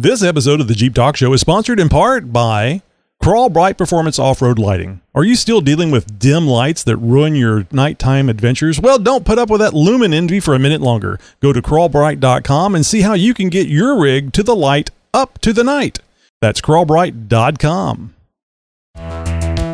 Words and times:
This 0.00 0.22
episode 0.22 0.60
of 0.60 0.68
the 0.68 0.76
Jeep 0.76 0.94
Talk 0.94 1.16
Show 1.16 1.32
is 1.32 1.40
sponsored 1.40 1.80
in 1.80 1.88
part 1.88 2.32
by 2.32 2.82
Crawl 3.20 3.48
Bright 3.48 3.76
Performance 3.76 4.16
Off 4.16 4.40
Road 4.40 4.56
Lighting. 4.56 5.00
Are 5.12 5.24
you 5.24 5.34
still 5.34 5.60
dealing 5.60 5.90
with 5.90 6.20
dim 6.20 6.46
lights 6.46 6.84
that 6.84 6.96
ruin 6.98 7.34
your 7.34 7.66
nighttime 7.72 8.28
adventures? 8.28 8.78
Well, 8.78 9.00
don't 9.00 9.24
put 9.24 9.40
up 9.40 9.50
with 9.50 9.60
that 9.60 9.74
lumen 9.74 10.14
envy 10.14 10.38
for 10.38 10.54
a 10.54 10.58
minute 10.60 10.80
longer. 10.80 11.18
Go 11.40 11.52
to 11.52 11.60
crawlbright.com 11.60 12.76
and 12.76 12.86
see 12.86 13.00
how 13.00 13.14
you 13.14 13.34
can 13.34 13.48
get 13.48 13.66
your 13.66 14.00
rig 14.00 14.32
to 14.34 14.44
the 14.44 14.54
light 14.54 14.90
up 15.12 15.40
to 15.40 15.52
the 15.52 15.64
night. 15.64 15.98
That's 16.40 16.60
crawlbright.com. 16.60 18.14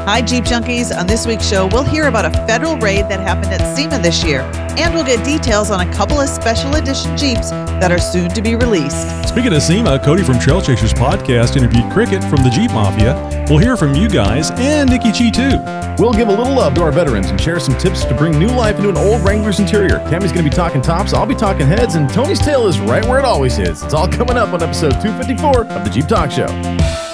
Hi, 0.07 0.21
Jeep 0.21 0.45
Junkies. 0.45 0.95
On 0.95 1.07
this 1.07 1.27
week's 1.27 1.49
show, 1.49 1.67
we'll 1.69 1.83
hear 1.83 2.09
about 2.09 2.27
a 2.27 2.31
federal 2.47 2.77
raid 2.77 3.09
that 3.09 3.21
happened 3.21 3.55
at 3.55 3.75
SEMA 3.75 3.99
this 4.01 4.23
year, 4.23 4.43
and 4.77 4.93
we'll 4.93 5.03
get 5.03 5.25
details 5.25 5.71
on 5.71 5.81
a 5.81 5.91
couple 5.95 6.21
of 6.21 6.29
special 6.29 6.75
edition 6.75 7.17
Jeeps 7.17 7.49
that 7.81 7.91
are 7.91 7.99
soon 7.99 8.29
to 8.29 8.43
be 8.43 8.55
released. 8.55 9.27
Speaking 9.27 9.55
of 9.55 9.63
SEMA, 9.63 9.99
Cody 10.01 10.23
from 10.23 10.39
Trail 10.39 10.61
Chasers 10.61 10.93
Podcast 10.93 11.57
interviewed 11.57 11.91
Cricket 11.91 12.23
from 12.25 12.43
the 12.43 12.51
Jeep 12.51 12.71
Mafia. 12.73 13.15
We'll 13.49 13.61
hear 13.61 13.79
from 13.79 13.95
you 13.95 14.11
guys 14.11 14.51
and 14.57 14.91
Nikki 14.91 15.11
Chi 15.11 15.31
too. 15.31 15.57
We'll 15.99 16.13
give 16.13 16.29
a 16.29 16.37
little 16.37 16.55
love 16.55 16.75
to 16.75 16.83
our 16.83 16.93
veterans 16.93 17.31
and 17.31 17.41
share 17.41 17.59
some 17.59 17.79
tips 17.79 18.05
to 18.05 18.15
bring 18.15 18.39
new 18.39 18.49
life 18.49 18.77
into 18.77 18.91
an 18.91 18.99
old 18.99 19.23
Wrangler's 19.23 19.59
interior. 19.59 20.01
Tammy's 20.11 20.33
going 20.33 20.45
to 20.45 20.51
be 20.51 20.55
talking 20.55 20.83
tops, 20.83 21.15
I'll 21.15 21.25
be 21.25 21.35
talking 21.35 21.67
heads, 21.67 21.95
and 21.95 22.11
Tony's 22.11 22.41
tail 22.41 22.67
is 22.67 22.79
right 22.79 23.07
where 23.07 23.21
it 23.21 23.25
always 23.25 23.59
is. 23.59 23.83
It's 23.83 23.95
all 23.95 24.09
coming 24.09 24.37
up 24.37 24.51
on 24.51 24.63
episode 24.63 25.01
254 25.01 25.65
of 25.65 25.83
the 25.83 25.91
Jeep 25.91 26.09
Talk 26.09 26.31
Show. 26.31 27.14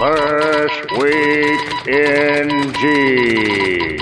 First 0.00 0.92
week 0.92 1.86
in 1.86 2.72
G. 2.80 3.98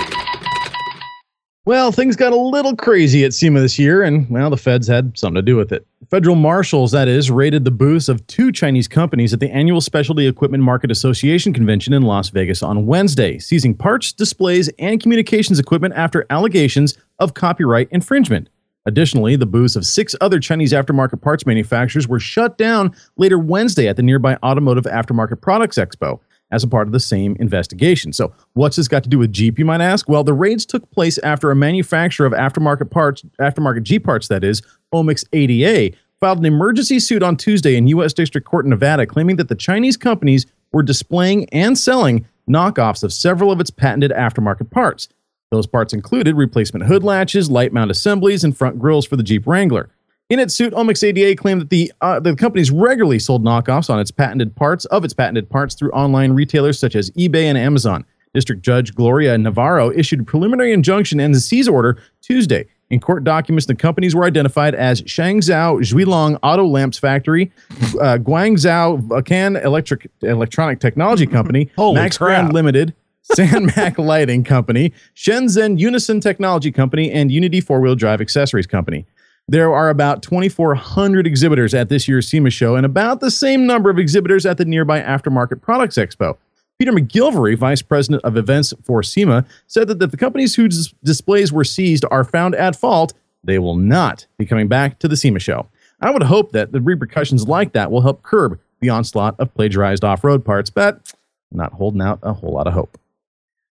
Well, 1.65 1.91
things 1.91 2.15
got 2.15 2.31
a 2.31 2.37
little 2.37 2.73
crazy 2.73 3.25
at 3.25 3.33
SEMA 3.33 3.59
this 3.59 3.77
year, 3.77 4.03
and 4.03 4.29
well, 4.29 4.49
the 4.49 4.55
feds 4.55 4.87
had 4.87 5.19
something 5.19 5.35
to 5.35 5.41
do 5.41 5.57
with 5.57 5.73
it. 5.73 5.85
Federal 6.09 6.37
marshals, 6.37 6.93
that 6.93 7.09
is, 7.09 7.29
raided 7.29 7.65
the 7.65 7.71
booths 7.71 8.07
of 8.07 8.25
two 8.27 8.49
Chinese 8.53 8.87
companies 8.87 9.33
at 9.33 9.41
the 9.41 9.51
annual 9.51 9.81
Specialty 9.81 10.25
Equipment 10.25 10.63
Market 10.63 10.89
Association 10.89 11.51
convention 11.51 11.91
in 11.91 12.03
Las 12.03 12.29
Vegas 12.29 12.63
on 12.63 12.85
Wednesday, 12.85 13.37
seizing 13.37 13.75
parts, 13.75 14.13
displays, 14.13 14.69
and 14.79 15.01
communications 15.03 15.59
equipment 15.59 15.93
after 15.95 16.25
allegations 16.29 16.97
of 17.19 17.33
copyright 17.33 17.89
infringement. 17.91 18.47
Additionally, 18.85 19.35
the 19.35 19.45
booths 19.45 19.75
of 19.75 19.85
six 19.85 20.15
other 20.21 20.39
Chinese 20.39 20.71
aftermarket 20.71 21.21
parts 21.21 21.45
manufacturers 21.45 22.07
were 22.07 22.19
shut 22.19 22.57
down 22.57 22.95
later 23.17 23.37
Wednesday 23.37 23.87
at 23.87 23.97
the 23.97 24.03
nearby 24.03 24.37
Automotive 24.43 24.85
Aftermarket 24.85 25.41
Products 25.41 25.77
Expo 25.77 26.19
as 26.51 26.63
a 26.63 26.67
part 26.67 26.87
of 26.87 26.93
the 26.93 26.99
same 26.99 27.35
investigation. 27.39 28.13
So, 28.13 28.33
what's 28.53 28.75
this 28.77 28.87
got 28.87 29.03
to 29.03 29.09
do 29.09 29.19
with 29.19 29.31
Jeep, 29.31 29.59
you 29.59 29.65
might 29.65 29.81
ask? 29.81 30.09
Well, 30.09 30.23
the 30.23 30.33
raids 30.33 30.65
took 30.65 30.89
place 30.91 31.17
after 31.19 31.51
a 31.51 31.55
manufacturer 31.55 32.25
of 32.25 32.33
aftermarket 32.33 32.89
parts, 32.89 33.23
aftermarket 33.39 33.83
Jeep 33.83 34.03
parts, 34.03 34.27
that 34.29 34.43
is, 34.43 34.61
Omix 34.93 35.23
ADA, 35.33 35.95
filed 36.19 36.39
an 36.39 36.45
emergency 36.45 36.99
suit 36.99 37.23
on 37.23 37.37
Tuesday 37.37 37.75
in 37.75 37.87
U.S. 37.89 38.13
District 38.13 38.47
Court 38.47 38.65
in 38.65 38.69
Nevada, 38.69 39.05
claiming 39.05 39.35
that 39.35 39.49
the 39.49 39.55
Chinese 39.55 39.97
companies 39.97 40.45
were 40.71 40.83
displaying 40.83 41.47
and 41.49 41.77
selling 41.77 42.25
knockoffs 42.49 43.03
of 43.03 43.13
several 43.13 43.51
of 43.51 43.59
its 43.59 43.69
patented 43.69 44.11
aftermarket 44.11 44.71
parts. 44.71 45.07
Those 45.51 45.65
parts 45.65 45.93
included 45.93 46.35
replacement 46.35 46.85
hood 46.85 47.03
latches, 47.03 47.49
light 47.49 47.73
mount 47.73 47.89
assemblies, 47.89 48.43
and 48.43 48.55
front 48.55 48.77
grills 48.77 49.07
for 49.07 49.15
the 49.15 49.23
Jeep 49.23 49.47
Wrangler. 49.47 49.89
In 50.29 50.37
its 50.37 50.53
suit, 50.53 50.73
Omix 50.73 51.03
ADA 51.03 51.35
claimed 51.35 51.61
that 51.61 51.71
the 51.71 51.91
uh, 52.01 52.19
the 52.19 52.35
companies 52.35 52.69
regularly 52.69 53.17
sold 53.17 53.43
knockoffs 53.43 53.89
on 53.89 53.99
its 53.99 54.11
patented 54.11 54.55
parts 54.55 54.85
of 54.85 55.03
its 55.03 55.13
patented 55.13 55.49
parts 55.49 55.73
through 55.73 55.89
online 55.89 56.33
retailers 56.33 56.77
such 56.77 56.95
as 56.95 57.09
eBay 57.11 57.45
and 57.45 57.57
Amazon. 57.57 58.05
District 58.35 58.61
Judge 58.61 58.93
Gloria 58.93 59.35
Navarro 59.39 59.91
issued 59.91 60.19
a 60.19 60.23
preliminary 60.23 60.71
injunction 60.71 61.19
and 61.19 61.33
the 61.33 61.39
seize 61.39 61.67
order 61.67 61.99
Tuesday. 62.21 62.67
In 62.91 62.99
court 62.99 63.23
documents, 63.23 63.65
the 63.65 63.73
companies 63.73 64.13
were 64.15 64.25
identified 64.25 64.75
as 64.75 65.01
Shangzhou 65.01 65.81
Zhuilong 65.81 66.37
Auto 66.43 66.65
Lamps 66.65 66.99
Factory, 66.99 67.51
uh, 67.99 68.17
Guangzhou 68.19 69.07
Vacan 69.07 69.63
Electric 69.63 70.11
Electronic 70.21 70.79
Technology 70.79 71.25
Company, 71.25 71.71
Max 71.95 72.19
crap. 72.19 72.27
Grand 72.27 72.53
Limited, 72.53 72.93
Sandmac 73.31 73.97
Lighting 73.97 74.43
Company, 74.43 74.91
Shenzhen 75.15 75.79
Unison 75.79 76.19
Technology 76.19 76.71
Company, 76.71 77.11
and 77.11 77.31
Unity 77.31 77.61
Four 77.61 77.79
Wheel 77.79 77.95
Drive 77.95 78.21
Accessories 78.21 78.67
Company. 78.67 79.05
There 79.47 79.73
are 79.73 79.89
about 79.89 80.21
2,400 80.21 81.25
exhibitors 81.25 81.73
at 81.73 81.89
this 81.89 82.07
year's 82.07 82.27
SEMA 82.27 82.49
show 82.49 82.75
and 82.75 82.85
about 82.85 83.19
the 83.19 83.31
same 83.31 83.65
number 83.65 83.89
of 83.89 83.97
exhibitors 83.97 84.45
at 84.45 84.57
the 84.57 84.65
nearby 84.65 85.01
Aftermarket 85.01 85.61
Products 85.61 85.95
Expo. 85.95 86.37
Peter 86.77 86.91
MacGillivray, 86.91 87.57
vice 87.57 87.81
president 87.81 88.23
of 88.23 88.37
events 88.37 88.73
for 88.83 89.03
SEMA, 89.03 89.45
said 89.67 89.87
that 89.87 90.01
if 90.01 90.11
the 90.11 90.17
companies 90.17 90.55
whose 90.55 90.93
displays 91.03 91.51
were 91.51 91.63
seized 91.63 92.05
are 92.11 92.23
found 92.23 92.55
at 92.55 92.75
fault, 92.75 93.13
they 93.43 93.59
will 93.59 93.75
not 93.75 94.27
be 94.37 94.45
coming 94.45 94.67
back 94.67 94.99
to 94.99 95.07
the 95.07 95.17
SEMA 95.17 95.39
show. 95.39 95.67
I 96.01 96.11
would 96.11 96.23
hope 96.23 96.51
that 96.53 96.71
the 96.71 96.79
repercussions 96.79 97.47
like 97.47 97.73
that 97.73 97.91
will 97.91 98.01
help 98.01 98.23
curb 98.23 98.59
the 98.79 98.89
onslaught 98.89 99.35
of 99.39 99.53
plagiarized 99.53 100.03
off 100.03 100.23
road 100.23 100.45
parts, 100.45 100.69
but 100.69 101.13
not 101.51 101.73
holding 101.73 102.01
out 102.01 102.19
a 102.21 102.33
whole 102.33 102.53
lot 102.53 102.67
of 102.67 102.73
hope. 102.73 102.97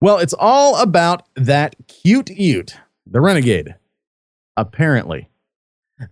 Well, 0.02 0.18
it's 0.18 0.34
all 0.34 0.82
about 0.82 1.28
that 1.36 1.76
cute 1.88 2.32
ute, 2.32 2.76
the 3.06 3.22
Renegade. 3.22 3.76
Apparently. 4.58 5.30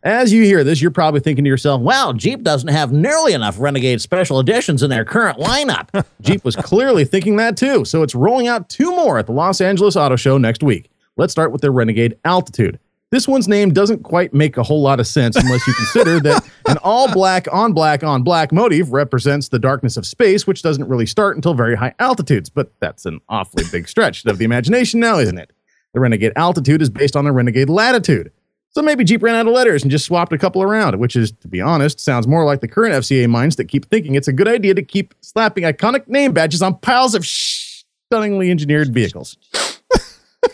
As 0.03 0.31
you 0.31 0.43
hear 0.43 0.63
this, 0.63 0.79
you're 0.79 0.91
probably 0.91 1.19
thinking 1.19 1.43
to 1.43 1.49
yourself, 1.49 1.81
Well, 1.81 2.13
Jeep 2.13 2.43
doesn't 2.43 2.69
have 2.69 2.91
nearly 2.91 3.33
enough 3.33 3.59
Renegade 3.59 3.99
special 3.99 4.39
editions 4.39 4.83
in 4.83 4.91
their 4.91 5.03
current 5.03 5.39
lineup. 5.39 6.05
Jeep 6.21 6.45
was 6.45 6.55
clearly 6.55 7.03
thinking 7.03 7.37
that 7.37 7.57
too, 7.57 7.83
so 7.83 8.03
it's 8.03 8.13
rolling 8.13 8.47
out 8.47 8.69
two 8.69 8.91
more 8.95 9.17
at 9.17 9.25
the 9.25 9.31
Los 9.31 9.59
Angeles 9.59 9.95
Auto 9.95 10.15
Show 10.15 10.37
next 10.37 10.61
week. 10.61 10.91
Let's 11.17 11.31
start 11.31 11.51
with 11.51 11.61
the 11.61 11.71
Renegade 11.71 12.17
Altitude. 12.23 12.79
This 13.11 13.27
one's 13.27 13.47
name 13.47 13.73
doesn't 13.73 14.03
quite 14.03 14.35
make 14.35 14.57
a 14.57 14.63
whole 14.63 14.83
lot 14.83 14.99
of 14.99 15.07
sense 15.07 15.35
unless 15.35 15.65
you 15.65 15.73
consider 15.73 16.19
that 16.19 16.47
an 16.67 16.77
all 16.83 17.11
black 17.11 17.47
on 17.51 17.73
black 17.73 18.03
on 18.03 18.21
black 18.21 18.51
motif 18.51 18.85
represents 18.91 19.47
the 19.47 19.57
darkness 19.57 19.97
of 19.97 20.05
space, 20.05 20.45
which 20.45 20.61
doesn't 20.61 20.87
really 20.87 21.07
start 21.07 21.35
until 21.35 21.55
very 21.55 21.75
high 21.75 21.95
altitudes. 21.97 22.49
But 22.51 22.71
that's 22.79 23.07
an 23.07 23.19
awfully 23.27 23.63
big 23.71 23.87
stretch 23.87 24.25
of 24.25 24.37
the 24.37 24.45
imagination 24.45 24.99
now, 24.99 25.17
isn't 25.17 25.39
it? 25.39 25.51
The 25.93 25.99
Renegade 25.99 26.33
Altitude 26.35 26.83
is 26.83 26.89
based 26.91 27.15
on 27.15 27.25
the 27.25 27.31
Renegade 27.31 27.67
Latitude. 27.67 28.31
So 28.69 28.83
maybe 28.83 29.03
Jeep 29.03 29.23
ran 29.23 29.33
out 29.33 29.47
of 29.47 29.53
letters 29.53 29.81
and 29.81 29.89
just 29.89 30.05
swapped 30.05 30.31
a 30.31 30.37
couple 30.37 30.61
around, 30.61 30.99
which 30.99 31.15
is, 31.15 31.31
to 31.31 31.47
be 31.47 31.59
honest, 31.59 31.99
sounds 31.99 32.27
more 32.27 32.45
like 32.45 32.61
the 32.61 32.67
current 32.67 32.93
FCA 32.93 33.27
minds 33.27 33.55
that 33.55 33.65
keep 33.65 33.87
thinking 33.89 34.13
it's 34.13 34.27
a 34.27 34.33
good 34.33 34.47
idea 34.47 34.75
to 34.75 34.83
keep 34.83 35.15
slapping 35.21 35.63
iconic 35.63 36.07
name 36.07 36.31
badges 36.31 36.61
on 36.61 36.77
piles 36.77 37.15
of 37.15 37.25
stunningly 37.25 38.51
engineered 38.51 38.93
vehicles. 38.93 39.35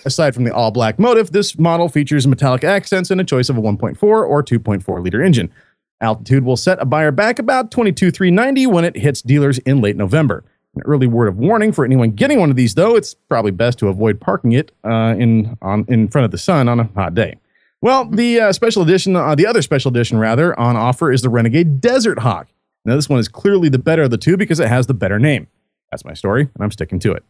Aside 0.05 0.35
from 0.35 0.43
the 0.43 0.53
all 0.53 0.69
black 0.69 0.99
motif, 0.99 1.31
this 1.31 1.57
model 1.57 1.89
features 1.89 2.27
metallic 2.27 2.63
accents 2.63 3.09
and 3.09 3.19
a 3.19 3.23
choice 3.23 3.49
of 3.49 3.57
a 3.57 3.61
1.4 3.61 4.01
or 4.03 4.43
2.4 4.43 5.03
liter 5.03 5.23
engine. 5.23 5.51
Altitude 5.99 6.43
will 6.43 6.57
set 6.57 6.79
a 6.79 6.85
buyer 6.85 7.11
back 7.11 7.39
about 7.39 7.71
22,390 7.71 8.67
when 8.67 8.85
it 8.85 8.95
hits 8.97 9.21
dealers 9.21 9.57
in 9.59 9.81
late 9.81 9.95
November. 9.95 10.43
An 10.75 10.81
early 10.85 11.07
word 11.07 11.27
of 11.27 11.37
warning 11.37 11.71
for 11.71 11.85
anyone 11.85 12.11
getting 12.11 12.39
one 12.39 12.49
of 12.49 12.55
these, 12.55 12.75
though, 12.75 12.95
it's 12.95 13.13
probably 13.13 13.51
best 13.51 13.79
to 13.79 13.87
avoid 13.87 14.19
parking 14.19 14.51
it 14.51 14.71
uh, 14.83 15.15
in 15.17 15.57
on 15.61 15.85
in 15.87 16.09
front 16.09 16.25
of 16.25 16.31
the 16.31 16.37
sun 16.37 16.67
on 16.67 16.79
a 16.79 16.83
hot 16.95 17.15
day. 17.15 17.37
Well, 17.81 18.05
the 18.05 18.39
uh, 18.41 18.53
special 18.53 18.83
edition, 18.83 19.15
uh, 19.15 19.35
the 19.35 19.47
other 19.47 19.61
special 19.61 19.89
edition 19.89 20.17
rather, 20.17 20.57
on 20.59 20.75
offer 20.75 21.11
is 21.11 21.21
the 21.21 21.29
Renegade 21.29 21.79
Desert 21.81 22.19
Hawk. 22.19 22.47
Now, 22.83 22.95
this 22.95 23.09
one 23.09 23.19
is 23.19 23.27
clearly 23.27 23.69
the 23.69 23.79
better 23.79 24.03
of 24.03 24.11
the 24.11 24.17
two 24.17 24.37
because 24.37 24.59
it 24.59 24.67
has 24.67 24.87
the 24.87 24.93
better 24.93 25.17
name. 25.17 25.47
That's 25.91 26.05
my 26.05 26.13
story, 26.13 26.41
and 26.41 26.63
I'm 26.63 26.71
sticking 26.71 26.99
to 26.99 27.13
it. 27.13 27.23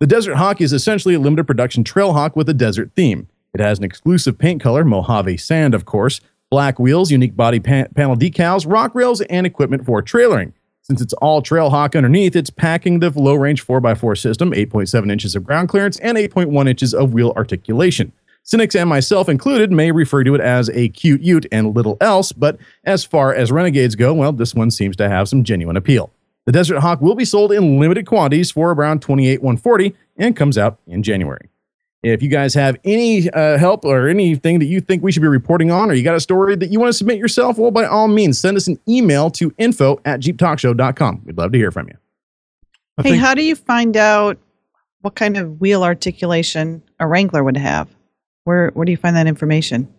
The 0.00 0.06
Desert 0.06 0.36
Hawk 0.36 0.60
is 0.60 0.72
essentially 0.72 1.14
a 1.16 1.18
limited 1.18 1.44
production 1.48 1.82
Trailhawk 1.82 2.36
with 2.36 2.48
a 2.48 2.54
desert 2.54 2.92
theme. 2.94 3.26
It 3.52 3.60
has 3.60 3.78
an 3.78 3.84
exclusive 3.84 4.38
paint 4.38 4.62
color, 4.62 4.84
Mojave 4.84 5.38
sand, 5.38 5.74
of 5.74 5.86
course, 5.86 6.20
black 6.52 6.78
wheels, 6.78 7.10
unique 7.10 7.34
body 7.34 7.58
pa- 7.58 7.88
panel 7.96 8.14
decals, 8.14 8.64
rock 8.64 8.94
rails, 8.94 9.22
and 9.22 9.44
equipment 9.44 9.84
for 9.84 10.00
trailering. 10.00 10.52
Since 10.82 11.00
it's 11.00 11.14
all 11.14 11.42
Trailhawk 11.42 11.96
underneath, 11.96 12.36
it's 12.36 12.48
packing 12.48 13.00
the 13.00 13.10
low 13.10 13.34
range 13.34 13.66
4x4 13.66 14.16
system, 14.16 14.52
8.7 14.52 15.10
inches 15.10 15.34
of 15.34 15.42
ground 15.42 15.68
clearance, 15.68 15.98
and 15.98 16.16
8.1 16.16 16.68
inches 16.68 16.94
of 16.94 17.12
wheel 17.12 17.32
articulation. 17.34 18.12
Cynics 18.44 18.76
and 18.76 18.88
myself 18.88 19.28
included 19.28 19.72
may 19.72 19.90
refer 19.90 20.22
to 20.22 20.36
it 20.36 20.40
as 20.40 20.70
a 20.70 20.90
cute 20.90 21.22
ute 21.22 21.46
and 21.50 21.74
little 21.74 21.96
else, 22.00 22.30
but 22.30 22.56
as 22.84 23.04
far 23.04 23.34
as 23.34 23.50
renegades 23.50 23.96
go, 23.96 24.14
well, 24.14 24.30
this 24.32 24.54
one 24.54 24.70
seems 24.70 24.94
to 24.94 25.08
have 25.08 25.28
some 25.28 25.42
genuine 25.42 25.76
appeal. 25.76 26.12
The 26.48 26.52
Desert 26.52 26.80
Hawk 26.80 27.02
will 27.02 27.14
be 27.14 27.26
sold 27.26 27.52
in 27.52 27.78
limited 27.78 28.06
quantities 28.06 28.50
for 28.50 28.72
around 28.72 29.02
28 29.02 29.42
140 29.42 29.94
and 30.16 30.34
comes 30.34 30.56
out 30.56 30.78
in 30.86 31.02
January. 31.02 31.50
If 32.02 32.22
you 32.22 32.30
guys 32.30 32.54
have 32.54 32.78
any 32.84 33.28
uh, 33.28 33.58
help 33.58 33.84
or 33.84 34.08
anything 34.08 34.58
that 34.60 34.64
you 34.64 34.80
think 34.80 35.02
we 35.02 35.12
should 35.12 35.20
be 35.20 35.28
reporting 35.28 35.70
on, 35.70 35.90
or 35.90 35.92
you 35.92 36.02
got 36.02 36.14
a 36.14 36.20
story 36.20 36.56
that 36.56 36.70
you 36.70 36.80
want 36.80 36.88
to 36.88 36.94
submit 36.94 37.18
yourself, 37.18 37.58
well, 37.58 37.70
by 37.70 37.84
all 37.84 38.08
means, 38.08 38.40
send 38.40 38.56
us 38.56 38.66
an 38.66 38.80
email 38.88 39.28
to 39.32 39.54
info 39.58 40.00
at 40.06 40.20
jeeptalkshow.com. 40.20 41.20
We'd 41.26 41.36
love 41.36 41.52
to 41.52 41.58
hear 41.58 41.70
from 41.70 41.88
you. 41.88 41.96
I 42.96 43.02
hey, 43.02 43.10
think 43.10 43.20
how 43.20 43.34
do 43.34 43.42
you 43.42 43.54
find 43.54 43.94
out 43.94 44.38
what 45.02 45.16
kind 45.16 45.36
of 45.36 45.60
wheel 45.60 45.84
articulation 45.84 46.82
a 46.98 47.06
Wrangler 47.06 47.44
would 47.44 47.58
have? 47.58 47.94
Where 48.44 48.70
where 48.70 48.86
do 48.86 48.90
you 48.90 48.96
find 48.96 49.14
that 49.16 49.26
information? 49.26 49.92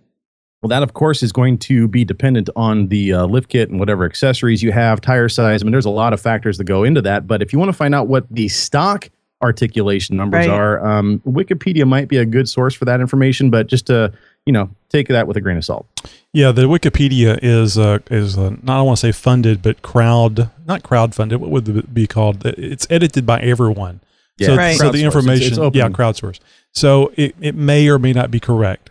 Well, 0.61 0.67
that, 0.69 0.83
of 0.83 0.93
course, 0.93 1.23
is 1.23 1.31
going 1.31 1.57
to 1.59 1.87
be 1.87 2.03
dependent 2.03 2.49
on 2.55 2.87
the 2.89 3.13
uh, 3.13 3.25
lift 3.25 3.47
kit 3.49 3.69
and 3.69 3.79
whatever 3.79 4.03
accessories 4.03 4.61
you 4.61 4.71
have, 4.73 4.99
tire 4.99 5.29
size. 5.29 5.61
I 5.61 5.63
mean, 5.63 5.71
there's 5.71 5.85
a 5.85 5.89
lot 5.89 6.11
of 6.11 6.19
factors 6.19 6.57
that 6.57 6.65
go 6.65 6.83
into 6.83 7.01
that. 7.03 7.27
But 7.27 7.41
if 7.41 7.53
you 7.53 7.59
want 7.59 7.69
to 7.69 7.73
find 7.73 7.95
out 7.95 8.07
what 8.07 8.25
the 8.29 8.49
stock 8.49 9.09
articulation 9.41 10.17
numbers 10.17 10.47
Right. 10.47 10.53
are, 10.53 10.85
um, 10.85 11.21
Wikipedia 11.25 11.87
might 11.87 12.09
be 12.09 12.17
a 12.17 12.25
good 12.25 12.49
source 12.49 12.73
for 12.75 12.83
that 12.85 12.99
information. 12.99 13.49
But 13.49 13.67
just 13.67 13.87
to, 13.87 14.11
you 14.45 14.51
know, 14.51 14.69
take 14.89 15.07
that 15.07 15.27
with 15.27 15.37
a 15.37 15.41
grain 15.41 15.55
of 15.55 15.63
salt. 15.63 15.85
Yeah, 16.33 16.51
the 16.51 16.63
Wikipedia 16.63 17.39
is 17.41 17.77
uh, 17.77 17.99
is 18.11 18.37
uh, 18.37 18.55
not 18.61 18.79
I 18.79 18.81
want 18.81 18.97
to 18.97 19.01
say 19.07 19.11
funded, 19.13 19.61
but 19.61 19.81
crowd 19.81 20.49
not 20.67 20.83
crowd 20.83 21.15
funded. 21.15 21.39
What 21.39 21.51
would 21.51 21.69
it 21.69 21.93
be 21.93 22.05
called? 22.05 22.45
It's 22.45 22.85
edited 22.89 23.25
by 23.25 23.39
everyone. 23.39 24.01
so, 24.41 24.55
Right. 24.57 24.75
so 24.77 24.91
the 24.91 25.03
information, 25.05 25.47
it's 25.47 25.57
open. 25.57 25.77
yeah, 25.77 25.87
crowdsourced. 25.89 26.39
So 26.73 27.11
it, 27.15 27.33
it 27.39 27.55
may 27.55 27.87
or 27.89 27.97
may 27.97 28.11
not 28.13 28.29
be 28.29 28.39
correct. 28.41 28.89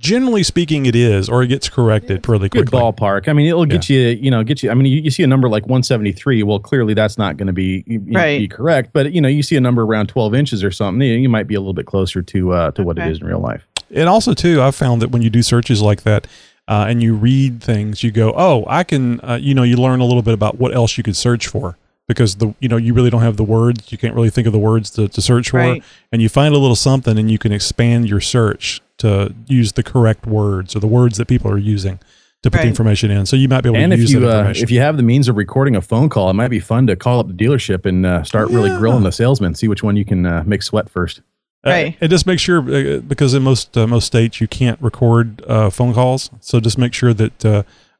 Generally 0.00 0.44
speaking, 0.44 0.86
it 0.86 0.96
is, 0.96 1.28
or 1.28 1.42
it 1.42 1.48
gets 1.48 1.68
corrected 1.68 2.26
really 2.26 2.48
Good 2.48 2.70
quickly. 2.70 2.80
ballpark. 2.80 3.28
I 3.28 3.34
mean, 3.34 3.46
it'll 3.46 3.66
get 3.66 3.90
you, 3.90 4.00
you 4.00 4.30
know, 4.30 4.42
get 4.42 4.62
you. 4.62 4.70
I 4.70 4.74
mean, 4.74 4.86
you, 4.86 4.98
you 5.02 5.10
see 5.10 5.22
a 5.22 5.26
number 5.26 5.46
like 5.46 5.64
173. 5.64 6.42
Well, 6.42 6.58
clearly 6.58 6.94
that's 6.94 7.18
not 7.18 7.36
going 7.36 7.48
to 7.48 7.52
be, 7.52 7.84
you- 7.86 8.02
you- 8.06 8.12
Right. 8.16 8.38
be 8.38 8.48
correct. 8.48 8.94
But 8.94 9.12
you 9.12 9.20
know, 9.20 9.28
you 9.28 9.42
see 9.42 9.56
a 9.56 9.60
number 9.60 9.82
around 9.82 10.06
12 10.08 10.34
inches 10.34 10.64
or 10.64 10.70
something, 10.70 11.06
you, 11.06 11.16
you 11.16 11.28
might 11.28 11.46
be 11.46 11.54
a 11.54 11.60
little 11.60 11.74
bit 11.74 11.84
closer 11.84 12.22
to 12.22 12.52
uh, 12.52 12.70
to 12.72 12.82
what 12.82 12.98
it 12.98 13.06
is 13.08 13.20
in 13.20 13.26
real 13.26 13.40
life. 13.40 13.66
And 13.90 14.08
also, 14.08 14.32
too, 14.32 14.62
I've 14.62 14.74
found 14.74 15.02
that 15.02 15.10
when 15.10 15.20
you 15.20 15.28
do 15.28 15.42
searches 15.42 15.82
like 15.82 16.02
that 16.04 16.26
uh, 16.66 16.86
and 16.88 17.02
you 17.02 17.14
read 17.14 17.62
things, 17.62 18.02
you 18.02 18.10
go, 18.10 18.32
"Oh, 18.34 18.64
I 18.68 18.84
can," 18.84 19.20
uh, 19.20 19.38
you 19.38 19.52
know, 19.52 19.64
you 19.64 19.76
learn 19.76 20.00
a 20.00 20.04
little 20.06 20.22
bit 20.22 20.32
about 20.32 20.58
what 20.58 20.72
else 20.74 20.96
you 20.96 21.04
could 21.04 21.16
search 21.16 21.46
for 21.46 21.76
because 22.10 22.34
the 22.36 22.52
you 22.58 22.68
know 22.68 22.76
you 22.76 22.92
really 22.92 23.08
don't 23.10 23.22
have 23.22 23.36
the 23.36 23.44
words, 23.44 23.92
you 23.92 23.96
can't 23.98 24.14
really 24.16 24.30
think 24.30 24.46
of 24.48 24.52
the 24.52 24.58
words 24.58 24.90
to, 24.90 25.06
to 25.08 25.22
search 25.22 25.50
for, 25.50 25.58
Right. 25.58 25.82
and 26.10 26.20
you 26.20 26.28
find 26.28 26.52
a 26.54 26.58
little 26.58 26.74
something, 26.74 27.16
and 27.16 27.30
you 27.30 27.38
can 27.38 27.52
expand 27.52 28.08
your 28.08 28.20
search 28.20 28.80
to 28.98 29.32
use 29.46 29.72
the 29.74 29.82
correct 29.84 30.26
words 30.26 30.74
or 30.74 30.80
the 30.80 30.88
words 30.88 31.18
that 31.18 31.26
people 31.28 31.48
are 31.50 31.56
using 31.58 31.98
to 32.42 32.50
put 32.50 32.56
Right. 32.56 32.62
the 32.64 32.68
information 32.68 33.10
in. 33.12 33.26
So 33.26 33.36
you 33.36 33.48
might 33.48 33.60
be 33.60 33.68
able 33.68 33.78
And 33.78 33.92
to 33.92 33.94
if 33.94 34.00
use 34.00 34.12
you 34.12 34.20
that 34.20 34.46
uh, 34.46 34.52
if 34.56 34.70
you 34.72 34.80
have 34.80 34.96
the 34.96 35.02
means 35.04 35.28
of 35.28 35.36
recording 35.36 35.76
a 35.76 35.80
phone 35.80 36.08
call, 36.08 36.28
it 36.30 36.34
might 36.34 36.48
be 36.48 36.58
fun 36.58 36.86
to 36.88 36.96
call 36.96 37.20
up 37.20 37.28
the 37.28 37.32
dealership 37.34 37.86
and 37.86 38.04
uh, 38.04 38.24
start 38.24 38.48
really 38.50 38.70
grilling 38.76 39.04
the 39.04 39.12
salesman. 39.12 39.54
See 39.54 39.68
which 39.68 39.82
one 39.84 39.96
you 39.96 40.04
can 40.04 40.26
uh, 40.26 40.42
make 40.46 40.62
sweat 40.62 40.90
first. 40.90 41.20
Uh, 41.64 41.70
Right. 41.70 41.96
and 42.00 42.10
just 42.10 42.26
make 42.26 42.38
sure 42.40 42.58
uh, 42.60 43.00
because 43.00 43.34
in 43.34 43.42
most 43.42 43.76
uh, 43.76 43.86
most 43.86 44.06
states 44.06 44.40
you 44.40 44.48
can't 44.48 44.80
record 44.82 45.42
uh, 45.46 45.68
phone 45.70 45.92
calls, 45.94 46.30
so 46.40 46.58
just 46.58 46.76
make 46.78 46.92
sure 46.94 47.12
that 47.14 47.44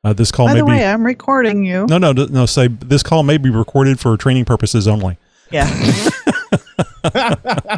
uh, 0.04 0.08
uh, 0.08 0.12
this 0.12 0.30
call 0.32 0.46
By 0.46 0.54
may 0.54 0.60
the 0.60 0.64
be 0.66 0.70
way, 0.72 0.86
I'm 0.86 1.04
recording 1.04 1.64
you. 1.64 1.86
no 1.88 1.98
no 1.98 2.12
no 2.12 2.46
say 2.46 2.68
this 2.68 3.02
call 3.02 3.22
may 3.22 3.38
be 3.38 3.50
recorded 3.50 4.00
for 4.00 4.16
training 4.16 4.44
purposes 4.44 4.86
only, 4.88 5.18
Yeah. 5.50 5.68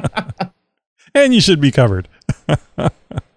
and 1.14 1.34
you 1.34 1.40
should 1.40 1.60
be 1.60 1.70
covered. 1.70 2.08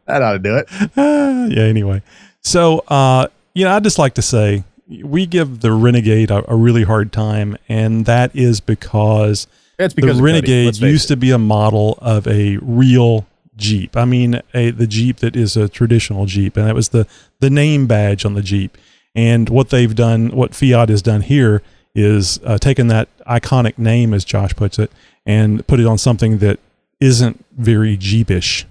That 0.08 0.22
ought 0.22 0.34
to 0.34 0.40
do 0.40 0.56
it. 0.56 0.68
Ah, 0.96 1.46
yeah. 1.50 1.64
Anyway, 1.64 2.04
so 2.42 2.84
uh, 2.90 3.26
you 3.56 3.66
know, 3.66 3.76
I 3.76 3.80
just 3.80 3.98
like 3.98 4.14
to 4.14 4.22
say 4.22 4.64
we 5.04 5.26
give 5.26 5.62
the 5.62 5.72
Renegade 5.72 6.30
a, 6.30 6.48
a 6.52 6.56
really 6.56 6.84
hard 6.84 7.12
time, 7.12 7.58
and 7.68 8.06
that 8.06 8.36
is 8.36 8.60
because 8.60 9.48
That's 9.78 9.96
because 9.96 10.18
the 10.18 10.24
Renegade 10.24 10.78
used 10.78 11.06
it. 11.06 11.16
to 11.16 11.18
be 11.18 11.32
a 11.32 11.40
model 11.40 11.98
of 12.04 12.28
a 12.28 12.58
real 12.58 13.26
Jeep. 13.58 13.96
I 13.96 14.06
mean, 14.06 14.42
a 14.54 14.72
the 14.72 14.88
Jeep 14.88 15.18
that 15.18 15.36
is 15.36 15.56
a 15.56 15.70
traditional 15.70 16.26
Jeep, 16.26 16.58
and 16.58 16.68
that 16.68 16.76
was 16.76 16.90
the 16.90 17.08
the 17.40 17.50
name 17.50 17.88
badge 17.88 18.26
on 18.26 18.34
the 18.34 18.42
Jeep. 18.42 18.78
And 19.16 19.48
what 19.50 19.70
they've 19.70 19.96
done, 19.96 20.30
what 20.30 20.54
Fiat 20.54 20.90
has 20.90 21.02
done 21.02 21.22
here, 21.22 21.62
is 21.94 22.40
uh, 22.44 22.58
taken 22.58 22.88
that 22.88 23.08
iconic 23.26 23.78
name, 23.78 24.14
as 24.14 24.26
Josh 24.26 24.54
puts 24.56 24.78
it, 24.78 24.92
and 25.26 25.66
put 25.68 25.80
it 25.80 25.86
on 25.86 25.98
something 25.98 26.40
that 26.40 26.60
isn't 27.00 27.46
very 27.58 27.98
Jeepish. 27.98 28.66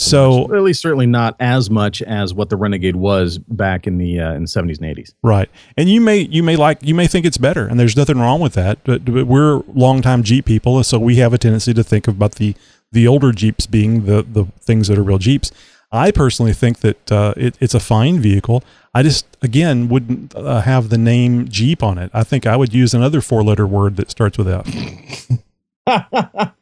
So 0.00 0.44
at 0.54 0.62
least 0.62 0.80
certainly 0.80 1.06
not 1.06 1.36
as 1.40 1.68
much 1.68 2.00
as 2.00 2.32
what 2.32 2.48
the 2.48 2.56
Renegade 2.56 2.96
was 2.96 3.36
back 3.36 3.86
in 3.86 3.98
the 3.98 4.18
uh, 4.18 4.32
in 4.32 4.42
the 4.42 4.48
70s 4.48 4.80
and 4.80 4.96
80s. 4.96 5.12
Right, 5.22 5.50
and 5.76 5.90
you 5.90 6.00
may 6.00 6.20
you 6.20 6.42
may 6.42 6.56
like 6.56 6.82
you 6.82 6.94
may 6.94 7.06
think 7.06 7.26
it's 7.26 7.36
better, 7.36 7.66
and 7.66 7.78
there's 7.78 7.96
nothing 7.96 8.18
wrong 8.18 8.40
with 8.40 8.54
that. 8.54 8.82
But, 8.84 9.04
but 9.04 9.26
we're 9.26 9.62
longtime 9.74 10.22
Jeep 10.22 10.46
people, 10.46 10.82
so 10.84 10.98
we 10.98 11.16
have 11.16 11.34
a 11.34 11.38
tendency 11.38 11.74
to 11.74 11.84
think 11.84 12.08
about 12.08 12.36
the 12.36 12.54
the 12.92 13.06
older 13.06 13.32
Jeeps 13.32 13.66
being 13.66 14.04
the 14.06 14.22
the 14.22 14.44
things 14.60 14.88
that 14.88 14.98
are 14.98 15.02
real 15.02 15.18
Jeeps. 15.18 15.50
I 15.92 16.12
personally 16.12 16.52
think 16.52 16.80
that 16.80 17.10
uh, 17.10 17.34
it, 17.36 17.56
it's 17.60 17.74
a 17.74 17.80
fine 17.80 18.20
vehicle. 18.20 18.62
I 18.94 19.02
just 19.02 19.26
again 19.42 19.88
wouldn't 19.88 20.34
uh, 20.36 20.60
have 20.60 20.88
the 20.88 20.98
name 20.98 21.48
Jeep 21.48 21.82
on 21.82 21.98
it. 21.98 22.10
I 22.14 22.22
think 22.24 22.46
I 22.46 22.56
would 22.56 22.72
use 22.72 22.94
another 22.94 23.20
four 23.20 23.42
letter 23.42 23.66
word 23.66 23.96
that 23.96 24.10
starts 24.10 24.38
with 24.38 24.48
F. 24.48 24.66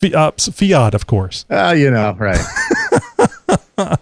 Fi- 0.00 0.12
uh, 0.14 0.30
Fiat, 0.32 0.94
of 0.94 1.06
course, 1.06 1.44
Ah, 1.50 1.72
you 1.72 1.90
know, 1.90 2.12
right. 2.18 2.38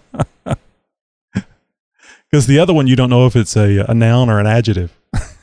because 2.29 2.47
the 2.47 2.59
other 2.59 2.73
one 2.73 2.85
you 2.87 2.95
don't 2.95 3.09
know 3.09 3.25
if 3.25 3.35
it's 3.35 3.55
a, 3.55 3.85
a 3.87 3.93
noun 3.93 4.29
or 4.29 4.39
an 4.39 4.45
adjective. 4.47 4.91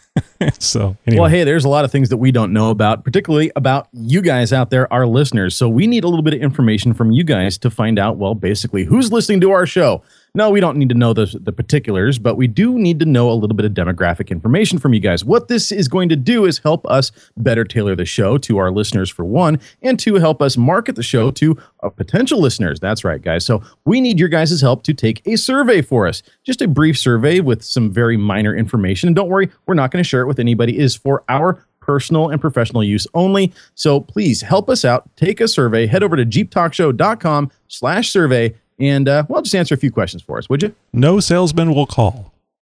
so 0.58 0.96
anyway. 1.06 1.20
Well, 1.20 1.30
hey, 1.30 1.44
there's 1.44 1.64
a 1.64 1.68
lot 1.68 1.84
of 1.84 1.92
things 1.92 2.08
that 2.10 2.16
we 2.16 2.32
don't 2.32 2.52
know 2.52 2.70
about, 2.70 3.04
particularly 3.04 3.52
about 3.56 3.88
you 3.92 4.20
guys 4.22 4.52
out 4.52 4.70
there, 4.70 4.92
our 4.92 5.06
listeners. 5.06 5.54
So 5.56 5.68
we 5.68 5.86
need 5.86 6.04
a 6.04 6.08
little 6.08 6.22
bit 6.22 6.34
of 6.34 6.40
information 6.40 6.94
from 6.94 7.10
you 7.12 7.24
guys 7.24 7.58
to 7.58 7.70
find 7.70 7.98
out, 7.98 8.16
well, 8.16 8.34
basically, 8.34 8.84
who's 8.84 9.12
listening 9.12 9.40
to 9.42 9.50
our 9.50 9.66
show. 9.66 10.02
No, 10.34 10.48
we 10.48 10.60
don't 10.60 10.78
need 10.78 10.88
to 10.88 10.94
know 10.94 11.12
the, 11.12 11.26
the 11.38 11.52
particulars, 11.52 12.18
but 12.18 12.36
we 12.36 12.46
do 12.46 12.78
need 12.78 12.98
to 13.00 13.04
know 13.04 13.30
a 13.30 13.34
little 13.34 13.54
bit 13.54 13.66
of 13.66 13.72
demographic 13.72 14.30
information 14.30 14.78
from 14.78 14.94
you 14.94 15.00
guys. 15.00 15.26
What 15.26 15.48
this 15.48 15.70
is 15.70 15.88
going 15.88 16.08
to 16.08 16.16
do 16.16 16.46
is 16.46 16.56
help 16.56 16.86
us 16.86 17.12
better 17.36 17.64
tailor 17.64 17.94
the 17.94 18.06
show 18.06 18.38
to 18.38 18.56
our 18.56 18.70
listeners, 18.70 19.10
for 19.10 19.26
one, 19.26 19.60
and 19.82 19.98
to 20.00 20.14
help 20.14 20.40
us 20.40 20.56
market 20.56 20.96
the 20.96 21.02
show 21.02 21.30
to 21.32 21.58
our 21.80 21.90
potential 21.90 22.40
listeners. 22.40 22.80
That's 22.80 23.04
right, 23.04 23.20
guys. 23.20 23.44
So 23.44 23.62
we 23.84 24.00
need 24.00 24.18
your 24.18 24.30
guys' 24.30 24.58
help 24.62 24.84
to 24.84 24.94
take 24.94 25.20
a 25.26 25.36
survey 25.36 25.82
for 25.82 26.06
us. 26.06 26.22
Just 26.44 26.62
a 26.62 26.68
brief 26.68 26.98
survey 26.98 27.40
with 27.40 27.62
some 27.62 27.92
very 27.92 28.16
minor 28.16 28.56
information. 28.56 29.08
And 29.08 29.16
don't 29.16 29.28
worry, 29.28 29.50
we're 29.66 29.74
not 29.74 29.90
going 29.90 30.02
to 30.02 30.08
share 30.08 30.22
it 30.22 30.28
with 30.28 30.38
anybody. 30.38 30.78
It 30.78 30.82
is 30.82 30.96
for 30.96 31.24
our 31.28 31.62
personal 31.82 32.30
and 32.30 32.40
professional 32.40 32.82
use 32.82 33.06
only. 33.12 33.52
So 33.74 34.00
please 34.00 34.40
help 34.40 34.70
us 34.70 34.82
out. 34.82 35.14
Take 35.16 35.42
a 35.42 35.48
survey. 35.48 35.86
Head 35.86 36.02
over 36.02 36.16
to 36.16 36.24
jeeptalkshow.com 36.24 37.50
slash 37.68 38.10
survey 38.10 38.54
and 38.78 39.08
uh, 39.08 39.24
well, 39.28 39.42
just 39.42 39.54
answer 39.54 39.74
a 39.74 39.78
few 39.78 39.90
questions 39.92 40.22
for 40.22 40.38
us, 40.38 40.48
would 40.48 40.62
you? 40.62 40.74
no 40.92 41.20
salesman 41.20 41.74
will 41.74 41.86
call. 41.86 42.32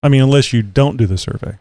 I 0.02 0.08
mean, 0.08 0.22
unless 0.22 0.52
you 0.52 0.62
don't 0.62 0.96
do 0.96 1.06
the 1.06 1.18
survey. 1.18 1.58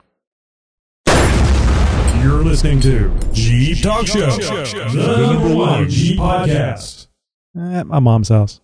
You're 2.22 2.44
listening 2.44 2.80
to 2.82 3.12
Jeep 3.34 3.82
Talk 3.82 4.06
Show, 4.06 4.30
the 4.30 5.28
number 5.34 5.56
one 5.56 5.90
Jeep 5.90 6.20
podcast. 6.20 7.08
At 7.58 7.88
my 7.88 8.00
mom's 8.00 8.30
house. 8.30 8.62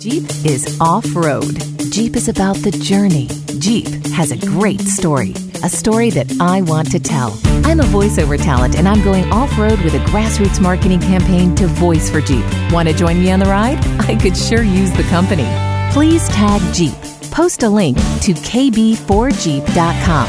Jeep 0.00 0.24
is 0.44 0.76
off 0.80 1.06
road. 1.14 1.56
Jeep 1.90 2.16
is 2.16 2.28
about 2.28 2.56
the 2.56 2.72
journey. 2.72 3.28
Jeep 3.60 3.86
has 4.12 4.32
a 4.32 4.36
great 4.46 4.80
story, 4.80 5.32
a 5.64 5.68
story 5.68 6.10
that 6.10 6.30
I 6.40 6.60
want 6.60 6.90
to 6.90 7.00
tell. 7.00 7.38
I'm 7.64 7.80
a 7.80 7.84
voiceover 7.84 8.36
talent 8.36 8.76
and 8.76 8.86
I'm 8.86 9.02
going 9.02 9.24
off 9.32 9.58
road 9.58 9.80
with 9.80 9.94
a 9.94 10.04
grassroots 10.10 10.60
marketing 10.60 11.00
campaign 11.00 11.54
to 11.56 11.66
voice 11.66 12.10
for 12.10 12.20
Jeep. 12.20 12.44
Want 12.70 12.86
to 12.88 12.94
join 12.94 13.18
me 13.18 13.30
on 13.30 13.38
the 13.38 13.46
ride? 13.46 13.78
I 14.00 14.14
could 14.14 14.36
sure 14.36 14.62
use 14.62 14.92
the 14.92 15.04
company. 15.04 15.48
Please 15.90 16.28
tag 16.28 16.60
Jeep. 16.74 16.94
Post 17.30 17.62
a 17.62 17.68
link 17.68 17.96
to 17.96 18.34
kb4jeep.com. 18.34 20.26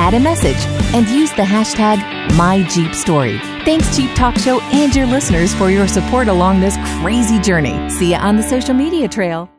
Add 0.00 0.14
a 0.14 0.20
message 0.20 0.56
and 0.94 1.06
use 1.08 1.30
the 1.32 1.42
hashtag 1.42 1.98
MyJeepStory. 2.30 3.38
Thanks, 3.64 3.94
Jeep 3.94 4.14
Talk 4.16 4.36
Show, 4.38 4.60
and 4.72 4.94
your 4.96 5.06
listeners 5.06 5.54
for 5.54 5.70
your 5.70 5.86
support 5.86 6.28
along 6.28 6.60
this 6.60 6.76
crazy 7.00 7.38
journey. 7.38 7.90
See 7.90 8.12
ya 8.12 8.20
on 8.20 8.36
the 8.36 8.42
social 8.42 8.74
media 8.74 9.06
trail. 9.06 9.50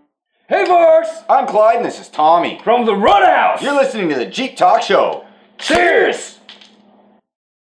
Hey, 0.49 0.65
folks! 0.65 1.09
I'm 1.29 1.45
Clyde, 1.45 1.75
and 1.75 1.85
this 1.85 1.99
is 1.99 2.09
Tommy. 2.09 2.59
From 2.63 2.87
the 2.87 2.95
Run 2.95 3.21
House. 3.21 3.61
You're 3.61 3.75
listening 3.75 4.09
to 4.09 4.15
the 4.15 4.25
Jeep 4.25 4.57
Talk 4.57 4.81
Show. 4.81 5.23
Cheers! 5.59 6.39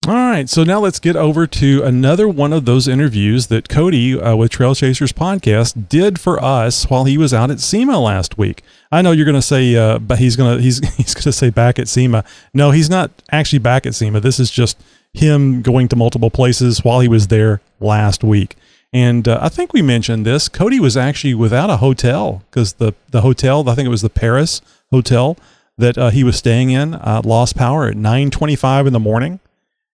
All 0.07 0.13
right, 0.13 0.47
so 0.47 0.63
now 0.63 0.79
let's 0.79 0.97
get 0.97 1.17
over 1.17 1.45
to 1.47 1.83
another 1.83 2.29
one 2.29 2.53
of 2.53 2.63
those 2.63 2.87
interviews 2.87 3.47
that 3.47 3.67
Cody 3.67 4.17
uh, 4.17 4.37
with 4.37 4.51
Trail 4.51 4.73
Chasers 4.73 5.11
podcast 5.11 5.89
did 5.89 6.17
for 6.17 6.41
us 6.41 6.89
while 6.89 7.03
he 7.03 7.17
was 7.17 7.33
out 7.33 7.51
at 7.51 7.59
SEMA 7.59 7.99
last 7.99 8.37
week. 8.37 8.63
I 8.89 9.01
know 9.01 9.11
you're 9.11 9.25
going 9.25 9.35
to 9.35 9.41
say, 9.41 9.75
uh, 9.75 9.99
but 9.99 10.19
he's 10.19 10.37
going 10.37 10.55
to 10.55 10.63
he's 10.63 10.79
he's 10.95 11.13
going 11.13 11.23
to 11.23 11.33
say 11.33 11.49
back 11.49 11.79
at 11.79 11.89
SEMA. 11.89 12.23
No, 12.53 12.71
he's 12.71 12.89
not 12.89 13.11
actually 13.33 13.59
back 13.59 13.85
at 13.85 13.95
SEMA. 13.95 14.21
This 14.21 14.39
is 14.39 14.49
just 14.49 14.81
him 15.13 15.61
going 15.61 15.89
to 15.89 15.97
multiple 15.97 16.31
places 16.31 16.85
while 16.85 17.01
he 17.01 17.09
was 17.09 17.27
there 17.27 17.59
last 17.81 18.23
week. 18.23 18.55
And 18.93 19.27
uh, 19.27 19.39
I 19.41 19.49
think 19.49 19.73
we 19.73 19.81
mentioned 19.81 20.25
this. 20.25 20.47
Cody 20.47 20.79
was 20.79 20.95
actually 20.95 21.33
without 21.33 21.69
a 21.69 21.77
hotel 21.77 22.43
because 22.49 22.73
the 22.73 22.93
the 23.09 23.21
hotel, 23.21 23.67
I 23.69 23.75
think 23.75 23.85
it 23.85 23.89
was 23.89 24.01
the 24.01 24.09
Paris 24.09 24.61
hotel 24.91 25.37
that 25.77 25.97
uh, 25.97 26.09
he 26.09 26.23
was 26.23 26.37
staying 26.37 26.71
in, 26.71 26.95
uh, 26.95 27.21
lost 27.23 27.55
power 27.55 27.87
at 27.87 27.95
9:25 27.95 28.87
in 28.87 28.93
the 28.93 28.99
morning 28.99 29.39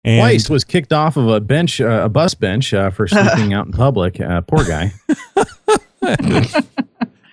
And 0.05 0.21
Weiss 0.21 0.51
was 0.51 0.65
kicked 0.65 0.93
off 0.93 1.17
of 1.17 1.29
a 1.29 1.41
bench, 1.41 1.81
uh, 1.81 2.03
a 2.05 2.09
bus 2.09 2.35
bench, 2.35 2.75
uh, 2.75 2.91
for 2.91 3.07
sleeping 3.07 3.53
out 3.57 3.67
in 3.67 3.73
public. 3.73 4.21
Uh, 4.21 4.41
poor 4.43 4.65
guy. 4.65 4.93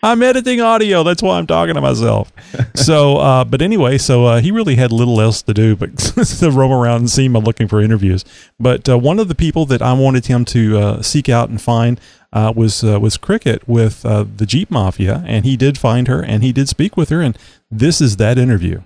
I'm 0.07 0.23
editing 0.23 0.61
audio. 0.61 1.03
That's 1.03 1.21
why 1.21 1.37
I'm 1.37 1.47
talking 1.47 1.75
to 1.75 1.81
myself. 1.81 2.31
So, 2.75 3.17
uh, 3.17 3.43
but 3.43 3.61
anyway, 3.61 3.97
so 3.97 4.25
uh, 4.25 4.39
he 4.39 4.51
really 4.51 4.75
had 4.75 4.93
little 4.93 5.19
else 5.19 5.41
to 5.41 5.53
do 5.53 5.75
but 5.75 5.97
to 6.39 6.49
roam 6.49 6.71
around 6.71 7.01
and 7.01 7.09
SEMA 7.09 7.39
looking 7.39 7.67
for 7.67 7.81
interviews. 7.81 8.23
But 8.57 8.87
uh, 8.87 8.97
one 8.97 9.19
of 9.19 9.27
the 9.27 9.35
people 9.35 9.65
that 9.65 9.81
I 9.81 9.91
wanted 9.91 10.27
him 10.27 10.45
to 10.45 10.79
uh, 10.79 11.01
seek 11.01 11.27
out 11.27 11.49
and 11.49 11.61
find 11.61 11.99
uh, 12.31 12.53
was 12.55 12.85
uh, 12.85 13.01
was 13.01 13.17
Cricket 13.17 13.67
with 13.67 14.03
the 14.03 14.45
Jeep 14.45 14.71
Mafia, 14.71 15.23
and 15.27 15.43
he 15.43 15.57
did 15.57 15.77
find 15.77 16.07
her 16.07 16.23
and 16.23 16.41
he 16.41 16.53
did 16.53 16.69
speak 16.69 16.95
with 16.95 17.09
her, 17.09 17.21
and 17.21 17.37
this 17.69 17.99
is 17.99 18.15
that 18.15 18.37
interview. 18.37 18.81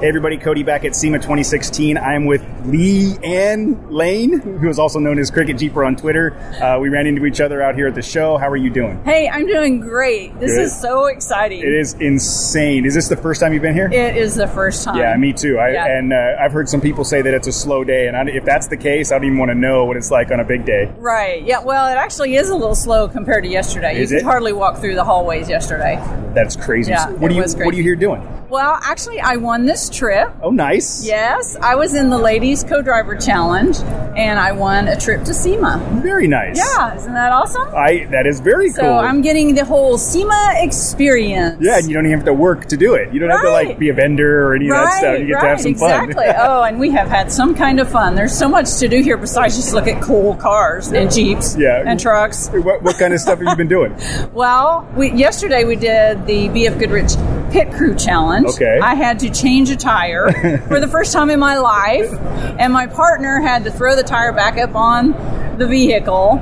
Hey 0.00 0.08
everybody, 0.08 0.38
Cody 0.38 0.62
back 0.62 0.86
at 0.86 0.96
SEMA 0.96 1.18
2016. 1.18 1.98
I 1.98 2.14
am 2.14 2.24
with 2.24 2.42
Lee 2.64 3.18
Ann 3.22 3.90
Lane, 3.90 4.40
who 4.40 4.70
is 4.70 4.78
also 4.78 4.98
known 4.98 5.18
as 5.18 5.30
Cricket 5.30 5.58
Jeeper 5.58 5.84
on 5.84 5.94
Twitter. 5.94 6.32
Uh, 6.58 6.78
we 6.80 6.88
ran 6.88 7.06
into 7.06 7.26
each 7.26 7.38
other 7.38 7.60
out 7.60 7.74
here 7.74 7.86
at 7.86 7.94
the 7.94 8.00
show. 8.00 8.38
How 8.38 8.48
are 8.48 8.56
you 8.56 8.70
doing? 8.70 9.04
Hey, 9.04 9.28
I'm 9.28 9.46
doing 9.46 9.78
great. 9.78 10.40
This 10.40 10.52
Good. 10.52 10.62
is 10.62 10.80
so 10.80 11.04
exciting. 11.04 11.58
It 11.58 11.74
is 11.74 11.92
insane. 12.00 12.86
Is 12.86 12.94
this 12.94 13.08
the 13.08 13.16
first 13.16 13.42
time 13.42 13.52
you've 13.52 13.60
been 13.60 13.74
here? 13.74 13.90
It 13.92 14.16
is 14.16 14.36
the 14.36 14.46
first 14.46 14.84
time. 14.84 14.96
Yeah, 14.96 15.14
me 15.18 15.34
too. 15.34 15.58
I, 15.58 15.72
Yeah. 15.72 15.98
And 15.98 16.14
uh, 16.14 16.36
I've 16.40 16.52
heard 16.52 16.70
some 16.70 16.80
people 16.80 17.04
say 17.04 17.20
that 17.20 17.34
it's 17.34 17.46
a 17.46 17.52
slow 17.52 17.84
day, 17.84 18.08
and 18.08 18.16
I, 18.16 18.22
if 18.34 18.46
that's 18.46 18.68
the 18.68 18.78
case, 18.78 19.12
I 19.12 19.16
don't 19.16 19.26
even 19.26 19.38
want 19.38 19.50
to 19.50 19.54
know 19.54 19.84
what 19.84 19.98
it's 19.98 20.10
like 20.10 20.30
on 20.30 20.40
a 20.40 20.44
big 20.44 20.64
day. 20.64 20.90
Right. 20.96 21.44
Yeah. 21.44 21.62
Well, 21.62 21.92
it 21.92 21.98
actually 21.98 22.36
is 22.36 22.48
a 22.48 22.56
little 22.56 22.74
slow 22.74 23.06
compared 23.06 23.44
to 23.44 23.50
yesterday. 23.50 24.00
Is 24.00 24.10
you 24.10 24.16
it? 24.16 24.20
could 24.20 24.26
hardly 24.26 24.54
walk 24.54 24.78
through 24.78 24.94
the 24.94 25.04
hallways 25.04 25.50
yesterday. 25.50 25.96
That's 26.34 26.56
crazy. 26.56 26.90
Yeah, 26.90 27.04
So 27.08 27.12
what 27.16 27.30
it 27.30 27.34
are 27.34 27.36
you 27.36 27.42
was 27.42 27.54
What 27.54 27.74
are 27.74 27.76
you 27.76 27.82
here 27.82 27.96
doing? 27.96 28.26
Well, 28.48 28.80
actually, 28.82 29.20
I 29.20 29.36
won 29.36 29.66
this 29.66 29.89
trip. 29.90 30.32
Oh, 30.42 30.50
nice. 30.50 31.04
Yes, 31.04 31.56
I 31.60 31.74
was 31.74 31.94
in 31.94 32.10
the 32.10 32.18
Ladies 32.18 32.64
Co-Driver 32.64 33.16
Challenge, 33.16 33.76
and 34.16 34.38
I 34.38 34.52
won 34.52 34.88
a 34.88 34.98
trip 34.98 35.24
to 35.24 35.34
SEMA. 35.34 36.00
Very 36.02 36.26
nice. 36.26 36.56
Yeah, 36.56 36.94
isn't 36.96 37.12
that 37.14 37.32
awesome? 37.32 37.68
I 37.74 38.06
that 38.10 38.26
is 38.26 38.40
very 38.40 38.70
So 38.70 38.82
cool. 38.82 38.92
I'm 38.92 39.20
getting 39.22 39.54
the 39.54 39.64
whole 39.64 39.98
SEMA 39.98 40.54
experience. 40.56 41.58
yeah, 41.60 41.78
and 41.78 41.88
you 41.88 41.94
don't 41.94 42.06
even 42.06 42.18
have 42.18 42.26
to 42.26 42.32
work 42.34 42.66
to 42.66 42.76
do 42.76 42.94
it. 42.94 43.12
You 43.12 43.20
don't 43.20 43.30
have 43.30 43.42
to 43.42 43.50
like 43.50 43.78
be 43.78 43.88
a 43.88 43.94
vendor 43.94 44.46
or 44.48 44.54
any 44.54 44.68
of 44.68 44.74
that 44.76 44.92
stuff. 44.94 45.18
You 45.18 45.26
get 45.26 45.32
right, 45.34 45.42
to 45.42 45.48
have 45.48 45.60
some 45.60 45.70
exactly. 45.72 46.14
fun. 46.14 46.24
Exactly. 46.30 46.44
oh, 46.46 46.62
and 46.62 46.78
we 46.80 46.90
have 46.90 47.08
had 47.08 47.30
some 47.32 47.54
kind 47.54 47.80
of 47.80 47.90
fun. 47.90 48.14
There's 48.14 48.36
so 48.36 48.48
much 48.48 48.76
to 48.78 48.88
do 48.88 49.02
here 49.02 49.16
besides 49.16 49.56
just 49.56 49.72
look 49.74 49.86
at 49.86 50.02
cool 50.02 50.34
cars 50.36 50.88
and 50.92 51.10
jeeps 51.12 51.56
Yeah. 51.56 51.82
and 51.86 51.98
trucks. 52.00 52.48
What, 52.48 52.82
what 52.82 52.96
kind 52.98 53.12
of 53.14 53.20
stuff 53.20 53.38
have 53.38 53.46
you 53.48 53.56
been 53.56 53.68
doing? 53.68 53.94
Well, 54.32 54.88
we, 54.96 55.10
yesterday 55.12 55.64
we 55.64 55.76
did 55.76 56.26
the 56.26 56.48
BF 56.48 56.78
Goodrich 56.78 57.10
Pit 57.52 57.72
Crew 57.72 57.94
Challenge. 57.94 58.46
Okay. 58.46 58.78
I 58.82 58.94
had 58.94 59.18
to 59.20 59.30
change 59.30 59.70
a 59.70 59.76
tire 59.80 60.60
for 60.68 60.78
the 60.80 60.88
first 60.88 61.12
time 61.12 61.30
in 61.30 61.40
my 61.40 61.58
life, 61.58 62.12
and 62.58 62.72
my 62.72 62.86
partner 62.86 63.40
had 63.40 63.64
to 63.64 63.70
throw 63.70 63.96
the 63.96 64.02
tire 64.02 64.32
back 64.32 64.58
up 64.58 64.74
on 64.74 65.12
the 65.60 65.66
vehicle, 65.66 66.38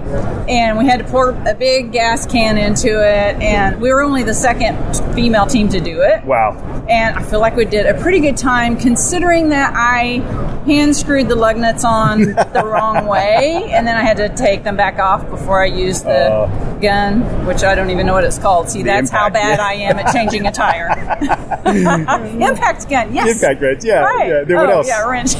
and 0.48 0.78
we 0.78 0.86
had 0.86 0.98
to 1.00 1.04
pour 1.04 1.30
a 1.30 1.54
big 1.54 1.92
gas 1.92 2.24
can 2.24 2.56
into 2.56 2.88
it, 2.88 3.42
and 3.42 3.80
we 3.80 3.92
were 3.92 4.00
only 4.00 4.22
the 4.22 4.32
second 4.32 4.78
female 5.14 5.44
team 5.44 5.68
to 5.68 5.80
do 5.80 6.00
it. 6.00 6.24
Wow. 6.24 6.56
And 6.88 7.18
I 7.18 7.22
feel 7.22 7.40
like 7.40 7.54
we 7.56 7.66
did 7.66 7.84
a 7.86 8.00
pretty 8.00 8.20
good 8.20 8.38
time 8.38 8.78
considering 8.78 9.50
that 9.50 9.74
I 9.74 10.20
hand 10.64 10.96
screwed 10.96 11.28
the 11.28 11.36
lug 11.36 11.56
nuts 11.56 11.84
on 11.84 12.20
the 12.22 12.62
wrong 12.64 13.06
way, 13.06 13.70
and 13.72 13.86
then 13.86 13.96
I 13.96 14.02
had 14.02 14.16
to 14.18 14.28
take 14.34 14.64
them 14.64 14.76
back 14.76 14.98
off 14.98 15.28
before 15.28 15.62
I 15.62 15.66
used 15.66 16.04
the 16.04 16.46
gun, 16.80 17.46
which 17.46 17.64
I 17.64 17.74
don't 17.74 17.90
even 17.90 18.06
know 18.06 18.14
what 18.14 18.24
it's 18.24 18.38
called. 18.38 18.70
See, 18.70 18.80
Uh. 18.80 18.84
That's 18.84 19.10
how 19.10 19.28
bad 19.28 19.58
yeah. 19.58 19.66
I 19.66 19.72
am 19.74 19.98
at 19.98 20.12
changing 20.12 20.46
a 20.46 20.52
tire. 20.52 20.88
impact 21.66 22.88
gun, 22.88 23.14
yes. 23.14 23.42
Impact 23.42 23.60
wrench, 23.60 23.84
yeah, 23.84 24.00
Right. 24.00 24.28
yeah. 24.28 24.44
Then 24.44 24.56
what 24.56 24.70
oh, 24.70 24.78
else? 24.78 24.88
Yeah, 24.88 25.08
wrench. 25.08 25.36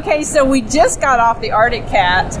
okay, 0.00 0.22
so 0.22 0.44
we 0.44 0.62
just 0.62 1.00
got 1.00 1.20
off 1.20 1.40
the 1.40 1.52
Arctic 1.52 1.86
Cat, 1.88 2.37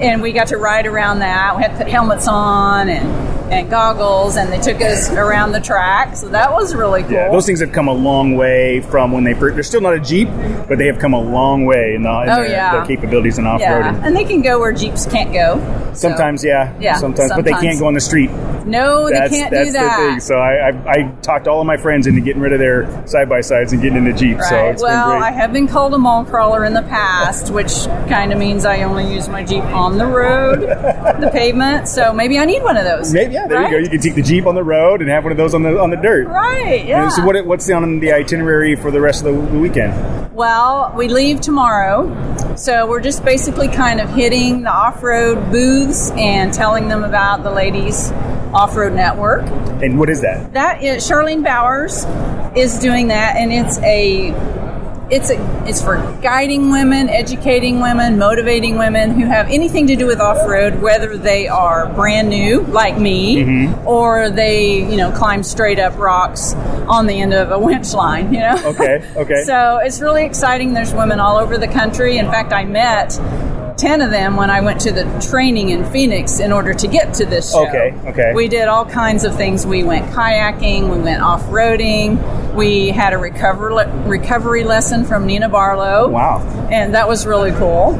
and 0.00 0.20
we 0.22 0.32
got 0.32 0.48
to 0.48 0.56
ride 0.56 0.86
around 0.86 1.20
that. 1.20 1.56
We 1.56 1.62
had 1.62 1.72
to 1.72 1.78
put 1.78 1.88
helmets 1.88 2.28
on 2.28 2.88
and 2.88 3.26
and 3.46 3.70
goggles, 3.70 4.34
and 4.36 4.52
they 4.52 4.58
took 4.58 4.82
us 4.82 5.08
around 5.08 5.52
the 5.52 5.60
track. 5.60 6.16
So 6.16 6.28
that 6.30 6.50
was 6.52 6.74
really 6.74 7.02
cool. 7.04 7.12
Yeah, 7.12 7.30
those 7.30 7.46
things 7.46 7.60
have 7.60 7.70
come 7.70 7.86
a 7.86 7.92
long 7.92 8.34
way 8.34 8.80
from 8.80 9.12
when 9.12 9.22
they 9.22 9.34
first. 9.34 9.54
They're 9.54 9.62
still 9.62 9.80
not 9.80 9.94
a 9.94 10.00
Jeep, 10.00 10.26
but 10.68 10.78
they 10.78 10.86
have 10.86 10.98
come 10.98 11.14
a 11.14 11.20
long 11.20 11.64
way 11.64 11.94
in, 11.94 12.02
the, 12.02 12.08
in 12.22 12.28
Oh, 12.28 12.34
their, 12.42 12.48
yeah. 12.48 12.72
their 12.72 12.84
capabilities 12.86 13.38
in 13.38 13.46
off 13.46 13.60
yeah, 13.60 13.92
roading. 13.92 14.04
and 14.04 14.16
they 14.16 14.24
can 14.24 14.42
go 14.42 14.58
where 14.58 14.72
jeeps 14.72 15.06
can't 15.06 15.32
go. 15.32 15.58
So- 15.94 16.08
Sometimes, 16.08 16.42
yeah, 16.42 16.76
Yeah, 16.80 16.94
sometimes, 16.96 17.30
but 17.36 17.44
they 17.44 17.52
can't 17.52 17.78
go 17.78 17.86
on 17.86 17.94
the 17.94 18.00
street. 18.00 18.30
No, 18.66 19.08
that's 19.08 19.30
they 19.30 19.38
can't 19.38 19.50
that's 19.50 19.68
do 19.68 19.72
that. 19.72 19.96
the 19.96 20.10
thing. 20.10 20.20
So 20.20 20.36
I, 20.36 20.70
I, 20.70 20.90
I 20.90 21.12
talked 21.22 21.46
all 21.46 21.60
of 21.60 21.66
my 21.66 21.76
friends 21.76 22.06
into 22.06 22.20
getting 22.20 22.42
rid 22.42 22.52
of 22.52 22.58
their 22.58 23.06
side 23.06 23.28
by 23.28 23.40
sides 23.40 23.72
and 23.72 23.80
getting 23.80 23.98
into 23.98 24.12
Jeeps. 24.12 24.48
So 24.48 24.66
it's 24.66 24.82
well, 24.82 25.12
been 25.12 25.22
I 25.22 25.30
have 25.30 25.52
been 25.52 25.68
called 25.68 25.94
a 25.94 25.98
mall 25.98 26.24
crawler 26.24 26.64
in 26.64 26.74
the 26.74 26.82
past, 26.82 27.52
which 27.52 27.86
kind 28.08 28.32
of 28.32 28.38
means 28.38 28.64
I 28.64 28.82
only 28.82 29.12
use 29.12 29.28
my 29.28 29.44
Jeep 29.44 29.62
on 29.64 29.98
the 29.98 30.06
road, 30.06 30.60
the 31.20 31.30
pavement. 31.32 31.88
So 31.88 32.12
maybe 32.12 32.38
I 32.38 32.44
need 32.44 32.62
one 32.62 32.76
of 32.76 32.84
those. 32.84 33.12
Maybe, 33.12 33.34
yeah, 33.34 33.46
there 33.46 33.58
right? 33.58 33.70
you 33.70 33.76
go. 33.78 33.82
You 33.84 33.88
can 33.88 34.00
take 34.00 34.14
the 34.16 34.22
Jeep 34.22 34.46
on 34.46 34.54
the 34.54 34.64
road 34.64 35.00
and 35.00 35.08
have 35.10 35.24
one 35.24 35.30
of 35.30 35.38
those 35.38 35.54
on 35.54 35.62
the 35.62 35.78
on 35.78 35.90
the 35.90 35.96
dirt. 35.96 36.26
Right. 36.26 36.84
Yeah. 36.84 37.04
And 37.04 37.12
so 37.12 37.24
what, 37.24 37.46
what's 37.46 37.70
on 37.70 38.00
the 38.00 38.12
itinerary 38.12 38.74
for 38.74 38.90
the 38.90 39.00
rest 39.00 39.24
of 39.24 39.34
the, 39.34 39.52
the 39.52 39.58
weekend? 39.58 40.34
Well, 40.34 40.92
we 40.94 41.08
leave 41.08 41.40
tomorrow, 41.40 42.56
so 42.56 42.86
we're 42.86 43.00
just 43.00 43.24
basically 43.24 43.68
kind 43.68 44.00
of 44.02 44.10
hitting 44.10 44.64
the 44.64 44.70
off-road 44.70 45.50
booths 45.50 46.10
and 46.10 46.52
telling 46.52 46.88
them 46.88 47.04
about 47.04 47.42
the 47.42 47.50
ladies 47.50 48.12
off-road 48.56 48.94
network. 48.94 49.44
And 49.82 49.98
what 49.98 50.08
is 50.08 50.22
that? 50.22 50.52
That 50.54 50.82
is 50.82 51.08
Charlene 51.08 51.44
Bowers 51.44 52.04
is 52.56 52.78
doing 52.78 53.08
that, 53.08 53.36
and 53.36 53.52
it's 53.52 53.78
a 53.80 54.32
it's 55.08 55.30
a 55.30 55.36
it's 55.68 55.80
for 55.80 55.96
guiding 56.20 56.70
women, 56.70 57.08
educating 57.08 57.80
women, 57.80 58.18
motivating 58.18 58.76
women 58.78 59.10
who 59.10 59.26
have 59.26 59.48
anything 59.50 59.86
to 59.88 59.94
do 59.94 60.06
with 60.06 60.20
off 60.20 60.48
road, 60.48 60.80
whether 60.80 61.16
they 61.16 61.46
are 61.46 61.86
brand 61.92 62.28
new 62.28 62.62
like 62.62 62.98
me, 62.98 63.36
Mm-hmm. 63.36 63.86
or 63.86 64.30
they 64.30 64.78
you 64.90 64.96
know 64.96 65.12
climb 65.12 65.42
straight 65.42 65.78
up 65.78 65.96
rocks 65.98 66.54
on 66.88 67.06
the 67.06 67.20
end 67.20 67.34
of 67.34 67.50
a 67.52 67.58
winch 67.58 67.92
line. 67.92 68.32
You 68.32 68.40
know. 68.40 68.56
Okay, 68.64 69.04
okay. 69.16 69.42
so 69.44 69.78
it's 69.84 70.00
really 70.00 70.24
exciting. 70.24 70.72
There's 70.72 70.94
women 70.94 71.20
all 71.20 71.36
over 71.36 71.58
the 71.58 71.68
country. 71.68 72.16
In 72.16 72.26
fact, 72.26 72.52
I 72.52 72.64
met. 72.64 73.16
10 73.76 74.00
of 74.00 74.10
them 74.10 74.36
when 74.36 74.50
I 74.50 74.62
went 74.62 74.80
to 74.82 74.92
the 74.92 75.04
training 75.30 75.68
in 75.68 75.84
Phoenix 75.90 76.40
in 76.40 76.50
order 76.50 76.72
to 76.72 76.86
get 76.86 77.12
to 77.14 77.26
this 77.26 77.52
show. 77.52 77.66
Okay, 77.68 77.94
okay. 78.06 78.32
We 78.34 78.48
did 78.48 78.68
all 78.68 78.86
kinds 78.86 79.24
of 79.24 79.36
things. 79.36 79.66
We 79.66 79.84
went 79.84 80.06
kayaking, 80.12 80.90
we 80.90 80.98
went 80.98 81.22
off 81.22 81.42
roading, 81.44 82.54
we 82.54 82.88
had 82.88 83.12
a 83.12 83.18
recover, 83.18 83.68
recovery 84.06 84.64
lesson 84.64 85.04
from 85.04 85.26
Nina 85.26 85.48
Barlow. 85.48 86.08
Wow. 86.08 86.40
And 86.70 86.94
that 86.94 87.06
was 87.06 87.26
really 87.26 87.52
cool. 87.52 87.94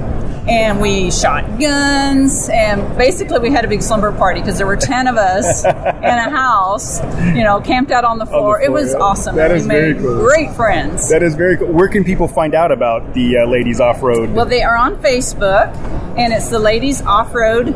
And 0.48 0.80
we 0.80 1.10
shot 1.10 1.58
guns, 1.58 2.48
and 2.48 2.96
basically 2.96 3.40
we 3.40 3.50
had 3.50 3.64
a 3.64 3.68
big 3.68 3.82
slumber 3.82 4.12
party 4.12 4.40
because 4.40 4.58
there 4.58 4.66
were 4.66 4.76
10 4.76 5.08
of 5.08 5.16
us 5.16 5.64
in 5.64 5.72
a 5.72 6.30
house, 6.30 7.02
you 7.34 7.42
know, 7.42 7.60
camped 7.60 7.90
out 7.90 8.04
on 8.04 8.18
the 8.18 8.26
floor. 8.26 8.60
it 8.60 8.66
floor, 8.66 8.80
was 8.80 8.92
yeah. 8.92 8.98
awesome. 8.98 9.34
That 9.34 9.50
we 9.50 9.56
is 9.56 9.66
very 9.66 9.94
cool. 9.94 10.22
Great 10.22 10.54
friends. 10.54 11.08
That 11.10 11.24
is 11.24 11.34
very 11.34 11.56
cool. 11.56 11.72
Where 11.72 11.88
can 11.88 12.04
people 12.04 12.28
find 12.28 12.54
out 12.54 12.70
about 12.70 13.12
the 13.12 13.38
uh, 13.38 13.46
ladies 13.46 13.80
off 13.80 14.02
road? 14.02 14.30
Well, 14.30 14.46
they 14.46 14.62
are 14.62 14.76
on 14.76 14.96
Facebook, 14.98 15.74
and 16.16 16.32
it's 16.32 16.48
the 16.48 16.60
Ladies 16.60 17.02
Off 17.02 17.34
Road 17.34 17.66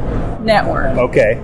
Network. 0.41 0.97
okay. 0.97 1.43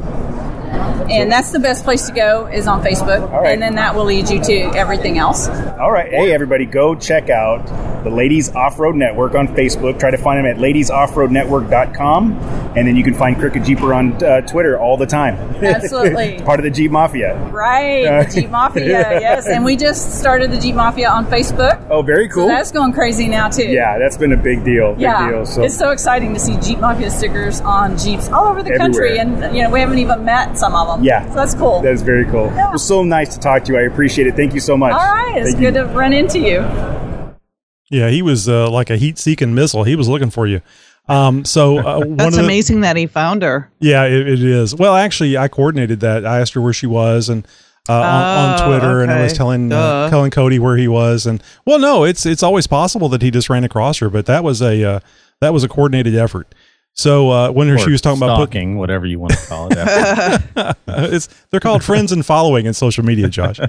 And 1.11 1.31
that's 1.31 1.53
the 1.53 1.61
best 1.61 1.85
place 1.85 2.07
to 2.09 2.13
go 2.13 2.47
is 2.47 2.67
on 2.67 2.83
Facebook, 2.83 3.31
right. 3.31 3.53
and 3.53 3.63
then 3.63 3.77
that 3.77 3.95
will 3.95 4.05
lead 4.05 4.29
you 4.29 4.43
to 4.43 4.55
everything 4.77 5.19
else. 5.19 5.49
All 5.49 5.93
right. 5.93 6.11
Hey, 6.11 6.33
everybody, 6.33 6.67
go 6.67 6.95
check 6.95 7.31
out 7.31 7.65
the 8.07 8.15
Ladies 8.15 8.55
Off 8.55 8.79
Road 8.79 8.95
Network 8.95 9.35
on 9.35 9.49
Facebook. 9.49 9.99
Try 9.99 10.13
to 10.13 10.17
find 10.19 10.39
them 10.39 10.47
at 10.47 10.59
ladiesoffroadnetwork.com. 10.59 12.33
And 12.77 12.87
then 12.87 12.95
you 12.95 13.03
can 13.03 13.15
find 13.15 13.37
Cricket 13.37 13.65
Jeeper 13.65 13.93
on 13.93 14.23
uh, 14.23 14.43
Twitter 14.43 14.79
all 14.79 14.97
the 14.97 15.07
time. 15.07 15.35
Absolutely. 15.65 16.41
Part 16.45 16.61
of 16.61 16.65
the 16.65 16.71
Jeep 16.71 16.91
Mafia. 16.93 17.37
Right, 17.51 18.25
the 18.29 18.41
Jeep 18.43 18.51
Mafia, 18.51 18.85
yes. 19.21 19.47
And 19.49 19.65
we 19.65 19.77
just 19.77 20.21
started 20.21 20.53
the 20.53 20.61
Jeep 20.61 20.75
Mafia 20.77 21.09
on 21.11 21.27
Facebook. 21.27 21.85
Oh, 21.91 22.03
very 22.03 22.29
cool. 22.29 22.45
So 22.45 22.49
that's 22.49 22.71
going 22.71 22.93
crazy 22.93 23.29
now 23.29 23.49
too. 23.49 23.65
yeah, 23.65 23.99
that's 23.99 24.17
been 24.17 24.33
a 24.33 24.37
big 24.37 24.63
deal. 24.65 24.93
Big 24.93 25.03
Yeah, 25.03 25.31
deal. 25.31 25.47
So 25.47 25.63
it's 25.65 25.77
so 25.77 25.91
exciting 25.91 26.33
to 26.35 26.39
see 26.41 26.57
Jeep 26.59 26.79
Mafia 26.79 27.11
stickers 27.11 27.61
on 27.63 27.97
Jeeps 27.99 28.29
all 28.29 28.47
over 28.47 28.63
the 28.63 28.77
country, 28.77 29.19
and 29.19 29.57
you 29.57 29.63
know 29.63 29.71
we 29.71 29.81
haven't 29.81 29.99
even 29.99 30.25
met 30.25 30.57
some 30.59 30.75
of 30.75 30.87
them. 30.87 31.03
Yeah. 31.05 31.27
so 31.29 31.35
that's 31.35 31.55
cool. 31.55 31.81
That 31.83 31.93
is 31.95 32.03
very 32.03 32.27
cool. 32.27 32.47
Yeah. 32.55 32.69
It 32.69 32.73
was 32.73 32.85
so 32.87 33.03
nice 33.03 33.35
to 33.35 33.41
talk 33.41 33.65
to 33.65 33.73
you. 33.73 33.79
I 33.79 33.83
appreciate 33.83 34.27
it. 34.27 34.37
Thank 34.37 34.53
you 34.55 34.61
so 34.61 34.77
much. 34.77 34.93
all 34.93 34.99
right, 34.99 35.39
it's 35.39 35.51
Thank 35.53 35.61
good 35.61 35.75
you. 35.75 35.87
to 35.87 35.95
run 35.95 36.13
into 36.13 36.39
you. 36.39 36.61
Yeah, 37.91 38.09
he 38.09 38.23
was 38.23 38.49
uh, 38.49 38.71
like 38.71 38.91
a 38.91 38.97
heat-seeking 38.97 39.55
missile. 39.55 39.85
He 39.85 39.97
was 39.97 40.09
looking 40.09 40.31
for 40.31 40.47
you. 40.47 40.61
Um, 41.09 41.45
so 41.45 41.79
uh, 41.79 41.99
one 42.01 42.17
That's 42.17 42.37
of 42.37 42.43
the, 42.43 42.45
amazing 42.45 42.81
that 42.81 42.97
he 42.97 43.07
found 43.07 43.43
her. 43.43 43.71
Yeah, 43.79 44.05
it, 44.05 44.29
it 44.29 44.43
is. 44.43 44.75
Well, 44.75 44.95
actually, 44.95 45.37
I 45.37 45.49
coordinated 45.49 46.01
that. 46.01 46.27
I 46.27 46.41
asked 46.41 46.55
her 46.55 46.61
where 46.61 46.73
she 46.73 46.87
was 46.87 47.29
and 47.29 47.47
uh, 47.89 47.93
on, 47.93 48.03
on 48.03 48.61
Oh, 48.61 48.67
Twitter, 48.69 49.03
and 49.03 49.13
I 49.13 49.23
was 49.23 49.33
telling 49.33 49.73
uh, 49.73 50.11
telling 50.11 50.33
Cody 50.33 50.59
where 50.59 50.77
he 50.77 50.89
was. 50.89 51.27
And 51.27 51.43
well, 51.65 51.79
no, 51.79 52.03
it's 52.05 52.27
it's 52.27 52.43
always 52.43 52.67
possible 52.67 53.09
that 53.11 53.23
he 53.23 53.31
just 53.31 53.49
ran 53.49 53.63
across 53.63 53.99
her, 53.99 54.11
but 54.11 54.27
that 54.27 54.43
was 54.43 54.61
a 54.61 54.83
uh, 54.83 55.01
that 55.41 55.53
was 55.53 55.63
a 55.63 55.69
coordinated 55.69 56.17
effort. 56.17 56.53
So 56.97 57.31
uh, 57.31 57.51
when 57.51 57.69
her, 57.69 57.75
Or 57.75 57.79
she 57.79 57.91
was 57.91 58.01
talking 58.01 58.23
about 58.23 58.37
put, 58.39 58.51
stalking, 58.51 58.79
whatever 58.79 59.05
you 59.05 59.21
want 59.21 59.35
to 59.35 59.47
call 59.47 59.69
it. 59.71 60.77
it's 60.89 61.29
they're 61.51 61.61
called 61.61 61.85
friends 61.85 62.11
and 62.11 62.25
following 62.25 62.65
in 62.65 62.73
social 62.73 63.05
media, 63.05 63.29
Josh. 63.29 63.61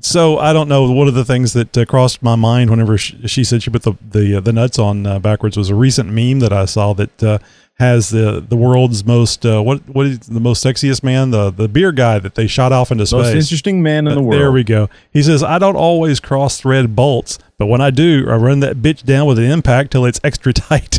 so 0.00 0.38
I 0.38 0.52
don't 0.52 0.68
know. 0.68 0.90
One 0.90 1.06
of 1.06 1.14
the 1.14 1.24
things 1.24 1.52
that 1.52 1.78
uh, 1.78 1.84
crossed 1.84 2.24
my 2.24 2.34
mind 2.34 2.70
whenever 2.70 2.98
she, 2.98 3.28
she 3.28 3.44
said 3.44 3.62
she 3.62 3.70
put 3.70 3.82
the 3.82 3.94
the, 4.10 4.36
uh, 4.36 4.40
the 4.40 4.52
nuts 4.52 4.80
on 4.80 5.06
uh, 5.06 5.20
backwards 5.20 5.56
was 5.56 5.70
a 5.70 5.76
recent 5.76 6.10
meme 6.10 6.40
that 6.40 6.52
I 6.52 6.64
saw 6.64 6.92
that 6.94 7.22
uh, 7.22 7.38
has 7.82 8.08
the 8.10 8.40
the 8.46 8.56
world's 8.56 9.04
most 9.04 9.44
uh, 9.44 9.60
what 9.60 9.80
what 9.88 10.06
is 10.06 10.20
the 10.20 10.40
most 10.40 10.64
sexiest 10.64 11.02
man 11.02 11.30
the 11.30 11.50
the 11.50 11.68
beer 11.68 11.92
guy 11.92 12.18
that 12.18 12.34
they 12.34 12.46
shot 12.46 12.72
off 12.72 12.90
into 12.90 13.04
space. 13.06 13.12
Most 13.18 13.34
interesting 13.34 13.82
man 13.82 14.06
in 14.06 14.14
the 14.14 14.20
Uh, 14.20 14.22
world. 14.22 14.40
There 14.40 14.52
we 14.52 14.64
go. 14.64 14.88
He 15.12 15.22
says, 15.22 15.42
I 15.42 15.58
don't 15.58 15.76
always 15.76 16.20
cross 16.20 16.58
thread 16.60 16.96
bolts, 16.96 17.38
but 17.58 17.66
when 17.66 17.80
I 17.80 17.90
do, 17.90 18.26
I 18.30 18.36
run 18.36 18.60
that 18.60 18.76
bitch 18.76 19.02
down 19.04 19.26
with 19.26 19.38
an 19.38 19.44
impact 19.50 19.90
till 19.90 20.06
it's 20.06 20.20
extra 20.24 20.52
tight. 20.70 20.98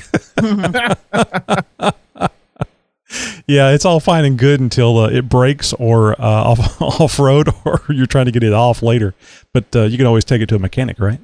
yeah, 3.47 3.71
it's 3.71 3.85
all 3.85 3.99
fine 3.99 4.25
and 4.25 4.37
good 4.37 4.59
until 4.59 4.97
uh, 4.97 5.09
it 5.09 5.29
breaks 5.29 5.73
or 5.73 6.13
uh, 6.19 6.23
off 6.51 6.81
off 6.81 7.19
road, 7.19 7.49
or 7.65 7.81
you're 7.89 8.05
trying 8.07 8.25
to 8.25 8.31
get 8.31 8.43
it 8.43 8.53
off 8.53 8.81
later. 8.81 9.13
But 9.53 9.75
uh, 9.75 9.83
you 9.83 9.97
can 9.97 10.05
always 10.05 10.25
take 10.25 10.41
it 10.41 10.49
to 10.49 10.55
a 10.55 10.59
mechanic, 10.59 10.99
right? 10.99 11.19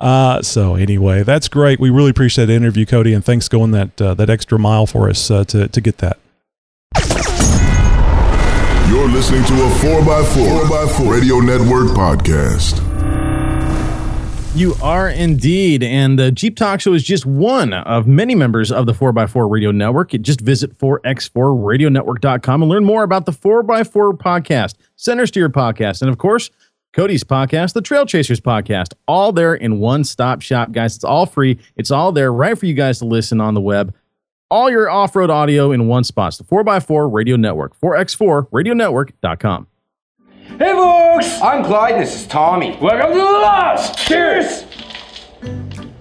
Uh, 0.00 0.40
so 0.40 0.76
anyway, 0.76 1.22
that's 1.22 1.48
great. 1.48 1.78
We 1.78 1.90
really 1.90 2.10
appreciate 2.10 2.46
the 2.46 2.54
interview, 2.54 2.86
Cody, 2.86 3.12
and 3.12 3.24
thanks 3.24 3.48
going 3.48 3.72
that 3.72 4.00
uh, 4.00 4.14
that 4.14 4.30
extra 4.30 4.58
mile 4.58 4.86
for 4.86 5.10
us 5.10 5.30
uh, 5.30 5.44
to 5.44 5.68
to 5.68 5.80
get 5.80 5.98
that. 5.98 6.18
You're 8.88 9.08
listening 9.08 9.44
to 9.44 9.54
a 9.54 9.68
4x4, 9.68 10.62
4x4 10.62 11.10
Radio 11.10 11.38
Network 11.38 11.88
podcast. 11.90 12.86
You 14.52 14.74
are 14.82 15.08
indeed. 15.08 15.84
And 15.84 16.18
the 16.18 16.32
Jeep 16.32 16.56
Talk 16.56 16.80
Show 16.80 16.92
is 16.92 17.04
just 17.04 17.24
one 17.24 17.72
of 17.72 18.08
many 18.08 18.34
members 18.34 18.72
of 18.72 18.86
the 18.86 18.92
4x4 18.92 19.48
Radio 19.48 19.70
Network. 19.70 20.10
Just 20.10 20.40
visit 20.40 20.76
4x4radionetwork.com 20.76 22.62
and 22.62 22.68
learn 22.68 22.84
more 22.84 23.04
about 23.04 23.26
the 23.26 23.32
4x4 23.32 24.18
podcast, 24.18 24.74
Center 24.96 25.26
Steer 25.26 25.48
podcast, 25.48 26.02
and 26.02 26.10
of 26.10 26.18
course, 26.18 26.50
Cody's 26.92 27.22
podcast, 27.22 27.72
the 27.74 27.80
Trail 27.82 28.04
Chasers 28.04 28.40
podcast. 28.40 28.94
All 29.06 29.30
there 29.32 29.54
in 29.54 29.78
one 29.78 30.02
stop 30.04 30.42
shop, 30.42 30.72
guys. 30.72 30.96
It's 30.96 31.04
all 31.04 31.24
free. 31.26 31.58
It's 31.76 31.90
all 31.90 32.10
there 32.10 32.32
right 32.32 32.58
for 32.58 32.66
you 32.66 32.74
guys 32.74 32.98
to 32.98 33.04
listen 33.04 33.40
on 33.40 33.54
the 33.54 33.60
web. 33.60 33.94
All 34.50 34.68
your 34.68 34.90
off 34.90 35.14
road 35.14 35.30
audio 35.30 35.70
in 35.70 35.86
one 35.86 36.02
spot. 36.02 36.28
It's 36.30 36.38
the 36.38 36.44
4x4 36.44 37.12
Radio 37.12 37.36
Network, 37.36 37.78
4x4radionetwork.com. 37.80 39.66
Hey, 40.58 40.72
folks! 40.72 41.40
I'm 41.40 41.64
Clyde, 41.64 42.00
this 42.02 42.22
is 42.22 42.26
Tommy. 42.26 42.76
Welcome 42.80 43.12
to 43.12 43.18
the 43.18 43.22
Lost! 43.24 43.96
Cheers! 43.98 44.64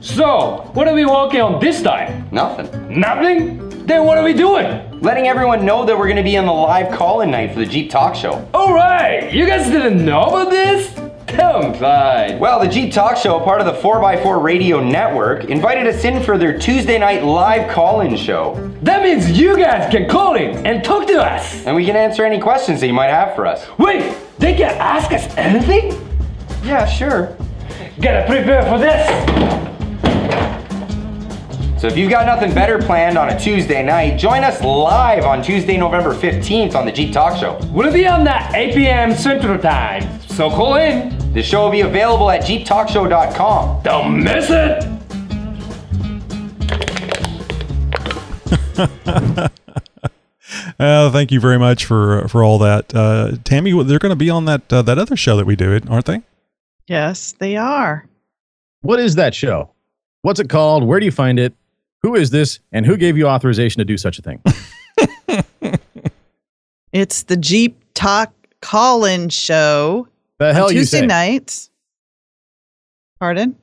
So, 0.10 0.72
what 0.74 0.88
are 0.88 0.96
we 0.96 1.06
working 1.06 1.40
on 1.40 1.60
this 1.60 1.84
time? 1.84 2.28
Nothing. 2.32 3.00
Nothing? 3.00 3.86
Then 3.86 4.06
what 4.06 4.18
are 4.18 4.24
we 4.24 4.34
doing? 4.34 5.00
Letting 5.02 5.28
everyone 5.28 5.64
know 5.64 5.86
that 5.86 5.96
we're 5.96 6.08
going 6.08 6.18
to 6.18 6.24
be 6.24 6.36
on 6.36 6.48
the 6.48 6.52
live 6.52 6.98
call-in 6.98 7.30
night 7.30 7.54
for 7.54 7.60
the 7.60 7.66
Jeep 7.68 7.92
Talk 7.92 8.16
Show. 8.16 8.44
Alright! 8.56 9.32
You 9.32 9.46
guys 9.46 9.70
didn't 9.70 10.04
know 10.04 10.24
about 10.24 10.50
this? 10.50 10.92
Clyde. 11.28 12.40
Well, 12.40 12.60
the 12.60 12.68
Jeep 12.68 12.92
Talk 12.92 13.18
Show, 13.18 13.40
part 13.40 13.62
of 13.62 13.68
the 13.68 13.80
4x4 13.82 14.42
Radio 14.42 14.84
Network, 14.84 15.46
invited 15.46 15.86
us 15.86 16.04
in 16.04 16.24
for 16.24 16.40
their 16.40 16.58
Tuesday 16.58 16.98
night 16.98 17.24
live 17.24 17.72
call-in 17.72 18.18
show. 18.18 18.56
That 18.82 19.04
means 19.04 19.40
you 19.40 19.58
guys 19.58 19.92
can 19.92 20.10
call 20.10 20.36
in 20.36 20.66
and 20.66 20.84
talk 20.84 21.06
to 21.06 21.22
us! 21.22 21.68
And 21.68 21.76
we 21.76 21.86
can 21.86 21.96
answer 21.96 22.26
any 22.26 22.40
questions 22.40 22.80
that 22.80 22.88
you 22.88 22.94
might 22.94 23.12
have 23.12 23.36
for 23.36 23.46
us. 23.46 23.68
Wait! 23.78 24.18
They 24.40 24.56
can 24.56 24.76
ask 24.80 25.12
us 25.12 25.32
anything? 25.38 25.92
Yeah, 26.64 26.88
sure. 26.88 27.38
Gotta 28.02 28.26
prepare 28.26 28.64
for 28.64 28.80
this! 28.80 29.69
So 31.80 31.88
if 31.88 31.96
you've 31.98 32.10
got 32.10 32.26
nothing 32.26 32.54
better 32.54 32.78
planned 32.78 33.18
on 33.18 33.30
a 33.30 33.40
Tuesday 33.40 33.82
night, 33.82 34.18
join 34.18 34.44
us 34.44 34.62
live 34.62 35.24
on 35.24 35.42
Tuesday, 35.42 35.78
November 35.78 36.14
15th 36.14 36.76
on 36.76 36.86
the 36.86 36.92
Jeep 36.92 37.14
Talk 37.14 37.38
Show. 37.38 37.58
We'll 37.72 37.94
be 37.94 38.06
on 38.06 38.26
that 38.26 38.54
8 38.54 38.76
p.m. 38.76 39.16
Central 39.16 39.58
Time, 39.58 40.20
so 40.24 40.50
call 40.50 40.76
in. 40.76 41.18
The 41.32 41.42
show 41.42 41.64
will 41.64 41.72
be 41.72 41.80
available 41.80 42.30
at 42.32 42.42
jeeptalkshow.com. 42.42 43.84
Don't 43.84 44.22
miss 44.22 44.50
it! 44.50 44.84
Uh, 50.80 51.12
thank 51.12 51.32
you 51.32 51.40
very 51.40 51.60
much 51.60 51.86
for 51.86 52.28
for 52.28 52.44
all 52.44 52.58
that, 52.58 52.96
uh, 52.96 53.34
Tammy. 53.44 53.72
They're 53.84 54.00
going 54.00 54.12
to 54.12 54.16
be 54.16 54.30
on 54.30 54.46
that 54.46 54.72
uh, 54.72 54.82
that 54.82 54.98
other 54.98 55.16
show 55.16 55.36
that 55.38 55.46
we 55.46 55.56
do, 55.56 55.74
it 55.74 55.88
aren't 55.90 56.06
they? 56.06 56.22
Yes, 56.88 57.34
they 57.34 57.58
are. 57.58 58.08
What 58.82 59.00
is 59.00 59.16
that 59.16 59.36
show? 59.36 59.72
What's 60.22 60.40
it 60.40 60.50
called? 60.50 60.84
Where 60.84 61.00
do 61.00 61.06
you 61.06 61.12
find 61.12 61.38
it? 61.38 61.54
Who 62.02 62.16
is 62.16 62.30
this? 62.30 62.60
And 62.72 62.86
who 62.86 62.98
gave 62.98 63.18
you 63.18 63.28
authorization 63.28 63.80
to 63.80 63.86
do 63.86 63.98
such 63.98 64.20
a 64.20 64.22
thing? 64.22 64.42
It's 66.92 67.24
the 67.24 67.38
Jeep 67.38 67.84
Talk 67.94 68.34
call-in 68.62 69.30
show 69.30 70.08
The 70.40 70.54
hell 70.54 70.66
on 70.68 70.74
you 70.74 70.80
Tuesday 70.80 71.02
say? 71.02 71.06
nights. 71.06 71.70
Pardon? 73.20 73.56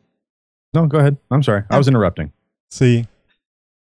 No, 0.74 0.86
go 0.86 0.98
ahead. 0.98 1.16
I'm 1.30 1.42
sorry. 1.42 1.64
I 1.70 1.78
was 1.78 1.88
oh. 1.88 1.90
interrupting. 1.90 2.32
See, 2.70 3.06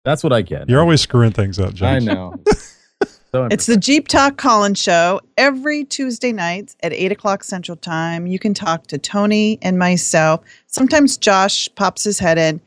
That's 0.03 0.23
what 0.23 0.33
I 0.33 0.41
get. 0.41 0.69
you're 0.69 0.79
always 0.79 1.01
screwing 1.01 1.31
things 1.31 1.59
up, 1.59 1.73
Josh. 1.73 1.87
I 1.87 1.99
know. 1.99 2.33
so 3.31 3.45
It's 3.51 3.67
the 3.67 3.77
Jeep 3.77 4.07
Talk 4.07 4.37
call-in 4.37 4.73
show 4.73 5.21
every 5.37 5.83
Tuesday 5.85 6.31
nights 6.31 6.75
at 6.81 6.91
eight 6.93 7.11
o'clock 7.11 7.43
Central 7.43 7.77
Time. 7.77 8.25
You 8.25 8.39
can 8.39 8.53
talk 8.55 8.87
to 8.87 8.97
Tony 8.97 9.59
and 9.61 9.77
myself. 9.77 10.41
Sometimes 10.65 11.17
Josh 11.17 11.69
pops 11.75 12.03
his 12.03 12.17
head 12.17 12.37
in, 12.39 12.61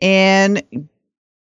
and 0.00 0.62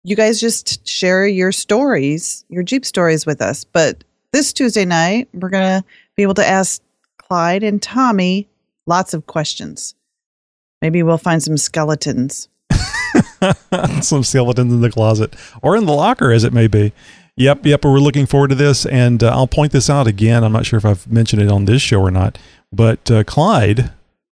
you 0.04 0.16
guys 0.16 0.40
just 0.40 0.88
share 0.88 1.28
your 1.28 1.52
stories, 1.52 2.46
your 2.50 2.64
Jeep 2.64 2.86
stories 2.86 3.26
with 3.26 3.42
us. 3.42 3.64
But 3.64 4.04
this 4.32 4.54
Tuesday 4.54 4.86
night, 4.86 5.30
we're 5.34 5.50
gonna 5.50 5.84
be 6.16 6.24
able 6.24 6.36
to 6.36 6.48
ask 6.48 6.82
Clyde 7.18 7.64
and 7.64 7.82
Tommy 7.82 8.48
lots 8.88 9.14
of 9.14 9.28
questions. 9.28 9.96
Maybe 10.82 11.04
we'll 11.04 11.18
find 11.18 11.44
some 11.44 11.58
skeletons. 11.58 12.48
some 14.02 14.24
skeletons 14.24 14.74
in 14.74 14.82
the 14.82 14.92
closet 14.92 15.36
or 15.62 15.76
in 15.76 15.86
the 15.86 15.94
locker, 15.94 16.32
as 16.32 16.44
it 16.44 16.54
may 16.54 16.68
be. 16.68 16.94
Yep, 17.36 17.66
yep. 17.66 17.86
We're 17.86 18.00
looking 18.00 18.26
forward 18.26 18.50
to 18.50 18.56
this, 18.56 18.86
and 18.86 19.24
uh, 19.24 19.30
I'll 19.30 19.48
point 19.48 19.72
this 19.72 19.90
out 19.90 20.08
again. 20.08 20.44
I'm 20.44 20.52
not 20.52 20.66
sure 20.66 20.78
if 20.78 20.86
I've 20.86 21.10
mentioned 21.10 21.42
it 21.42 21.50
on 21.50 21.66
this 21.66 21.82
show 21.82 22.02
or 22.02 22.12
not, 22.12 22.38
but 22.72 23.10
uh, 23.10 23.24
Clyde 23.24 23.92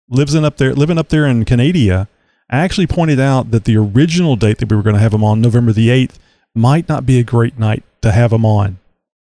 lives 0.09 0.35
in 0.35 0.45
up 0.45 0.59
there, 0.59 0.73
living 0.73 0.99
up 0.99 1.09
there 1.09 1.27
in 1.27 1.45
Canada. 1.45 2.09
I 2.53 2.59
actually 2.59 2.87
pointed 2.87 3.19
out 3.19 3.51
that 3.51 3.65
the 3.65 3.79
original 3.79 4.37
date 4.37 4.59
that 4.59 4.71
we 4.71 4.77
were 4.77 4.83
going 4.83 4.95
to 4.95 5.01
have 5.01 5.15
him 5.15 5.25
on, 5.25 5.41
November 5.41 5.73
the 5.73 5.89
8th, 5.89 6.17
might 6.55 6.87
not 6.87 7.07
be 7.07 7.19
a 7.19 7.25
great 7.25 7.59
night 7.59 7.83
to 8.03 8.13
have 8.13 8.31
him 8.31 8.45
on. 8.45 8.79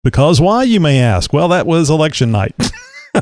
Because 0.03 0.41
why, 0.41 0.63
you 0.63 0.79
may 0.79 0.99
ask? 0.99 1.31
Well, 1.31 1.47
that 1.49 1.67
was 1.67 1.91
election 1.91 2.31
night. 2.31 2.55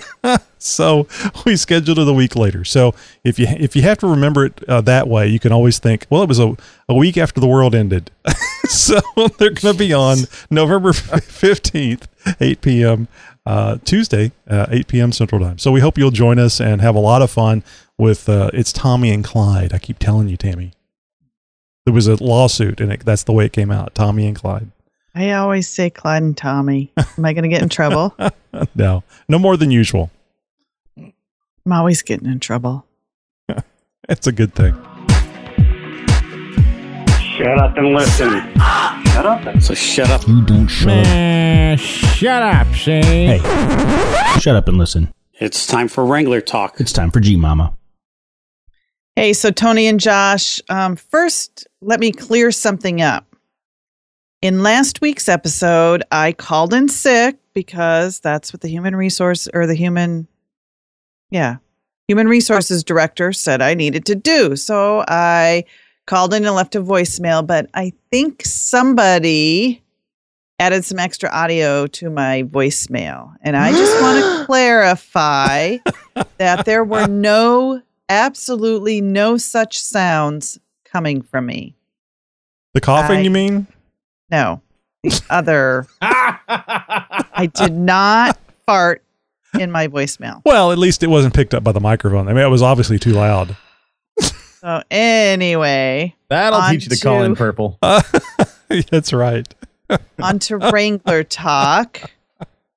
so 0.57 1.07
we 1.45 1.57
scheduled 1.57 1.99
it 1.99 2.07
a 2.07 2.13
week 2.13 2.37
later. 2.37 2.63
So 2.63 2.95
if 3.25 3.37
you 3.37 3.47
if 3.49 3.75
you 3.75 3.81
have 3.81 3.97
to 3.99 4.07
remember 4.07 4.45
it 4.45 4.63
uh, 4.67 4.79
that 4.81 5.09
way, 5.09 5.27
you 5.27 5.39
can 5.39 5.51
always 5.51 5.77
think, 5.77 6.07
well, 6.09 6.23
it 6.23 6.29
was 6.29 6.39
a, 6.39 6.55
a 6.87 6.95
week 6.95 7.17
after 7.17 7.41
the 7.41 7.47
world 7.47 7.75
ended. 7.75 8.09
so 8.69 8.99
they're 9.37 9.49
going 9.49 9.73
to 9.73 9.77
be 9.77 9.93
on 9.93 10.19
November 10.49 10.93
15th, 10.93 12.07
8 12.39 12.61
p.m. 12.61 13.07
Uh, 13.45 13.77
Tuesday, 13.83 14.31
uh, 14.47 14.67
8 14.69 14.87
p.m. 14.87 15.11
Central 15.11 15.41
Time. 15.41 15.57
So 15.57 15.71
we 15.71 15.81
hope 15.81 15.97
you'll 15.97 16.11
join 16.11 16.39
us 16.39 16.61
and 16.61 16.79
have 16.79 16.95
a 16.95 16.99
lot 16.99 17.21
of 17.21 17.29
fun 17.29 17.63
with 18.01 18.27
uh, 18.27 18.49
it's 18.51 18.73
Tommy 18.73 19.11
and 19.11 19.23
Clyde. 19.23 19.73
I 19.73 19.77
keep 19.77 19.99
telling 19.99 20.27
you, 20.27 20.35
Tammy. 20.35 20.71
There 21.85 21.93
was 21.93 22.07
a 22.07 22.21
lawsuit, 22.21 22.81
and 22.81 22.91
it, 22.91 23.05
that's 23.05 23.23
the 23.23 23.31
way 23.31 23.45
it 23.45 23.53
came 23.53 23.71
out. 23.71 23.93
Tommy 23.93 24.25
and 24.27 24.35
Clyde. 24.35 24.71
I 25.13 25.33
always 25.33 25.69
say 25.69 25.91
Clyde 25.91 26.23
and 26.23 26.35
Tommy. 26.35 26.91
Am 26.97 27.23
I 27.23 27.33
going 27.33 27.43
to 27.43 27.49
get 27.49 27.61
in 27.61 27.69
trouble? 27.69 28.15
no, 28.75 29.03
no 29.29 29.39
more 29.39 29.55
than 29.55 29.69
usual. 29.69 30.09
I'm 30.97 31.71
always 31.71 32.01
getting 32.01 32.27
in 32.27 32.39
trouble. 32.41 32.85
It's 34.09 34.25
a 34.25 34.31
good 34.31 34.55
thing. 34.55 34.73
Shut 37.37 37.57
up 37.59 37.77
and 37.77 37.93
listen. 37.93 38.31
Shut 39.05 39.25
up. 39.25 39.61
So 39.61 39.73
shut 39.73 40.09
up. 40.09 40.27
You 40.27 40.41
don't 40.41 40.67
shut 40.67 40.87
Man, 40.87 41.77
shut 41.77 42.41
up, 42.41 42.73
Shane. 42.73 43.39
Hey, 43.39 44.39
shut 44.39 44.55
up 44.55 44.67
and 44.67 44.77
listen. 44.79 45.13
It's 45.33 45.65
time 45.67 45.87
for 45.87 46.03
Wrangler 46.03 46.41
talk. 46.41 46.81
It's 46.81 46.91
time 46.91 47.11
for 47.11 47.19
G 47.19 47.37
Mama. 47.37 47.73
Hey, 49.15 49.33
so 49.33 49.51
Tony 49.51 49.87
and 49.87 49.99
Josh, 49.99 50.61
um, 50.69 50.95
first, 50.95 51.67
let 51.81 51.99
me 51.99 52.13
clear 52.13 52.49
something 52.49 53.01
up. 53.01 53.35
In 54.41 54.63
last 54.63 55.01
week's 55.01 55.27
episode, 55.27 56.03
I 56.11 56.31
called 56.31 56.73
in 56.73 56.87
sick 56.87 57.37
because 57.53 58.21
that's 58.21 58.53
what 58.53 58.61
the 58.61 58.69
human 58.69 58.95
resource 58.95 59.49
or 59.53 59.67
the 59.67 59.75
human, 59.75 60.27
yeah, 61.29 61.57
human 62.07 62.27
resources 62.27 62.83
director 62.85 63.33
said 63.33 63.61
I 63.61 63.73
needed 63.73 64.05
to 64.05 64.15
do. 64.15 64.55
So 64.55 65.03
I 65.07 65.65
called 66.07 66.33
in 66.33 66.45
and 66.45 66.55
left 66.55 66.75
a 66.75 66.81
voicemail, 66.81 67.45
but 67.45 67.69
I 67.73 67.91
think 68.11 68.45
somebody 68.45 69.83
added 70.57 70.85
some 70.85 70.99
extra 70.99 71.29
audio 71.29 71.85
to 71.87 72.09
my 72.09 72.43
voicemail. 72.43 73.33
And 73.41 73.57
I 73.57 73.71
just 73.71 74.01
want 74.01 74.23
to 74.23 74.45
clarify 74.45 75.77
that 76.37 76.65
there 76.65 76.83
were 76.83 77.07
no, 77.07 77.81
absolutely 78.11 79.01
no 79.01 79.37
such 79.37 79.81
sounds 79.81 80.59
coming 80.85 81.21
from 81.21 81.45
me. 81.45 81.75
The 82.73 82.81
coughing, 82.81 83.17
I- 83.17 83.21
you 83.21 83.31
mean? 83.31 83.67
No, 84.29 84.61
the 85.03 85.21
other. 85.29 85.87
I 86.01 87.49
did 87.53 87.73
not 87.73 88.37
fart 88.65 89.03
in 89.59 89.71
my 89.71 89.87
voicemail. 89.87 90.41
Well, 90.45 90.71
at 90.71 90.77
least 90.77 91.03
it 91.03 91.07
wasn't 91.07 91.33
picked 91.33 91.53
up 91.53 91.63
by 91.63 91.71
the 91.73 91.79
microphone. 91.81 92.27
I 92.29 92.33
mean, 92.33 92.43
it 92.45 92.49
was 92.49 92.61
obviously 92.61 92.97
too 92.99 93.11
loud. 93.13 93.55
So 94.61 94.83
anyway, 94.91 96.15
That'll 96.29 96.61
teach 96.69 96.83
you 96.83 96.89
to 96.95 96.99
call 97.01 97.23
in 97.23 97.31
to- 97.31 97.35
purple. 97.35 97.79
That's 98.91 99.11
right. 99.11 99.53
onto 100.21 100.57
Wrangler 100.57 101.23
talk. 101.23 102.11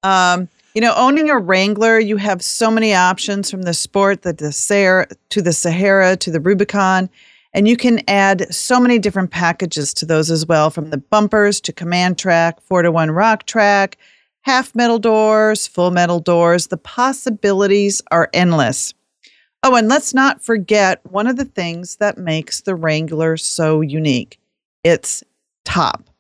Um, 0.03 0.49
you 0.75 0.81
know, 0.81 0.93
owning 0.97 1.31
a 1.31 1.39
Wrangler, 1.39 2.01
you 2.01 2.17
have 2.17 2.43
so 2.43 2.71
many 2.71 2.93
options 2.95 3.51
from 3.51 3.63
the 3.63 3.75
Sport, 3.75 4.23
the, 4.23 4.53
Sahara, 4.53 5.07
to 5.31 5.41
the 5.41 5.53
Sahara, 5.53 6.17
to 6.17 6.31
the 6.33 6.41
Rubicon, 6.41 7.09
and 7.53 7.69
you 7.69 7.77
can 7.77 8.03
add 8.09 8.53
so 8.53 8.81
many 8.81 8.99
different 8.99 9.31
packages 9.31 9.95
to 9.95 10.05
those 10.05 10.33
as 10.33 10.47
well, 10.47 10.71
from 10.71 10.91
the 10.91 10.99
bumpers 10.99 11.61
to 11.61 11.73
Command-Trac, 11.73 12.61
four 12.61 12.83
to 12.83 12.91
one 12.91 13.13
Rock-Trac, 13.13 13.97
half 14.43 14.75
metal 14.75 14.99
doors, 14.99 15.69
full 15.69 15.93
metal 15.93 16.19
doors. 16.19 16.67
The 16.67 16.77
possibilities 16.77 18.03
are 18.11 18.29
endless. 18.33 18.93
Oh, 19.63 19.77
and 19.77 19.89
let's 19.89 20.13
not 20.13 20.45
forget 20.45 21.01
one 21.11 21.29
of 21.29 21.37
the 21.37 21.45
things 21.45 21.97
that 21.97 22.19
makes 22.19 22.63
the 22.63 22.75
Wrangler 22.75 23.37
so 23.37 23.81
unique. 23.81 24.39
It's 24.83 25.23
top 25.65 26.11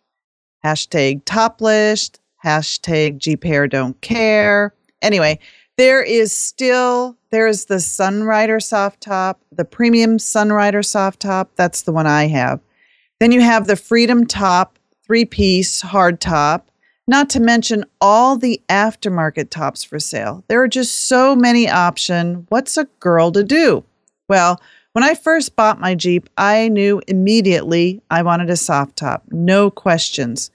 hashtag 0.64 1.22
topless, 1.26 2.10
hashtag 2.44 3.18
Jeep 3.18 3.42
hair 3.44 3.66
don't 3.66 4.00
care. 4.00 4.74
Anyway, 5.02 5.38
there 5.76 6.02
is 6.02 6.32
still 6.32 7.16
there 7.30 7.46
is 7.48 7.64
the 7.64 7.76
Sunrider 7.76 8.62
soft 8.62 9.00
top, 9.00 9.40
the 9.50 9.64
premium 9.64 10.18
Sunrider 10.18 10.84
soft 10.84 11.20
top. 11.20 11.50
That's 11.56 11.82
the 11.82 11.92
one 11.92 12.06
I 12.06 12.28
have. 12.28 12.60
Then 13.18 13.32
you 13.32 13.40
have 13.40 13.66
the 13.66 13.76
Freedom 13.76 14.26
top, 14.26 14.78
three 15.04 15.24
piece 15.24 15.80
hard 15.80 16.20
top. 16.20 16.70
Not 17.06 17.28
to 17.30 17.40
mention 17.40 17.84
all 18.00 18.38
the 18.38 18.62
aftermarket 18.68 19.50
tops 19.50 19.84
for 19.84 19.98
sale. 19.98 20.42
There 20.48 20.62
are 20.62 20.68
just 20.68 21.08
so 21.08 21.36
many 21.36 21.68
options. 21.68 22.46
What's 22.48 22.76
a 22.76 22.88
girl 23.00 23.30
to 23.32 23.44
do? 23.44 23.84
Well, 24.28 24.60
when 24.92 25.04
I 25.04 25.14
first 25.14 25.56
bought 25.56 25.80
my 25.80 25.94
Jeep, 25.94 26.30
I 26.38 26.68
knew 26.68 27.02
immediately 27.08 28.00
I 28.10 28.22
wanted 28.22 28.48
a 28.48 28.56
soft 28.56 28.96
top, 28.96 29.24
no 29.30 29.70
questions. 29.70 30.50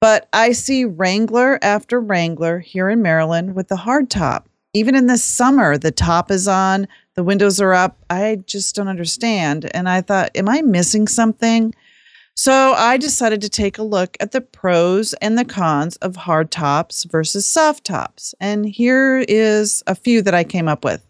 But 0.00 0.28
I 0.32 0.52
see 0.52 0.84
Wrangler 0.84 1.58
after 1.62 2.00
Wrangler 2.00 2.58
here 2.58 2.88
in 2.88 3.02
Maryland 3.02 3.54
with 3.54 3.68
the 3.68 3.76
hard 3.76 4.10
top. 4.10 4.48
Even 4.74 4.94
in 4.94 5.06
the 5.06 5.16
summer, 5.16 5.78
the 5.78 5.90
top 5.90 6.30
is 6.30 6.46
on, 6.46 6.86
the 7.14 7.24
windows 7.24 7.60
are 7.60 7.72
up. 7.72 7.98
I 8.10 8.42
just 8.46 8.74
don't 8.74 8.88
understand. 8.88 9.70
And 9.74 9.88
I 9.88 10.02
thought, 10.02 10.30
am 10.34 10.48
I 10.48 10.60
missing 10.60 11.08
something? 11.08 11.74
So 12.34 12.74
I 12.74 12.98
decided 12.98 13.40
to 13.40 13.48
take 13.48 13.78
a 13.78 13.82
look 13.82 14.18
at 14.20 14.32
the 14.32 14.42
pros 14.42 15.14
and 15.14 15.38
the 15.38 15.44
cons 15.46 15.96
of 15.96 16.16
hard 16.16 16.50
tops 16.50 17.04
versus 17.04 17.46
soft 17.46 17.84
tops. 17.84 18.34
And 18.38 18.66
here 18.66 19.24
is 19.26 19.82
a 19.86 19.94
few 19.94 20.20
that 20.20 20.34
I 20.34 20.44
came 20.44 20.68
up 20.68 20.84
with. 20.84 21.02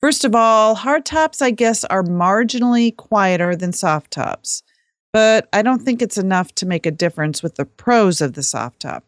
First 0.00 0.24
of 0.24 0.34
all, 0.34 0.74
hard 0.74 1.06
tops, 1.06 1.40
I 1.40 1.52
guess, 1.52 1.84
are 1.84 2.02
marginally 2.02 2.96
quieter 2.96 3.54
than 3.54 3.72
soft 3.72 4.10
tops, 4.10 4.64
but 5.12 5.48
I 5.52 5.62
don't 5.62 5.82
think 5.82 6.02
it's 6.02 6.18
enough 6.18 6.54
to 6.56 6.66
make 6.66 6.86
a 6.86 6.90
difference 6.90 7.42
with 7.42 7.56
the 7.56 7.64
pros 7.64 8.20
of 8.20 8.34
the 8.34 8.42
soft 8.42 8.80
top. 8.80 9.04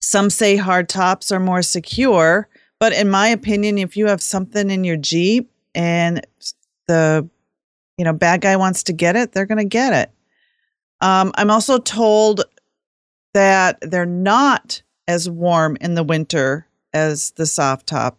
Some 0.00 0.28
say 0.30 0.56
hard 0.56 0.88
tops 0.88 1.32
are 1.32 1.40
more 1.40 1.62
secure, 1.62 2.48
but 2.78 2.92
in 2.92 3.08
my 3.08 3.28
opinion, 3.28 3.78
if 3.78 3.96
you 3.96 4.06
have 4.08 4.20
something 4.22 4.70
in 4.70 4.84
your 4.84 4.96
Jeep 4.98 5.50
and 5.74 6.26
the 6.86 7.28
you 7.96 8.04
know 8.04 8.12
bad 8.12 8.40
guy 8.42 8.56
wants 8.56 8.82
to 8.84 8.92
get 8.92 9.16
it, 9.16 9.32
they're 9.32 9.46
going 9.46 9.58
to 9.58 9.64
get 9.64 9.92
it. 9.92 10.10
Um, 11.00 11.32
I'm 11.36 11.50
also 11.50 11.78
told 11.78 12.42
that 13.32 13.78
they're 13.80 14.04
not 14.06 14.82
as 15.08 15.28
warm 15.28 15.76
in 15.80 15.94
the 15.94 16.04
winter 16.04 16.66
as 16.92 17.30
the 17.32 17.46
soft 17.46 17.86
top, 17.86 18.18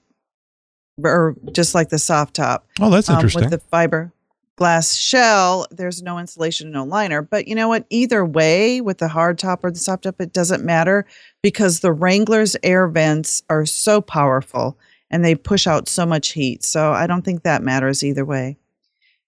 or 1.04 1.36
just 1.52 1.76
like 1.76 1.90
the 1.90 2.00
soft 2.00 2.36
top. 2.36 2.68
Oh, 2.80 2.90
that's 2.90 3.10
Um, 3.10 3.16
interesting. 3.18 3.44
with 3.44 3.52
the 3.52 3.60
fiber 3.70 4.12
glass 4.56 4.96
shell, 4.96 5.68
there's 5.72 6.02
no 6.02 6.18
insulation, 6.18 6.72
no 6.72 6.84
liner. 6.84 7.22
But 7.22 7.48
you 7.48 7.56
know 7.56 7.68
what? 7.68 7.86
Either 7.90 8.26
way, 8.26 8.82
with 8.82 9.00
the 9.00 9.08
hard 9.08 9.38
top 9.38 9.64
or 9.64 9.72
the 9.72 9.80
soft 9.80 10.04
top, 10.04 10.22
it 10.22 10.34
doesn't 10.34 10.64
matter 10.64 11.06
because 11.42 11.80
the 11.80 11.92
Wrangler's 11.92 12.56
air 12.64 12.88
vents 12.88 13.44
are 13.50 13.66
so 13.66 14.02
powerful 14.02 14.78
and 15.12 15.24
they 15.24 15.36
push 15.36 15.68
out 15.68 15.88
so 15.88 16.06
much 16.06 16.30
heat. 16.30 16.64
So 16.64 16.92
I 16.92 17.08
don't 17.08 17.24
think 17.24 17.44
that 17.44 17.64
matters 17.64 18.04
either 18.04 18.26
way. 18.26 18.58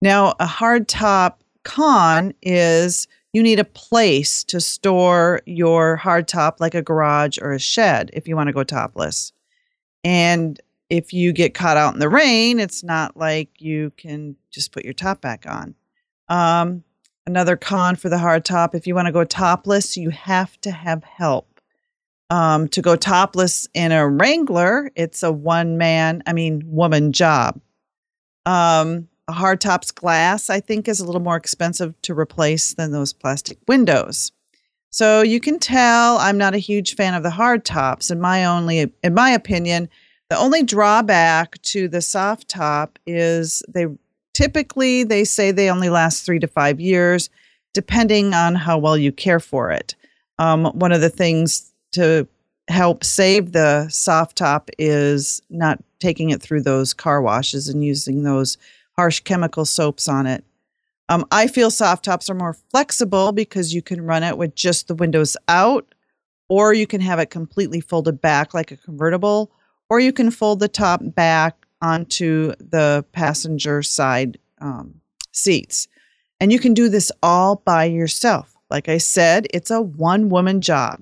Now, 0.02 0.36
a 0.40 0.46
hard 0.46 0.88
top 0.88 1.44
con 1.64 2.34
is 2.42 3.08
you 3.34 3.44
need 3.44 3.60
a 3.60 3.66
place 3.66 4.44
to 4.46 4.62
store 4.62 5.42
your 5.46 5.96
hard 5.96 6.28
top, 6.28 6.60
like 6.60 6.74
a 6.74 6.82
garage 6.82 7.38
or 7.40 7.52
a 7.52 7.60
shed, 7.60 8.10
if 8.14 8.28
you 8.28 8.36
want 8.36 8.48
to 8.48 8.54
go 8.54 8.64
topless. 8.64 9.34
And 10.04 10.60
if 10.90 11.14
you 11.14 11.34
get 11.34 11.54
caught 11.54 11.78
out 11.78 11.94
in 11.94 12.00
the 12.00 12.10
rain, 12.10 12.60
it's 12.60 12.84
not 12.84 13.18
like 13.18 13.50
you 13.60 13.92
can 13.98 14.36
just 14.52 14.72
put 14.72 14.86
your 14.86 14.94
top 14.94 15.22
back 15.22 15.46
on. 15.46 15.76
Um, 16.30 16.84
another 17.26 17.58
con 17.58 17.96
for 17.96 18.10
the 18.10 18.18
hard 18.18 18.46
top 18.46 18.74
if 18.74 18.88
you 18.88 18.96
want 18.96 19.08
to 19.08 19.12
go 19.12 19.24
topless, 19.24 19.98
you 19.98 20.10
have 20.10 20.60
to 20.62 20.72
have 20.72 21.04
help. 21.04 21.48
Um, 22.30 22.68
to 22.70 22.82
go 22.82 22.98
topless 22.98 23.70
in 23.74 23.94
a 23.94 24.08
Wrangler, 24.08 24.92
it's 24.96 25.24
a 25.24 25.32
one 25.32 25.78
man, 25.78 26.24
I 26.26 26.34
mean, 26.34 26.62
woman 26.66 27.14
job. 27.14 27.62
Um, 28.46 29.08
a 29.30 29.34
hard 29.34 29.62
top's 29.62 29.92
glass, 29.92 30.50
I 30.50 30.60
think, 30.60 30.88
is 30.88 31.00
a 31.00 31.06
little 31.06 31.22
more 31.22 31.38
expensive 31.38 32.02
to 32.04 32.18
replace 32.18 32.74
than 32.74 32.92
those 32.92 33.14
plastic 33.14 33.60
windows. 33.68 34.32
So 34.90 35.22
you 35.22 35.40
can 35.40 35.60
tell 35.60 36.18
I'm 36.18 36.38
not 36.38 36.56
a 36.56 36.60
huge 36.60 36.96
fan 36.96 37.14
of 37.14 37.24
the 37.24 37.30
hard 37.30 37.66
tops. 37.66 38.10
In 38.10 38.20
my 38.20 38.46
only, 38.46 38.92
in 39.04 39.14
my 39.14 39.32
opinion, 39.32 39.90
the 40.30 40.38
only 40.38 40.64
drawback 40.64 41.62
to 41.64 41.88
the 41.88 42.02
soft 42.02 42.50
top 42.50 43.00
is 43.06 43.64
they 43.68 43.88
typically 44.34 45.04
they 45.04 45.24
say 45.24 45.52
they 45.52 45.70
only 45.70 45.90
last 45.90 46.26
three 46.26 46.40
to 46.40 46.48
five 46.48 46.80
years, 46.80 47.30
depending 47.74 48.34
on 48.34 48.56
how 48.56 48.78
well 48.78 48.98
you 48.98 49.12
care 49.12 49.40
for 49.40 49.72
it. 49.72 49.96
Um, 50.40 50.66
one 50.66 50.92
of 50.92 51.02
the 51.02 51.10
things 51.10 51.72
to 51.94 52.28
help 52.68 53.04
save 53.04 53.54
the 53.54 53.88
soft 53.90 54.36
top 54.38 54.70
is 54.78 55.42
not 55.50 55.82
taking 56.00 56.30
it 56.30 56.42
through 56.42 56.62
those 56.62 56.94
car 56.94 57.22
washes 57.22 57.70
and 57.70 57.84
using 57.84 58.24
those 58.24 58.58
harsh 58.96 59.22
chemical 59.22 59.66
soaps 59.66 60.08
on 60.08 60.28
it. 60.28 60.44
Um, 61.10 61.26
I 61.32 61.48
feel 61.48 61.72
soft 61.72 62.04
tops 62.04 62.30
are 62.30 62.36
more 62.36 62.54
flexible 62.70 63.32
because 63.32 63.74
you 63.74 63.82
can 63.82 64.02
run 64.02 64.24
it 64.24 64.38
with 64.38 64.56
just 64.56 64.88
the 64.88 64.96
windows 64.96 65.38
out, 65.48 65.96
or 66.50 66.74
you 66.74 66.86
can 66.86 67.00
have 67.00 67.20
it 67.20 67.30
completely 67.30 67.80
folded 67.80 68.20
back 68.20 68.54
like 68.54 68.72
a 68.72 68.78
convertible, 68.78 69.52
or 69.90 70.00
you 70.00 70.12
can 70.12 70.32
fold 70.32 70.60
the 70.60 70.68
top 70.68 71.02
back 71.04 71.66
onto 71.82 72.54
the 72.60 73.06
passenger 73.12 73.84
side 73.84 74.38
um, 74.62 75.02
seats. 75.32 75.88
And 76.40 76.52
you 76.52 76.60
can 76.60 76.74
do 76.74 76.90
this 76.90 77.12
all 77.24 77.58
by 77.58 77.86
yourself. 77.86 78.56
Like 78.70 78.90
I 78.90 78.98
said, 78.98 79.48
it's 79.54 79.72
a 79.72 79.82
one 79.82 80.30
woman 80.30 80.62
job. 80.62 81.02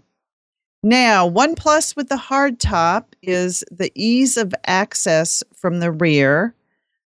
Now, 0.83 1.25
one 1.25 1.55
plus 1.55 1.95
with 1.95 2.09
the 2.09 2.17
hard 2.17 2.59
top 2.59 3.15
is 3.23 3.63
the 3.71 3.91
ease 3.95 4.37
of 4.37 4.53
access 4.67 5.43
from 5.55 5.79
the 5.79 5.91
rear. 5.91 6.53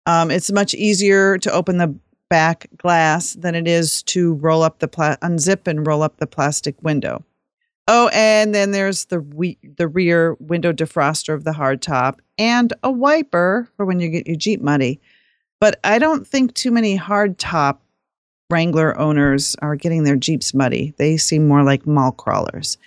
Um, 0.05 0.29
it's 0.29 0.51
much 0.51 0.75
easier 0.75 1.37
to 1.39 1.51
open 1.51 1.77
the 1.77 1.95
back 2.29 2.67
glass 2.77 3.33
than 3.33 3.55
it 3.55 3.67
is 3.67 4.03
to 4.03 4.33
roll 4.35 4.61
up 4.61 4.79
the 4.79 4.87
pla- 4.87 5.17
unzip 5.17 5.67
and 5.67 5.87
roll 5.87 6.03
up 6.03 6.17
the 6.17 6.27
plastic 6.27 6.75
window. 6.83 7.23
Oh, 7.87 8.09
and 8.13 8.55
then 8.55 8.71
there's 8.71 9.05
the 9.05 9.57
the 9.77 9.87
rear 9.87 10.35
window 10.39 10.71
defroster 10.71 11.33
of 11.33 11.43
the 11.43 11.51
hardtop 11.51 12.19
and 12.37 12.71
a 12.81 12.91
wiper 12.91 13.67
for 13.75 13.85
when 13.85 13.99
you 13.99 14.09
get 14.09 14.27
your 14.27 14.37
Jeep 14.37 14.61
muddy. 14.61 15.01
But 15.59 15.79
I 15.83 15.99
don't 15.99 16.25
think 16.25 16.53
too 16.53 16.71
many 16.71 16.97
hardtop 16.97 17.79
Wrangler 18.49 18.97
owners 18.99 19.55
are 19.61 19.75
getting 19.75 20.03
their 20.03 20.15
Jeeps 20.15 20.53
muddy. 20.53 20.93
They 20.97 21.17
seem 21.17 21.47
more 21.47 21.63
like 21.63 21.87
mall 21.87 22.11
crawlers. 22.11 22.77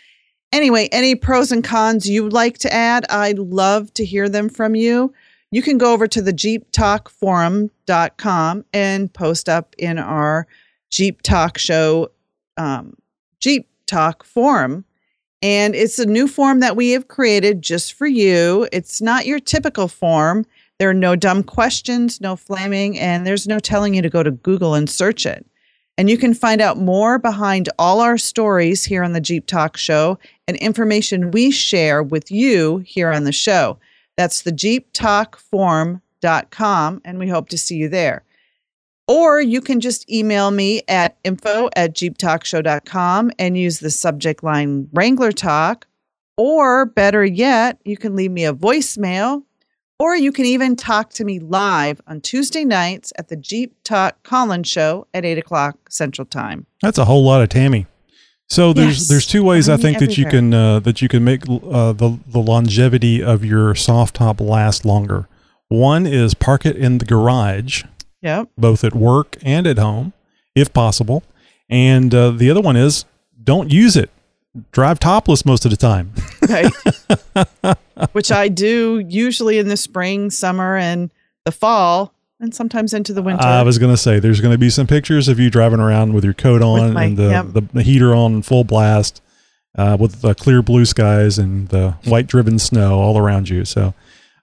Anyway, 0.52 0.88
any 0.92 1.14
pros 1.14 1.50
and 1.50 1.64
cons 1.64 2.08
you'd 2.08 2.32
like 2.32 2.58
to 2.58 2.72
add? 2.72 3.04
I'd 3.10 3.38
love 3.38 3.92
to 3.94 4.04
hear 4.04 4.28
them 4.28 4.48
from 4.48 4.76
you. 4.76 5.12
You 5.50 5.62
can 5.62 5.78
go 5.78 5.92
over 5.92 6.06
to 6.06 6.22
the 6.22 6.32
jeeptalkforum.com 6.32 8.64
and 8.72 9.12
post 9.12 9.48
up 9.48 9.74
in 9.78 9.98
our 9.98 10.46
Jeep 10.90 11.22
Talk 11.22 11.58
Show 11.58 12.12
um, 12.56 12.94
Jeep 13.40 13.68
Talk 13.86 14.24
forum. 14.24 14.84
And 15.42 15.74
it's 15.74 15.98
a 15.98 16.06
new 16.06 16.28
form 16.28 16.60
that 16.60 16.76
we 16.76 16.90
have 16.90 17.08
created 17.08 17.62
just 17.62 17.94
for 17.94 18.06
you. 18.06 18.68
It's 18.72 19.00
not 19.00 19.26
your 19.26 19.38
typical 19.38 19.88
form. 19.88 20.44
There 20.78 20.90
are 20.90 20.94
no 20.94 21.16
dumb 21.16 21.42
questions, 21.42 22.20
no 22.20 22.36
flaming, 22.36 22.98
and 22.98 23.26
there's 23.26 23.46
no 23.46 23.58
telling 23.58 23.94
you 23.94 24.02
to 24.02 24.10
go 24.10 24.22
to 24.22 24.30
Google 24.30 24.74
and 24.74 24.90
search 24.90 25.24
it. 25.24 25.46
And 25.98 26.10
you 26.10 26.18
can 26.18 26.34
find 26.34 26.60
out 26.60 26.76
more 26.76 27.18
behind 27.18 27.70
all 27.78 28.02
our 28.02 28.18
stories 28.18 28.84
here 28.84 29.02
on 29.02 29.12
the 29.12 29.20
Jeep 29.20 29.46
Talk 29.46 29.78
Show 29.78 30.18
and 30.46 30.58
information 30.58 31.30
we 31.30 31.50
share 31.50 32.02
with 32.02 32.30
you 32.30 32.78
here 32.78 33.10
on 33.10 33.24
the 33.24 33.32
show. 33.32 33.78
That's 34.16 34.42
the 34.42 34.52
jeeptalkforum.com, 34.52 37.00
and 37.04 37.18
we 37.18 37.28
hope 37.28 37.48
to 37.48 37.58
see 37.58 37.76
you 37.76 37.88
there. 37.88 38.22
Or 39.08 39.40
you 39.40 39.60
can 39.60 39.80
just 39.80 40.10
email 40.10 40.50
me 40.50 40.82
at 40.88 41.16
info 41.22 41.68
at 41.76 41.94
jeeptalkshow.com 41.94 43.30
and 43.38 43.56
use 43.56 43.78
the 43.78 43.90
subject 43.90 44.42
line 44.42 44.88
Wrangler 44.92 45.32
Talk. 45.32 45.86
Or 46.36 46.86
better 46.86 47.24
yet, 47.24 47.80
you 47.84 47.96
can 47.96 48.16
leave 48.16 48.32
me 48.32 48.44
a 48.44 48.52
voicemail 48.52 49.44
or 49.98 50.14
you 50.14 50.30
can 50.32 50.44
even 50.44 50.76
talk 50.76 51.10
to 51.14 51.24
me 51.24 51.38
live 51.38 52.00
on 52.06 52.20
Tuesday 52.20 52.64
nights 52.64 53.12
at 53.18 53.28
the 53.28 53.36
Jeep 53.36 53.74
Talk 53.82 54.22
call-in 54.22 54.62
Show 54.62 55.06
at 55.14 55.24
8 55.24 55.38
o'clock 55.38 55.78
Central 55.88 56.26
Time. 56.26 56.66
That's 56.82 56.98
a 56.98 57.06
whole 57.06 57.24
lot 57.24 57.40
of 57.40 57.48
Tammy. 57.48 57.86
So 58.48 58.72
there's 58.72 58.98
Yes. 58.98 59.08
there's 59.08 59.26
two 59.26 59.42
ways 59.42 59.68
I 59.68 59.76
Tammy 59.76 59.82
think 59.82 59.98
that 59.98 60.18
you 60.18 60.26
can 60.26 60.54
uh, 60.54 60.78
that 60.80 61.02
you 61.02 61.08
can 61.08 61.24
make 61.24 61.42
uh, 61.48 61.92
the 61.92 62.20
the 62.28 62.38
longevity 62.38 63.20
of 63.22 63.44
your 63.44 63.74
soft 63.74 64.16
top 64.16 64.40
last 64.40 64.84
longer. 64.84 65.26
One 65.68 66.06
is 66.06 66.34
park 66.34 66.64
it 66.64 66.76
in 66.76 66.98
the 66.98 67.04
garage, 67.04 67.82
Yep. 68.22 68.48
both 68.58 68.82
at 68.82 68.94
work 68.94 69.36
and 69.42 69.66
at 69.66 69.78
home, 69.78 70.12
if 70.54 70.72
possible. 70.72 71.22
And 71.68 72.14
uh, 72.14 72.30
the 72.30 72.50
other 72.50 72.60
one 72.60 72.76
is 72.76 73.04
don't 73.42 73.70
use 73.70 73.96
it. 73.96 74.10
Drive 74.72 74.98
topless 74.98 75.44
most 75.44 75.64
of 75.64 75.70
the 75.70 75.76
time. 75.76 76.12
Right. 76.48 76.72
Which 78.12 78.30
I 78.30 78.46
do 78.46 79.04
usually 79.08 79.58
in 79.58 79.66
the 79.66 79.76
spring, 79.76 80.30
summer, 80.30 80.76
and 80.76 81.10
the 81.44 81.50
fall, 81.50 82.12
and 82.38 82.54
sometimes 82.54 82.94
into 82.94 83.12
the 83.12 83.22
winter. 83.22 83.42
I 83.44 83.62
was 83.62 83.78
going 83.78 83.92
to 83.92 83.96
say 83.96 84.20
there's 84.20 84.40
going 84.40 84.52
to 84.52 84.58
be 84.58 84.70
some 84.70 84.86
pictures 84.86 85.26
of 85.26 85.40
you 85.40 85.50
driving 85.50 85.80
around 85.80 86.12
with 86.12 86.22
your 86.22 86.34
coat 86.34 86.62
on 86.62 86.92
my- 86.92 87.04
and 87.04 87.16
the, 87.16 87.30
yep. 87.30 87.46
the, 87.48 87.62
the 87.72 87.82
heater 87.82 88.14
on 88.14 88.42
full 88.42 88.62
blast 88.62 89.20
uh, 89.76 89.96
with 89.98 90.20
the 90.20 90.34
clear 90.36 90.62
blue 90.62 90.84
skies 90.84 91.36
and 91.36 91.68
the 91.68 91.92
white 92.04 92.28
driven 92.28 92.58
snow 92.60 93.00
all 93.00 93.18
around 93.18 93.48
you. 93.48 93.64
So, 93.64 93.92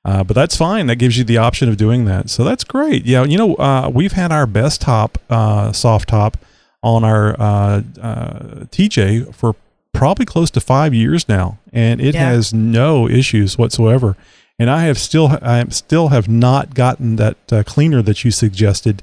uh, 0.06 0.24
but 0.24 0.34
that's 0.34 0.56
fine. 0.58 0.88
That 0.88 0.98
gives 0.98 1.18
you 1.18 1.24
the 1.24 1.38
option 1.38 1.70
of 1.70 1.78
doing 1.78 2.06
that. 2.06 2.30
So 2.30 2.44
that's 2.44 2.64
great. 2.64 3.06
Yeah. 3.06 3.24
You 3.24 3.38
know, 3.38 3.56
uh, 3.56 3.90
we've 3.94 4.12
had 4.14 4.32
our 4.32 4.46
best 4.46 4.82
top, 4.82 5.18
uh, 5.30 5.72
soft 5.72 6.10
top 6.10 6.38
on 6.82 7.04
our 7.04 7.40
uh, 7.40 7.82
uh, 8.02 8.40
TJ 8.72 9.34
for 9.34 9.56
probably 9.94 10.26
close 10.26 10.50
to 10.52 10.60
five 10.60 10.94
years 10.94 11.30
now, 11.30 11.60
and 11.72 12.02
it 12.02 12.16
Yeah. 12.16 12.30
has 12.32 12.54
no 12.54 13.08
issues 13.08 13.58
whatsoever. 13.58 14.18
And 14.60 14.70
I 14.70 14.84
have 14.84 14.98
still, 15.00 15.38
I 15.42 15.60
am 15.60 15.72
still 15.72 16.10
have 16.10 16.28
not 16.28 16.74
gotten 16.76 17.16
that 17.18 17.38
uh, 17.54 17.64
cleaner 17.66 18.02
that 18.02 18.24
you 18.26 18.32
suggested 18.32 19.02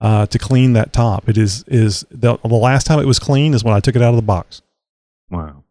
uh, 0.00 0.26
to 0.26 0.38
clean 0.38 0.72
that 0.74 0.92
top. 0.92 1.28
It 1.28 1.38
is 1.38 1.64
is 1.68 2.04
the, 2.10 2.36
the 2.38 2.48
last 2.48 2.86
time 2.86 2.98
it 2.98 3.06
was 3.06 3.18
clean 3.20 3.54
is 3.54 3.62
when 3.64 3.72
I 3.74 3.80
took 3.80 3.94
it 3.96 4.02
out 4.02 4.10
of 4.10 4.16
the 4.16 4.22
box. 4.22 4.60
Wow. 5.30 5.62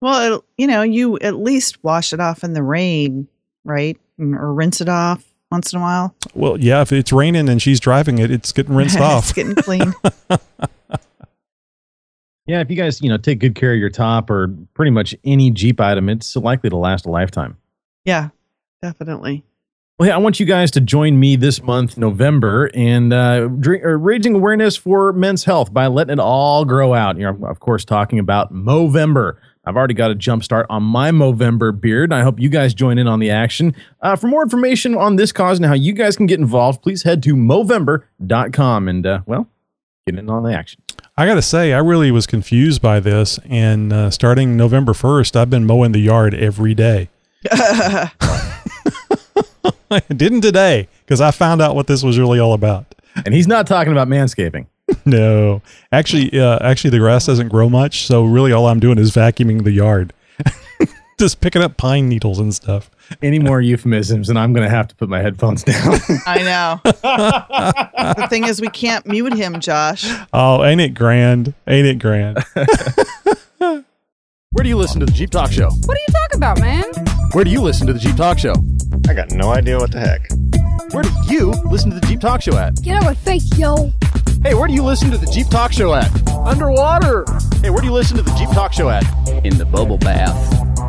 well, 0.00 0.36
it, 0.36 0.44
you 0.56 0.66
know, 0.66 0.82
you 0.82 1.18
at 1.18 1.36
least 1.36 1.82
wash 1.84 2.12
it 2.12 2.20
off 2.20 2.42
in 2.44 2.54
the 2.54 2.62
rain, 2.62 3.28
right? 3.64 3.98
Or 4.18 4.52
rinse 4.54 4.80
it 4.80 4.88
off 4.88 5.24
once 5.50 5.72
in 5.72 5.78
a 5.78 5.82
while. 5.82 6.14
Well, 6.34 6.58
yeah, 6.58 6.80
if 6.80 6.90
it's 6.92 7.12
raining 7.12 7.48
and 7.48 7.60
she's 7.60 7.78
driving 7.80 8.18
it, 8.18 8.30
it's 8.30 8.52
getting 8.52 8.74
rinsed 8.74 8.98
off. 9.00 9.24
it's 9.24 9.32
getting 9.32 9.54
clean. 9.54 9.92
Yeah, 12.48 12.60
if 12.60 12.70
you 12.70 12.76
guys, 12.76 13.02
you 13.02 13.08
know, 13.08 13.16
take 13.16 13.40
good 13.40 13.56
care 13.56 13.72
of 13.72 13.78
your 13.78 13.90
top 13.90 14.30
or 14.30 14.48
pretty 14.74 14.92
much 14.92 15.16
any 15.24 15.50
Jeep 15.50 15.80
item, 15.80 16.08
it's 16.08 16.36
likely 16.36 16.70
to 16.70 16.76
last 16.76 17.04
a 17.04 17.10
lifetime. 17.10 17.56
yeah, 18.04 18.28
definitely. 18.80 19.42
Well, 19.98 20.08
hey, 20.08 20.12
I 20.12 20.18
want 20.18 20.38
you 20.38 20.46
guys 20.46 20.70
to 20.72 20.80
join 20.80 21.18
me 21.18 21.34
this 21.36 21.60
month, 21.62 21.96
November, 21.98 22.70
and 22.72 23.12
uh, 23.12 23.48
drink, 23.48 23.82
or 23.82 23.98
raising 23.98 24.34
awareness 24.36 24.76
for 24.76 25.12
men's 25.14 25.42
health 25.42 25.72
by 25.72 25.86
letting 25.88 26.12
it 26.12 26.18
all 26.20 26.64
grow 26.64 26.94
out. 26.94 27.16
You 27.16 27.24
know, 27.32 27.46
of 27.48 27.58
course, 27.60 27.84
talking 27.84 28.18
about 28.20 28.52
Movember. 28.52 29.38
I've 29.66 29.76
already 29.76 29.94
got 29.94 30.12
a 30.12 30.14
jump 30.14 30.44
start 30.44 30.66
on 30.70 30.84
my 30.84 31.10
Movember 31.10 31.78
beard. 31.78 32.12
I 32.12 32.22
hope 32.22 32.38
you 32.38 32.48
guys 32.48 32.72
join 32.72 32.98
in 32.98 33.08
on 33.08 33.18
the 33.18 33.30
action. 33.30 33.74
Uh, 34.00 34.14
for 34.14 34.28
more 34.28 34.42
information 34.42 34.94
on 34.94 35.16
this 35.16 35.32
cause 35.32 35.58
and 35.58 35.66
how 35.66 35.74
you 35.74 35.92
guys 35.92 36.16
can 36.16 36.26
get 36.26 36.38
involved, 36.38 36.82
please 36.82 37.02
head 37.02 37.22
to 37.24 37.34
Movember.com 37.34 38.88
and, 38.88 39.04
uh, 39.04 39.20
well, 39.26 39.48
get 40.06 40.18
in 40.18 40.30
on 40.30 40.44
the 40.44 40.54
action. 40.54 40.80
I 41.16 41.26
got 41.26 41.34
to 41.34 41.42
say, 41.42 41.72
I 41.72 41.78
really 41.78 42.12
was 42.12 42.26
confused 42.26 42.80
by 42.80 43.00
this. 43.00 43.40
And 43.46 43.92
uh, 43.92 44.10
starting 44.10 44.56
November 44.56 44.92
1st, 44.92 45.34
I've 45.34 45.50
been 45.50 45.66
mowing 45.66 45.92
the 45.92 45.98
yard 45.98 46.32
every 46.34 46.74
day. 46.74 47.08
I 47.50 48.10
didn't 50.14 50.42
today 50.42 50.88
because 51.04 51.20
I 51.20 51.32
found 51.32 51.60
out 51.60 51.74
what 51.74 51.88
this 51.88 52.04
was 52.04 52.18
really 52.18 52.38
all 52.38 52.52
about. 52.52 52.94
And 53.24 53.34
he's 53.34 53.48
not 53.48 53.66
talking 53.66 53.92
about 53.92 54.08
manscaping. 54.08 54.66
no, 55.04 55.62
actually, 55.92 56.38
uh, 56.38 56.58
actually, 56.60 56.90
the 56.90 56.98
grass 56.98 57.26
doesn't 57.26 57.48
grow 57.48 57.68
much. 57.68 58.06
So 58.06 58.24
really, 58.24 58.52
all 58.52 58.66
I'm 58.66 58.80
doing 58.80 58.98
is 58.98 59.10
vacuuming 59.12 59.64
the 59.64 59.72
yard, 59.72 60.12
just 61.18 61.40
picking 61.40 61.62
up 61.62 61.76
pine 61.76 62.08
needles 62.08 62.38
and 62.38 62.54
stuff. 62.54 62.90
Any 63.22 63.38
more 63.38 63.60
euphemisms, 63.60 64.28
and 64.28 64.38
I'm 64.38 64.52
going 64.52 64.64
to 64.64 64.74
have 64.74 64.88
to 64.88 64.96
put 64.96 65.08
my 65.08 65.22
headphones 65.22 65.62
down. 65.62 65.94
I 66.26 66.42
know. 66.42 66.80
the 66.84 68.26
thing 68.28 68.44
is, 68.44 68.60
we 68.60 68.68
can't 68.68 69.06
mute 69.06 69.34
him, 69.34 69.60
Josh. 69.60 70.08
Oh, 70.32 70.64
ain't 70.64 70.80
it 70.80 70.94
grand? 70.94 71.54
Ain't 71.68 71.86
it 71.86 72.00
grand? 72.00 72.44
Where 74.56 74.62
do 74.62 74.68
you 74.68 74.76
listen 74.76 75.00
to 75.00 75.06
the 75.06 75.12
Jeep 75.12 75.30
Talk 75.30 75.52
Show? 75.52 75.68
What 75.68 75.96
are 75.96 76.00
you 76.00 76.12
talking 76.12 76.36
about, 76.38 76.60
man? 76.60 76.84
Where 77.32 77.44
do 77.44 77.50
you 77.50 77.60
listen 77.60 77.86
to 77.88 77.92
the 77.92 77.98
Jeep 77.98 78.16
Talk 78.16 78.38
Show? 78.38 78.54
I 79.08 79.14
got 79.14 79.30
no 79.30 79.50
idea 79.50 79.78
what 79.78 79.92
the 79.92 80.00
heck. 80.00 80.28
Where 80.92 81.02
do 81.02 81.10
you 81.28 81.50
listen 81.66 81.90
to 81.90 82.00
the 82.00 82.06
Jeep 82.06 82.20
Talk 82.20 82.40
Show 82.40 82.56
at? 82.56 82.82
Get 82.82 82.96
out 82.96 83.02
of 83.02 83.04
my 83.04 83.14
face, 83.14 83.46
yo. 83.58 83.92
Hey, 84.42 84.54
where 84.54 84.68
do 84.68 84.74
you 84.74 84.82
listen 84.84 85.10
to 85.10 85.18
the 85.18 85.26
Jeep 85.26 85.48
Talk 85.48 85.72
Show 85.72 85.94
at? 85.94 86.10
Underwater. 86.30 87.24
Hey, 87.62 87.70
where 87.70 87.80
do 87.80 87.86
you 87.86 87.92
listen 87.92 88.16
to 88.16 88.22
the 88.22 88.32
Jeep 88.36 88.48
Talk 88.50 88.72
Show 88.72 88.88
at? 88.88 89.02
In 89.44 89.58
the 89.58 89.64
bubble 89.64 89.98
bath. 89.98 90.36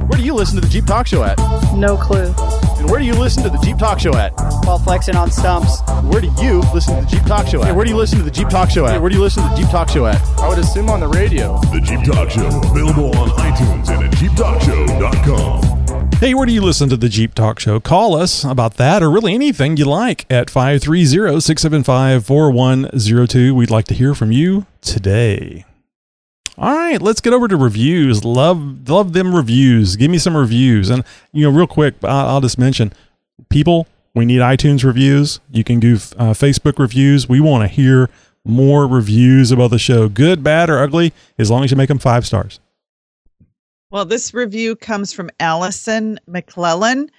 Where 0.09 0.17
do 0.19 0.23
you 0.23 0.33
listen 0.35 0.55
to 0.55 0.61
the 0.61 0.67
Jeep 0.69 0.85
Talk 0.85 1.07
Show 1.07 1.23
at? 1.23 1.37
No 1.75 1.97
clue. 1.97 2.33
And 2.77 2.89
where 2.89 2.99
do 2.99 3.05
you 3.05 3.13
listen 3.13 3.41
to 3.43 3.49
the 3.49 3.57
Jeep 3.59 3.77
Talk 3.77 3.99
Show 3.99 4.15
at? 4.15 4.31
While 4.65 4.77
flexing 4.77 5.15
on 5.15 5.31
stumps. 5.31 5.81
Where 6.03 6.21
do 6.21 6.27
you 6.41 6.61
listen 6.73 6.95
to 6.97 7.01
the 7.01 7.07
Jeep 7.09 7.23
Talk 7.25 7.47
Show 7.47 7.61
at? 7.61 7.67
Hey, 7.67 7.71
where 7.73 7.83
do 7.85 7.91
you 7.91 7.97
listen 7.97 8.19
to 8.19 8.23
the 8.23 8.31
Jeep 8.31 8.49
Talk 8.49 8.69
Show 8.69 8.85
at? 8.85 8.91
Hey, 8.93 8.99
where 8.99 9.09
do 9.09 9.15
you 9.15 9.21
listen 9.21 9.41
to 9.43 9.49
the 9.49 9.55
Jeep 9.55 9.69
Talk 9.69 9.89
Show 9.89 10.05
at? 10.05 10.21
I 10.39 10.47
would 10.47 10.59
assume 10.59 10.89
on 10.89 10.99
the 10.99 11.07
radio. 11.07 11.59
The 11.73 11.81
Jeep 11.81 12.03
Talk 12.03 12.29
Show, 12.29 12.45
available 12.47 13.17
on 13.17 13.29
iTunes 13.29 13.89
and 13.89 14.03
at 14.03 14.11
JeepTalkShow.com. 14.13 15.76
Hey, 16.19 16.33
where 16.33 16.47
do 16.47 16.51
you 16.51 16.63
listen 16.63 16.89
to 16.89 16.97
the 16.97 17.09
Jeep 17.09 17.35
Talk 17.35 17.59
Show? 17.59 17.79
Call 17.79 18.15
us 18.15 18.43
about 18.43 18.77
that 18.77 19.03
or 19.03 19.11
really 19.11 19.35
anything 19.35 19.77
you 19.77 19.85
like 19.85 20.25
at 20.31 20.49
530 20.49 21.39
675 21.39 22.25
4102. 22.25 23.53
We'd 23.53 23.69
like 23.69 23.85
to 23.85 23.93
hear 23.93 24.15
from 24.15 24.31
you 24.31 24.65
today. 24.81 25.63
All 26.57 26.73
right, 26.73 26.99
let's 26.99 27.21
get 27.21 27.33
over 27.33 27.47
to 27.47 27.55
reviews. 27.55 28.25
Love 28.25 28.89
love 28.89 29.13
them 29.13 29.35
reviews. 29.35 29.95
Give 29.95 30.09
me 30.09 30.17
some 30.17 30.35
reviews. 30.35 30.89
And, 30.89 31.03
you 31.33 31.43
know, 31.43 31.55
real 31.55 31.67
quick, 31.67 31.93
I'll, 32.03 32.41
just 32.41 32.57
mention 32.57 32.93
people, 33.49 33.85
we 34.15 34.25
need 34.25 34.39
iTunes 34.39 34.83
reviews. 34.83 35.39
You 35.51 35.63
can 35.63 35.79
do 35.79 35.97
uh, 36.17 36.33
Facebook 36.33 36.79
reviews. 36.79 37.29
We 37.29 37.39
want 37.39 37.61
to 37.61 37.67
hear 37.67 38.09
more 38.43 38.87
reviews 38.87 39.51
about 39.51 39.69
the 39.69 39.77
show, 39.77 40.09
good, 40.09 40.43
bad, 40.43 40.71
or 40.71 40.79
ugly, 40.79 41.13
as 41.37 41.51
long 41.51 41.63
as 41.63 41.69
you 41.69 41.77
make 41.77 41.89
them 41.89 41.99
five 41.99 42.25
stars. 42.25 42.59
Well, 43.89 44.03
this 44.03 44.33
review 44.33 44.75
comes 44.75 45.13
from 45.13 45.29
Allison 45.39 46.19
McClellan 46.27 47.09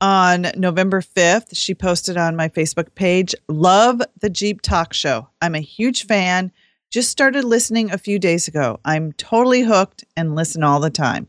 on 0.00 0.46
November 0.56 1.02
5th. 1.02 1.48
She 1.52 1.74
posted 1.74 2.16
on 2.16 2.34
my 2.34 2.48
Facebook 2.48 2.94
page, 2.94 3.34
Love 3.46 4.00
the 4.20 4.30
Jeep 4.30 4.62
Talk 4.62 4.94
Show. 4.94 5.28
I'm 5.42 5.54
a 5.54 5.60
huge 5.60 6.06
fan. 6.06 6.50
Just 6.90 7.10
started 7.10 7.44
listening 7.44 7.90
a 7.90 7.98
few 7.98 8.18
days 8.18 8.48
ago. 8.48 8.80
I'm 8.86 9.12
totally 9.12 9.60
hooked 9.64 10.04
and 10.16 10.34
listen 10.34 10.62
all 10.62 10.80
the 10.80 10.88
time. 10.88 11.26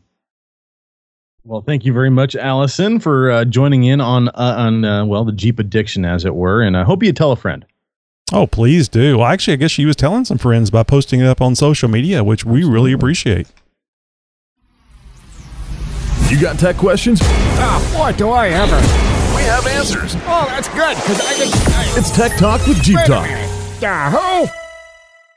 Well, 1.44 1.60
thank 1.60 1.84
you 1.84 1.92
very 1.92 2.10
much, 2.10 2.34
Allison, 2.34 2.98
for 2.98 3.30
uh, 3.30 3.44
joining 3.44 3.84
in 3.84 4.00
on 4.00 4.30
uh, 4.30 4.32
on 4.56 4.84
uh, 4.86 5.04
well 5.04 5.26
the 5.26 5.32
Jeep 5.32 5.58
addiction, 5.58 6.06
as 6.06 6.24
it 6.24 6.34
were. 6.34 6.62
And 6.62 6.74
I 6.74 6.84
hope 6.84 7.02
you 7.02 7.12
tell 7.12 7.32
a 7.32 7.36
friend. 7.36 7.66
Oh, 8.32 8.46
please 8.46 8.88
do. 8.88 9.18
Well, 9.18 9.26
actually, 9.26 9.52
I 9.52 9.56
guess 9.56 9.70
she 9.70 9.84
was 9.84 9.94
telling 9.94 10.24
some 10.24 10.38
friends 10.38 10.70
by 10.70 10.84
posting 10.84 11.20
it 11.20 11.26
up 11.26 11.42
on 11.42 11.54
social 11.54 11.88
media, 11.90 12.24
which 12.24 12.46
we 12.46 12.64
really 12.64 12.92
appreciate. 12.92 13.46
You 16.28 16.40
got 16.40 16.58
tech 16.58 16.76
questions? 16.76 17.20
Ah, 17.22 17.78
oh, 17.94 17.98
what 18.00 18.18
do 18.18 18.30
I 18.30 18.48
ever. 18.48 18.76
We 19.36 19.42
have 19.42 19.64
answers. 19.66 20.16
Oh, 20.26 20.46
that's 20.48 20.68
good, 20.68 20.96
because 20.96 21.20
I 21.20 21.34
can. 21.34 21.48
I, 21.72 21.94
It's 21.96 22.10
Tech 22.10 22.36
Talk 22.36 22.66
with 22.66 22.82
Jeep 22.82 22.98
Talk. 23.06 23.26
minute. 23.28 23.80
Yahoo! 23.80 24.48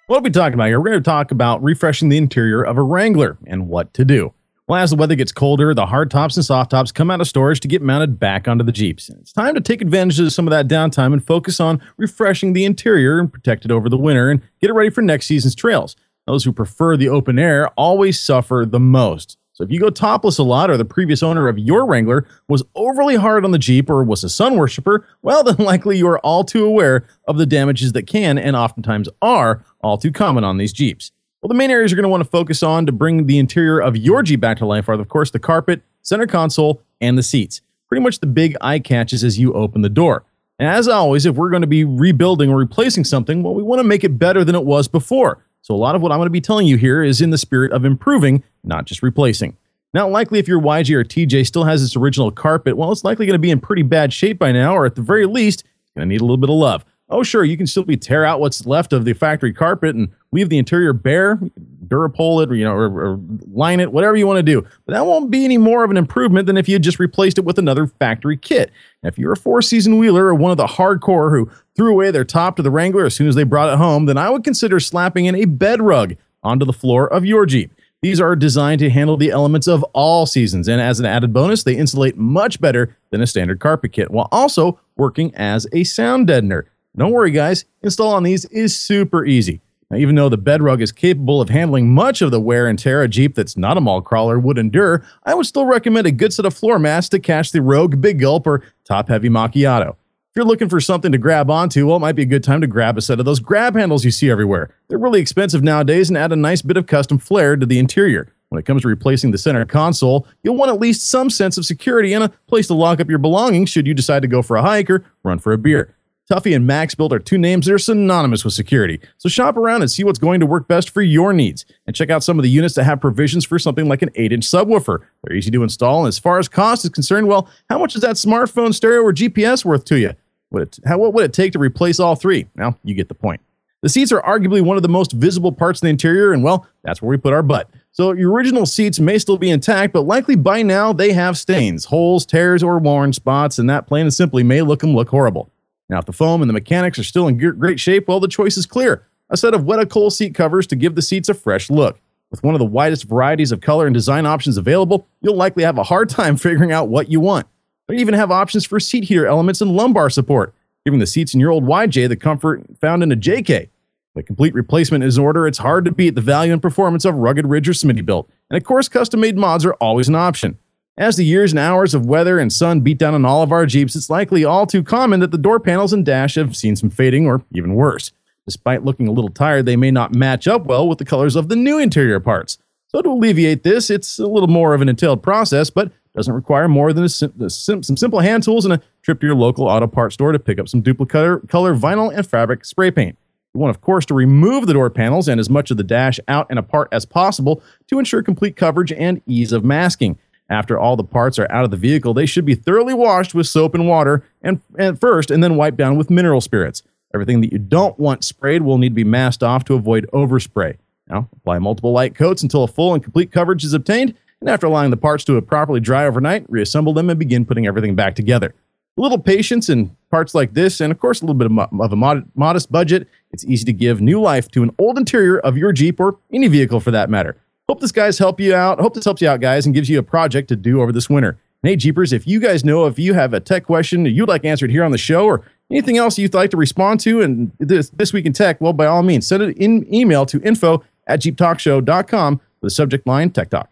What 0.08 0.17
are 0.17 0.21
we 0.21 0.32
talking 0.32 0.56
about 0.56 0.65
here? 0.67 0.80
We're 0.80 0.89
going 0.89 1.04
to 1.04 1.08
talk 1.10 1.30
about 1.30 1.62
refreshing 1.62 2.10
the 2.10 2.17
interior 2.17 2.63
of 2.63 2.78
a 2.78 2.82
Wrangler 2.82 3.38
and 3.45 3.67
what 3.67 3.93
to 3.93 4.04
do. 4.04 4.34
Well, 4.67 4.82
as 4.82 4.89
the 4.89 4.95
weather 4.95 5.13
gets 5.15 5.32
colder, 5.32 5.75
the 5.75 5.86
hard 5.86 6.10
tops 6.10 6.36
and 6.38 6.45
soft 6.45 6.71
tops 6.71 6.91
come 6.91 7.12
out 7.12 7.21
of 7.21 7.28
storage 7.28 7.60
to 7.62 7.67
get 7.67 7.84
mounted 7.84 8.19
back 8.19 8.47
onto 8.47 8.63
the 8.63 8.71
Jeeps. 8.71 9.10
It's 9.10 9.32
time 9.34 9.54
to 9.54 9.62
take 9.62 9.82
advantage 9.82 10.19
of 10.19 10.34
some 10.34 10.47
of 10.47 10.52
that 10.52 10.67
downtime 10.67 11.13
and 11.13 11.25
focus 11.25 11.60
on 11.60 11.82
refreshing 11.97 12.54
the 12.54 12.65
interior 12.65 13.19
and 13.19 13.32
protect 13.32 13.63
it 13.63 13.71
over 13.71 13.89
the 13.89 13.97
winter 13.97 14.32
and 14.32 14.41
get 14.60 14.71
it 14.71 14.73
ready 14.73 14.89
for 14.89 15.02
next 15.04 15.28
season's 15.28 15.56
trails. 15.56 15.95
Those 16.25 16.43
who 16.43 16.52
prefer 16.52 16.97
the 16.97 17.10
open 17.10 17.38
air 17.39 17.69
always 17.69 18.19
suffer 18.19 18.65
the 18.67 18.80
most. 18.80 19.38
So 19.60 19.65
if 19.65 19.72
you 19.72 19.80
go 19.82 19.89
topless 19.89 20.38
a 20.38 20.43
lot 20.43 20.72
or 20.72 20.78
the 20.78 20.86
previous 20.86 21.22
owner 21.22 21.50
of 21.50 21.60
your 21.60 21.86
Wrangler 21.86 22.26
was 22.48 22.63
overly 22.76 23.17
hard 23.17 23.43
on 23.43 23.52
the 23.52 23.60
Jeep 23.60 23.89
or 23.89 24.06
was 24.06 24.24
a 24.24 24.30
sun 24.30 24.56
worshiper, 24.56 25.06
well, 25.22 25.43
then 25.52 25.58
likely 25.58 25.98
you 25.98 26.08
are 26.08 26.19
all 26.19 26.45
too 26.45 26.63
aware 26.63 27.06
of 27.28 27.38
the 27.38 27.45
damages 27.45 27.91
that 27.91 28.08
can 28.08 28.38
and 28.38 28.56
oftentimes 28.56 29.10
are 29.22 29.65
all 29.82 29.98
too 29.98 30.13
common 30.13 30.45
on 30.45 30.56
these 30.56 30.72
Jeeps. 30.72 31.12
Well, 31.41 31.50
the 31.50 31.56
main 31.56 31.72
areas 31.72 31.91
you're 31.91 31.98
going 31.98 32.04
to 32.04 32.10
want 32.10 32.24
to 32.24 32.30
focus 32.30 32.63
on 32.63 32.86
to 32.86 32.93
bring 32.93 33.26
the 33.26 33.38
interior 33.38 33.82
of 33.82 33.98
your 33.98 34.24
Jeep 34.24 34.39
back 34.39 34.60
to 34.60 34.65
life 34.65 34.88
are, 34.88 34.93
of 34.93 35.10
course, 35.10 35.32
the 35.32 35.39
carpet, 35.39 35.82
center 36.04 36.26
console, 36.26 36.82
and 37.02 37.17
the 37.17 37.24
seats. 37.24 37.60
Pretty 37.89 38.02
much 38.02 38.19
the 38.19 38.28
big 38.28 38.56
eye 38.62 38.80
catches 38.80 39.26
as 39.26 39.39
you 39.39 39.52
open 39.52 39.82
the 39.82 39.89
door. 39.89 40.24
And 40.58 40.69
as 40.69 40.88
always, 40.88 41.26
if 41.26 41.36
we're 41.36 41.50
going 41.50 41.63
to 41.63 41.67
be 41.67 41.84
rebuilding 41.84 42.50
or 42.50 42.56
replacing 42.56 43.04
something, 43.04 43.43
well, 43.43 43.56
we 43.56 43.63
want 43.63 43.82
to 43.82 43.86
make 43.86 44.06
it 44.06 44.17
better 44.19 44.45
than 44.45 44.56
it 44.56 44.63
was 44.63 44.88
before. 44.88 45.43
So 45.62 45.74
a 45.74 45.78
lot 45.78 45.95
of 45.95 46.02
what 46.02 46.12
I'm 46.12 46.17
going 46.17 46.28
to 46.28 46.32
be 46.32 46.41
telling 46.41 46.67
you 46.67 46.78
here 46.78 47.04
is 47.04 47.22
in 47.22 47.30
the 47.30 47.38
spirit 47.38 47.72
of 47.72 47.86
improving, 47.86 48.43
not 48.63 48.86
just 48.86 49.04
replacing. 49.04 49.58
Now, 49.93 50.08
likely 50.08 50.39
if 50.39 50.48
your 50.48 50.62
YJ 50.62 50.93
or 50.95 51.04
TJ 51.04 51.48
still 51.48 51.63
has 51.63 51.84
its 51.84 51.95
original 51.95 52.32
carpet, 52.32 52.78
well, 52.78 52.91
it's 52.91 53.04
likely 53.04 53.26
going 53.26 53.34
to 53.34 53.39
be 53.39 53.52
in 53.52 53.60
pretty 53.60 53.82
bad 53.82 54.13
shape 54.13 54.38
by 54.38 54.52
now, 54.52 54.76
or 54.76 54.86
at 54.86 54.95
the 54.95 55.02
very 55.02 55.26
least, 55.26 55.62
it's 55.62 55.91
going 55.95 56.08
to 56.08 56.10
need 56.10 56.22
a 56.22 56.24
little 56.24 56.38
bit 56.38 56.50
of 56.50 56.56
love. 56.56 56.86
Oh, 57.10 57.24
sure, 57.24 57.43
you 57.43 57.58
can 57.58 57.65
still 57.65 57.84
be 57.84 57.98
tear 57.98 58.24
out 58.24 58.39
what's 58.39 58.67
left 58.67 58.93
of 58.93 59.04
the 59.04 59.13
factory 59.13 59.52
carpet 59.52 59.95
and 59.95 60.10
leave 60.31 60.49
the 60.49 60.57
interior 60.57 60.93
bare, 60.93 61.39
Durapole 61.87 62.43
it, 62.43 62.51
or, 62.51 62.55
you 62.55 62.63
know, 62.63 62.73
or, 62.73 63.13
or 63.13 63.19
line 63.51 63.79
it, 63.79 63.91
whatever 63.91 64.15
you 64.15 64.27
want 64.27 64.37
to 64.37 64.43
do. 64.43 64.61
But 64.85 64.93
that 64.93 65.05
won't 65.05 65.31
be 65.31 65.43
any 65.43 65.57
more 65.57 65.83
of 65.83 65.89
an 65.89 65.97
improvement 65.97 66.45
than 66.45 66.55
if 66.55 66.69
you 66.69 66.77
just 66.77 66.99
replaced 66.99 67.39
it 67.39 67.45
with 67.45 67.57
another 67.57 67.87
factory 67.87 68.37
kit. 68.37 68.71
Now, 69.01 69.07
if 69.07 69.17
you're 69.17 69.31
a 69.31 69.37
four-season 69.37 69.97
wheeler 69.97 70.25
or 70.25 70.35
one 70.35 70.51
of 70.51 70.57
the 70.57 70.67
hardcore 70.67 71.31
who 71.31 71.49
threw 71.75 71.91
away 71.91 72.11
their 72.11 72.25
top 72.25 72.57
to 72.57 72.61
the 72.61 72.69
Wrangler 72.69 73.05
as 73.05 73.15
soon 73.15 73.27
as 73.27 73.35
they 73.35 73.43
brought 73.43 73.73
it 73.73 73.77
home, 73.77 74.05
then 74.05 74.17
I 74.17 74.29
would 74.29 74.43
consider 74.43 74.79
slapping 74.79 75.25
in 75.25 75.35
a 75.35 75.45
bed 75.45 75.81
rug 75.81 76.15
onto 76.43 76.65
the 76.65 76.73
floor 76.73 77.11
of 77.11 77.25
your 77.25 77.45
Jeep. 77.45 77.73
These 78.01 78.21
are 78.21 78.35
designed 78.35 78.79
to 78.79 78.89
handle 78.89 79.17
the 79.17 79.31
elements 79.31 79.67
of 79.67 79.83
all 79.93 80.25
seasons, 80.25 80.69
and 80.69 80.79
as 80.79 81.01
an 81.01 81.05
added 81.05 81.33
bonus, 81.33 81.63
they 81.63 81.75
insulate 81.75 82.17
much 82.17 82.61
better 82.61 82.95
than 83.09 83.21
a 83.21 83.27
standard 83.27 83.59
carpet 83.59 83.91
kit 83.91 84.09
while 84.09 84.29
also 84.31 84.79
working 84.95 85.35
as 85.35 85.67
a 85.73 85.83
sound 85.83 86.27
deadener. 86.27 86.63
Don't 86.95 87.11
worry, 87.11 87.31
guys, 87.31 87.65
install 87.81 88.13
on 88.13 88.23
these 88.23 88.45
is 88.45 88.77
super 88.77 89.25
easy. 89.25 89.59
Now, 89.91 89.97
even 89.97 90.13
though 90.13 90.30
the 90.30 90.38
bedrug 90.38 90.82
is 90.82 90.91
capable 90.91 91.41
of 91.41 91.49
handling 91.49 91.89
much 91.89 92.21
of 92.21 92.30
the 92.30 92.39
wear 92.39 92.67
and 92.67 92.78
tear 92.78 93.02
a 93.02 93.08
Jeep 93.08 93.34
that's 93.34 93.58
not 93.58 93.75
a 93.75 93.82
mall 93.82 94.02
crawler 94.02 94.39
would 94.39 94.60
endure, 94.60 95.04
I 95.23 95.34
would 95.34 95.47
still 95.47 95.65
recommend 95.65 96.06
a 96.06 96.12
good 96.12 96.32
set 96.32 96.45
of 96.45 96.54
floor 96.54 96.78
mats 96.78 97.10
to 97.10 97.19
catch 97.19 97.52
the 97.52 97.63
Rogue 97.63 97.99
Big 97.99 98.19
Gulp 98.19 98.45
or 98.45 98.63
Top 98.86 99.08
Heavy 99.08 99.30
Macchiato. 99.30 99.89
If 99.89 100.36
you're 100.36 100.45
looking 100.45 100.69
for 100.69 100.80
something 100.80 101.12
to 101.12 101.17
grab 101.17 101.49
onto, 101.49 101.88
well, 101.88 101.97
it 101.97 102.02
might 102.02 102.15
be 102.15 102.21
a 102.21 102.28
good 102.28 102.43
time 102.43 102.62
to 102.62 102.67
grab 102.67 102.99
a 102.99 103.02
set 103.02 103.17
of 103.17 103.25
those 103.25 103.39
grab 103.39 103.75
handles 103.75 104.06
you 104.06 104.12
see 104.12 104.30
everywhere. 104.30 104.69
They're 104.88 104.99
really 104.99 105.21
expensive 105.21 105.63
nowadays 105.63 106.08
and 106.08 106.17
add 106.17 106.32
a 106.32 106.36
nice 106.36 106.62
bit 106.62 106.78
of 106.78 106.86
custom 106.86 107.17
flair 107.17 107.56
to 107.56 107.65
the 107.65 107.80
interior. 107.80 108.32
When 108.49 108.60
it 108.60 108.65
comes 108.65 108.84
to 108.84 108.88
replacing 108.88 109.32
the 109.32 109.39
center 109.39 109.65
console, 109.65 110.28
you'll 110.43 110.56
want 110.56 110.71
at 110.71 110.80
least 110.80 111.08
some 111.08 111.32
sense 111.32 111.58
of 111.58 111.65
security 111.65 112.13
and 112.13 112.23
a 112.23 112.30
place 112.45 112.67
to 112.67 112.75
lock 112.75 112.99
up 112.99 113.10
your 113.10 113.17
belongings 113.17 113.71
should 113.71 113.88
you 113.88 113.95
decide 113.95 114.21
to 114.21 114.28
go 114.28 114.43
for 114.43 114.56
a 114.56 114.62
hike 114.62 114.91
or 114.91 115.04
run 115.23 115.39
for 115.39 115.52
a 115.52 115.58
beer. 115.58 115.95
Tuffy 116.31 116.55
and 116.55 116.67
Max 116.67 116.93
Build 116.93 117.11
are 117.11 117.17
two 117.17 117.39
names 117.39 117.65
that 117.65 117.73
are 117.73 117.79
synonymous 117.79 118.45
with 118.45 118.53
security. 118.53 118.99
So 119.17 119.27
shop 119.27 119.57
around 119.57 119.81
and 119.81 119.89
see 119.89 120.03
what's 120.03 120.19
going 120.19 120.39
to 120.41 120.45
work 120.45 120.67
best 120.67 120.91
for 120.91 121.01
your 121.01 121.33
needs. 121.33 121.65
And 121.87 121.95
check 121.95 122.11
out 122.11 122.23
some 122.23 122.37
of 122.37 122.43
the 122.43 122.51
units 122.51 122.75
that 122.75 122.83
have 122.83 123.01
provisions 123.01 123.45
for 123.45 123.57
something 123.57 123.87
like 123.87 124.03
an 124.03 124.11
8 124.13 124.31
inch 124.31 124.45
subwoofer. 124.45 124.99
They're 125.23 125.35
easy 125.35 125.49
to 125.49 125.63
install. 125.63 126.01
And 126.01 126.07
as 126.07 126.19
far 126.19 126.37
as 126.37 126.47
cost 126.47 126.85
is 126.85 126.91
concerned, 126.91 127.27
well, 127.27 127.49
how 127.67 127.79
much 127.79 127.95
is 127.95 128.03
that 128.03 128.15
smartphone 128.15 128.75
stereo 128.75 129.01
or 129.01 129.11
GPS 129.11 129.65
worth 129.65 129.85
to 129.85 129.97
you? 129.97 130.13
Would 130.51 130.61
it, 130.61 130.79
how, 130.85 130.99
what 130.99 131.15
would 131.15 131.25
it 131.25 131.33
take 131.33 131.53
to 131.53 131.59
replace 131.59 131.99
all 131.99 132.15
three? 132.15 132.45
Well, 132.55 132.77
you 132.83 132.93
get 132.93 133.07
the 133.07 133.15
point. 133.15 133.41
The 133.81 133.89
seats 133.89 134.11
are 134.11 134.21
arguably 134.21 134.61
one 134.61 134.77
of 134.77 134.83
the 134.83 134.89
most 134.89 135.13
visible 135.13 135.51
parts 135.51 135.79
of 135.79 135.83
the 135.83 135.89
interior, 135.89 136.31
and 136.31 136.43
well, 136.43 136.67
that's 136.83 137.01
where 137.01 137.09
we 137.09 137.17
put 137.17 137.33
our 137.33 137.41
butt. 137.41 137.71
So 137.91 138.11
your 138.11 138.31
original 138.31 138.67
seats 138.67 138.99
may 138.99 139.17
still 139.17 139.37
be 139.37 139.49
intact, 139.49 139.93
but 139.93 140.01
likely 140.01 140.35
by 140.35 140.61
now 140.61 140.93
they 140.93 141.13
have 141.13 141.39
stains, 141.39 141.85
holes, 141.85 142.25
tears, 142.25 142.61
or 142.61 142.77
worn 142.77 143.13
spots, 143.13 143.57
and 143.57 143.69
that 143.69 143.87
plain 143.87 144.03
and 144.03 144.13
simply 144.13 144.43
may 144.43 144.61
look 144.61 144.81
them 144.81 144.93
look 144.93 145.09
horrible. 145.09 145.49
Now, 145.89 145.99
if 145.99 146.06
the 146.06 146.13
foam 146.13 146.41
and 146.41 146.49
the 146.49 146.54
mechanics 146.54 146.99
are 146.99 147.04
still 147.04 147.28
in 147.28 147.38
great 147.38 147.80
shape, 147.80 148.08
well, 148.08 148.19
the 148.19 148.28
choice 148.28 148.58
is 148.58 148.65
clear. 148.65 149.08
A 149.30 149.38
set 149.38 149.54
of 149.54 149.63
Wet 149.63 149.80
Okole 149.80 150.12
seat 150.12 150.36
covers 150.36 150.67
to 150.67 150.75
give 150.75 150.95
the 150.95 151.02
seats 151.02 151.30
a 151.30 151.34
fresh 151.34 151.69
look. 151.69 151.99
With 152.32 152.43
one 152.43 152.54
of 152.54 152.60
the 152.60 152.65
widest 152.65 153.06
varieties 153.06 153.52
of 153.52 153.62
color 153.62 153.88
and 153.88 153.93
design 153.93 154.28
options 154.28 154.58
available, 154.58 155.08
you'll 155.21 155.36
likely 155.36 155.63
have 155.63 155.78
a 155.80 155.84
hard 155.84 156.10
time 156.10 156.38
figuring 156.38 156.71
out 156.71 156.89
what 156.89 157.10
you 157.10 157.19
want. 157.19 157.47
They 157.88 157.95
even 157.95 158.13
have 158.13 158.30
options 158.30 158.65
for 158.65 158.80
seat 158.80 159.06
heater 159.06 159.25
elements 159.25 159.62
and 159.62 159.71
lumbar 159.71 160.12
support, 160.12 160.54
giving 160.86 160.99
the 160.99 161.08
seats 161.08 161.34
in 161.34 161.39
your 161.39 161.52
old 161.52 161.63
YJ 161.63 162.08
the 162.08 162.15
comfort 162.15 162.63
found 162.80 163.02
in 163.02 163.12
a 163.12 163.15
JK. 163.15 163.69
The 164.15 164.23
complete 164.23 164.54
replacement 164.54 165.04
is 165.04 165.17
order. 165.17 165.47
It's 165.47 165.60
hard 165.60 165.86
to 165.86 165.91
beat 165.91 166.15
the 166.15 166.21
value 166.21 166.54
and 166.54 166.62
performance 166.62 167.06
of 167.06 167.15
Rugged 167.15 167.47
Ridge 167.47 167.69
or 167.69 167.73
Smittybilt. 167.73 168.28
And 168.49 168.58
of 168.58 168.63
course, 168.63 168.89
custom 168.89 169.21
made 169.21 169.38
mods 169.38 169.65
are 169.65 169.73
always 169.75 170.08
an 170.08 170.15
option. 170.15 170.60
As 170.99 171.15
the 171.15 171.23
years 171.23 171.53
and 171.53 171.59
hours 171.59 171.93
of 171.93 172.05
weather 172.05 172.39
and 172.39 172.51
sun 172.51 172.81
beat 172.81 172.97
down 172.97 173.13
on 173.13 173.23
all 173.23 173.41
of 173.41 173.53
our 173.53 173.65
Jeeps, 173.65 173.95
it's 173.95 174.09
likely 174.09 174.43
all 174.43 174.65
too 174.67 174.83
common 174.83 175.21
that 175.21 175.31
the 175.31 175.38
door 175.38 175.57
panels 175.57 175.93
and 175.93 176.05
dash 176.05 176.35
have 176.35 176.57
seen 176.57 176.75
some 176.75 176.89
fading 176.89 177.25
or 177.25 177.41
even 177.53 177.73
worse. 177.73 178.12
Despite 178.45 178.83
looking 178.83 179.07
a 179.07 179.13
little 179.13 179.29
tired, 179.29 179.65
they 179.65 179.77
may 179.77 179.91
not 179.91 180.13
match 180.13 180.45
up 180.45 180.65
well 180.65 180.89
with 180.89 180.97
the 180.97 181.05
colors 181.05 181.38
of 181.38 181.47
the 181.47 181.55
new 181.55 181.79
interior 181.79 182.19
parts. 182.19 182.57
So 182.89 183.01
to 183.01 183.12
alleviate 183.12 183.63
this, 183.63 183.89
it's 183.89 184.19
a 184.19 184.27
little 184.27 184.49
more 184.49 184.73
of 184.73 184.81
an 184.81 184.89
entailed 184.89 185.23
process, 185.23 185.69
but 185.69 185.89
doesn't 186.13 186.33
require 186.33 186.67
more 186.67 186.91
than 186.91 187.07
sim- 187.07 187.49
sim- 187.49 187.81
some 187.81 187.95
simple 187.95 188.19
hand 188.19 188.43
tools 188.43 188.65
and 188.65 188.73
a 188.73 188.81
trip 189.01 189.21
to 189.21 189.27
your 189.27 189.38
local 189.38 189.69
auto 189.69 189.88
parts 189.88 190.15
store 190.15 190.33
to 190.33 190.39
pick 190.39 190.59
up 190.59 190.67
some 190.67 190.81
duplicate 190.81 191.47
color 191.47 191.75
vinyl 191.75 192.13
and 192.13 192.27
fabric 192.27 192.65
spray 192.65 192.91
paint. 192.91 193.17
You 193.53 193.62
want, 193.62 193.73
of 193.73 193.79
course, 193.79 194.05
to 194.07 194.13
remove 194.13 194.67
the 194.67 194.73
door 194.73 194.89
panels 194.89 195.29
and 195.29 195.39
as 195.39 195.49
much 195.49 195.71
of 195.71 195.77
the 195.77 195.83
dash 195.83 196.19
out 196.27 196.47
and 196.49 196.59
apart 196.59 196.89
as 196.91 197.05
possible 197.05 197.63
to 197.88 197.99
ensure 197.99 198.21
complete 198.21 198.57
coverage 198.57 198.91
and 198.91 199.21
ease 199.25 199.53
of 199.53 199.63
masking. 199.63 200.19
After 200.49 200.79
all 200.79 200.95
the 200.95 201.03
parts 201.03 201.38
are 201.38 201.51
out 201.51 201.63
of 201.63 201.71
the 201.71 201.77
vehicle, 201.77 202.13
they 202.13 202.25
should 202.25 202.45
be 202.45 202.55
thoroughly 202.55 202.93
washed 202.93 203.35
with 203.35 203.47
soap 203.47 203.75
and 203.75 203.88
water 203.88 204.23
and, 204.41 204.62
and 204.77 204.99
first 204.99 205.29
and 205.29 205.43
then 205.43 205.55
wiped 205.55 205.77
down 205.77 205.97
with 205.97 206.09
mineral 206.09 206.41
spirits. 206.41 206.81
Everything 207.13 207.41
that 207.41 207.51
you 207.51 207.59
don't 207.59 207.97
want 207.99 208.23
sprayed 208.23 208.62
will 208.62 208.77
need 208.77 208.89
to 208.89 208.95
be 208.95 209.03
masked 209.03 209.43
off 209.43 209.63
to 209.65 209.75
avoid 209.75 210.09
overspray. 210.13 210.77
Now, 211.07 211.27
apply 211.35 211.59
multiple 211.59 211.91
light 211.91 212.15
coats 212.15 212.43
until 212.43 212.63
a 212.63 212.67
full 212.67 212.93
and 212.93 213.03
complete 213.03 213.31
coverage 213.31 213.63
is 213.63 213.73
obtained, 213.73 214.15
and 214.41 214.49
after 214.49 214.67
allowing 214.67 214.91
the 214.91 214.97
parts 214.97 215.23
to 215.25 215.41
properly 215.41 215.79
dry 215.79 216.05
overnight, 216.05 216.45
reassemble 216.49 216.93
them 216.93 217.09
and 217.09 217.17
begin 217.17 217.45
putting 217.45 217.65
everything 217.65 217.95
back 217.95 218.15
together. 218.15 218.53
A 218.97 219.01
little 219.01 219.17
patience 219.17 219.69
in 219.69 219.95
parts 220.12 220.35
like 220.35 220.53
this, 220.53 220.81
and 220.81 220.91
of 220.91 220.99
course, 220.99 221.21
a 221.21 221.25
little 221.25 221.35
bit 221.35 221.49
of, 221.49 221.91
a 221.91 221.95
mod- 221.95 222.29
modest 222.35 222.71
budget, 222.71 223.07
it's 223.31 223.45
easy 223.45 223.65
to 223.65 223.73
give 223.73 224.01
new 224.01 224.21
life 224.21 224.49
to 224.51 224.62
an 224.62 224.75
old 224.77 224.97
interior 224.97 225.39
of 225.39 225.57
your 225.57 225.71
Jeep 225.71 225.99
or 225.99 226.19
any 226.31 226.47
vehicle 226.47 226.79
for 226.79 226.91
that 226.91 227.09
matter. 227.09 227.38
Hope 227.69 227.79
this 227.82 227.91
guys 227.91 228.17
help 228.17 228.39
you 228.39 228.55
out. 228.55 228.79
Hope 228.79 228.95
this 228.95 229.05
helps 229.05 229.21
you 229.21 229.29
out, 229.29 229.41
guys, 229.41 229.67
and 229.67 229.75
gives 229.75 229.89
you 229.89 229.99
a 229.99 230.03
project 230.03 230.47
to 230.47 230.55
do 230.55 230.82
over 230.82 230.91
this 230.91 231.08
winter. 231.08 231.38
And 231.62 231.69
hey, 231.69 231.75
Jeepers, 231.75 232.12
if 232.12 232.25
you 232.25 232.39
guys 232.39 232.65
know 232.65 232.88
if 232.88 232.97
you 232.97 233.13
have 233.13 233.32
a 233.32 233.39
tech 233.39 233.63
question 233.65 234.05
you'd 234.05 234.27
like 234.27 234.43
answered 234.43 234.71
here 234.71 234.84
on 234.84 234.89
the 234.91 234.97
show 234.97 235.25
or 235.25 235.43
anything 235.69 235.95
else 235.97 236.17
you'd 236.17 236.34
like 236.34 236.49
to 236.49 236.58
respond 236.58 236.99
to 237.01 237.21
and 237.21 237.51
this 237.60 237.91
this 237.91 238.12
week 238.12 238.25
in 238.25 238.34
tech, 238.34 238.60
well, 238.60 238.73
by 238.73 238.88
all 238.88 239.03
means, 239.03 239.27
send 239.27 239.43
it 239.43 239.55
in 239.58 239.86
email 239.93 240.25
to 240.25 240.41
info 240.41 240.84
at 241.05 241.21
jeeptalkshow.com 241.21 242.34
with 242.36 242.41
the 242.62 242.69
subject 242.71 243.05
line 243.05 243.29
Tech 243.29 243.51
Talk. 243.51 243.69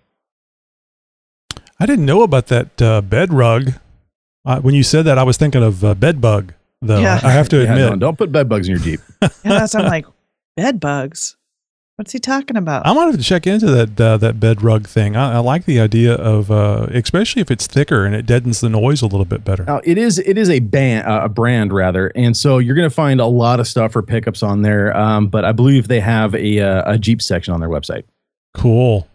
I 1.80 1.86
didn't 1.88 2.06
know 2.06 2.22
about 2.22 2.48
that 2.48 2.80
uh, 2.82 3.02
bed 3.02 3.34
rug. 3.34 3.74
Uh, 4.46 4.60
when 4.60 4.76
you 4.76 4.84
said 4.84 5.06
that, 5.06 5.18
I 5.18 5.24
was 5.24 5.38
thinking 5.38 5.64
of 5.64 5.84
uh, 5.84 5.96
bed 5.96 6.22
bug, 6.22 6.54
though. 6.82 7.00
Yeah. 7.00 7.20
I 7.24 7.32
have 7.32 7.50
to 7.50 7.58
Yeah, 7.64 7.72
admit. 7.74 7.90
no, 7.92 7.96
don't 7.96 8.18
put 8.18 8.32
bed 8.32 8.48
bugs 8.50 8.68
in 8.68 8.76
your 8.76 8.84
Jeep. 8.84 9.00
Yeah, 9.22 9.30
that's 9.44 9.74
I'm 9.74 9.86
like, 9.86 10.06
bed 10.56 10.80
bugs. 10.80 11.37
What's 11.98 12.12
he 12.12 12.20
talking 12.20 12.58
about? 12.58 12.86
I 12.86 12.94
might 12.94 13.06
have 13.08 13.18
to 13.18 13.24
check 13.24 13.48
into 13.48 13.66
that 13.72 14.00
uh, 14.00 14.18
that 14.18 14.40
bed 14.40 14.62
rug 14.62 14.88
thing. 14.88 15.16
I, 15.16 15.34
I 15.34 15.38
like 15.40 15.66
the 15.66 15.80
idea 15.80 16.14
of, 16.14 16.52
uh, 16.52 16.86
especially 16.92 17.42
if 17.42 17.50
it's 17.50 17.66
thicker 17.66 18.06
and 18.06 18.14
it 18.14 18.28
deadens 18.28 18.62
the 18.62 18.70
noise 18.70 19.02
a 19.02 19.08
little 19.08 19.26
bit 19.26 19.44
better. 19.44 19.64
Now, 19.64 19.82
it 19.84 19.98
is 19.98 20.20
it 20.20 20.38
is 20.38 20.48
a 20.52 20.60
band 20.60 21.08
uh, 21.08 21.22
a 21.24 21.30
brand 21.30 21.74
rather, 21.74 22.12
and 22.14 22.38
so 22.38 22.60
you're 22.60 22.76
going 22.76 22.88
to 22.88 22.94
find 22.94 23.20
a 23.20 23.26
lot 23.26 23.60
of 23.60 23.68
stuff 23.68 23.94
for 23.94 24.04
pickups 24.04 24.44
on 24.44 24.62
there. 24.62 24.96
Um, 24.96 25.28
but 25.28 25.44
I 25.44 25.54
believe 25.54 25.88
they 25.88 26.00
have 26.00 26.36
a 26.36 26.60
uh, 26.60 26.94
a 26.94 27.00
Jeep 27.00 27.20
section 27.20 27.52
on 27.52 27.62
their 27.62 27.70
website. 27.70 28.04
Cool. 28.54 29.08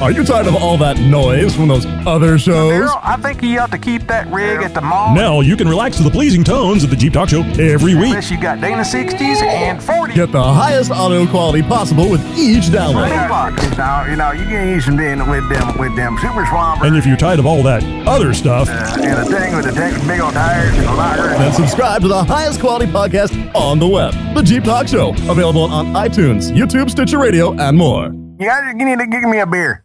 Are 0.00 0.12
you 0.12 0.24
tired 0.24 0.46
of 0.46 0.54
all 0.54 0.76
that 0.76 0.98
noise 0.98 1.56
from 1.56 1.68
those 1.68 1.86
other 2.06 2.36
shows? 2.38 2.90
I 3.02 3.16
think 3.16 3.42
you 3.42 3.58
ought 3.60 3.70
to 3.70 3.78
keep 3.78 4.06
that 4.08 4.30
rig 4.30 4.60
at 4.60 4.74
the 4.74 4.82
mall. 4.82 5.14
Now 5.14 5.40
you 5.40 5.56
can 5.56 5.66
relax 5.66 5.96
to 5.96 6.02
the 6.02 6.10
pleasing 6.10 6.44
tones 6.44 6.84
of 6.84 6.90
the 6.90 6.96
Jeep 6.96 7.14
Talk 7.14 7.30
Show 7.30 7.40
every 7.58 7.94
week. 7.94 8.08
Unless 8.08 8.30
you 8.30 8.38
got 8.38 8.60
Dana 8.60 8.82
60s 8.82 9.40
and 9.40 9.80
40s. 9.80 10.14
Get 10.14 10.32
the 10.32 10.42
highest 10.42 10.90
audio 10.90 11.26
quality 11.26 11.62
possible 11.62 12.10
with 12.10 12.20
each 12.36 12.64
download. 12.64 13.08
Now, 13.78 14.04
you 14.04 14.16
know, 14.16 14.32
you 14.32 14.44
can 14.44 14.68
use 14.68 14.84
being 14.84 15.26
with 15.30 15.48
them, 15.48 15.78
with 15.78 15.96
them 15.96 16.18
super 16.20 16.44
swampers. 16.44 16.86
And 16.86 16.94
if 16.94 17.06
you're 17.06 17.16
tired 17.16 17.38
of 17.38 17.46
all 17.46 17.62
that 17.62 17.82
other 18.06 18.34
stuff, 18.34 18.68
uh, 18.68 18.98
and 19.02 19.18
a 19.18 19.24
thing 19.24 19.56
with 19.56 19.64
the 19.64 19.72
tech, 19.72 19.94
big 20.06 20.20
old 20.20 20.34
tires 20.34 20.76
and 20.76 20.84
a 20.88 20.92
locker. 20.92 21.22
Then 21.22 21.52
subscribe 21.54 22.02
to 22.02 22.08
the 22.08 22.22
highest 22.22 22.60
quality 22.60 22.84
podcast 22.92 23.32
on 23.54 23.78
the 23.78 23.88
web. 23.88 24.12
The 24.34 24.42
Jeep 24.42 24.64
Talk 24.64 24.88
Show. 24.88 25.14
Available 25.30 25.62
on 25.62 25.86
iTunes, 25.94 26.52
YouTube, 26.52 26.90
Stitcher 26.90 27.18
Radio, 27.18 27.54
and 27.58 27.78
more. 27.78 28.12
You, 28.38 28.74
need 28.74 28.98
to 28.98 29.06
give 29.06 29.22
me 29.24 29.38
a 29.38 29.46
beer. 29.46 29.84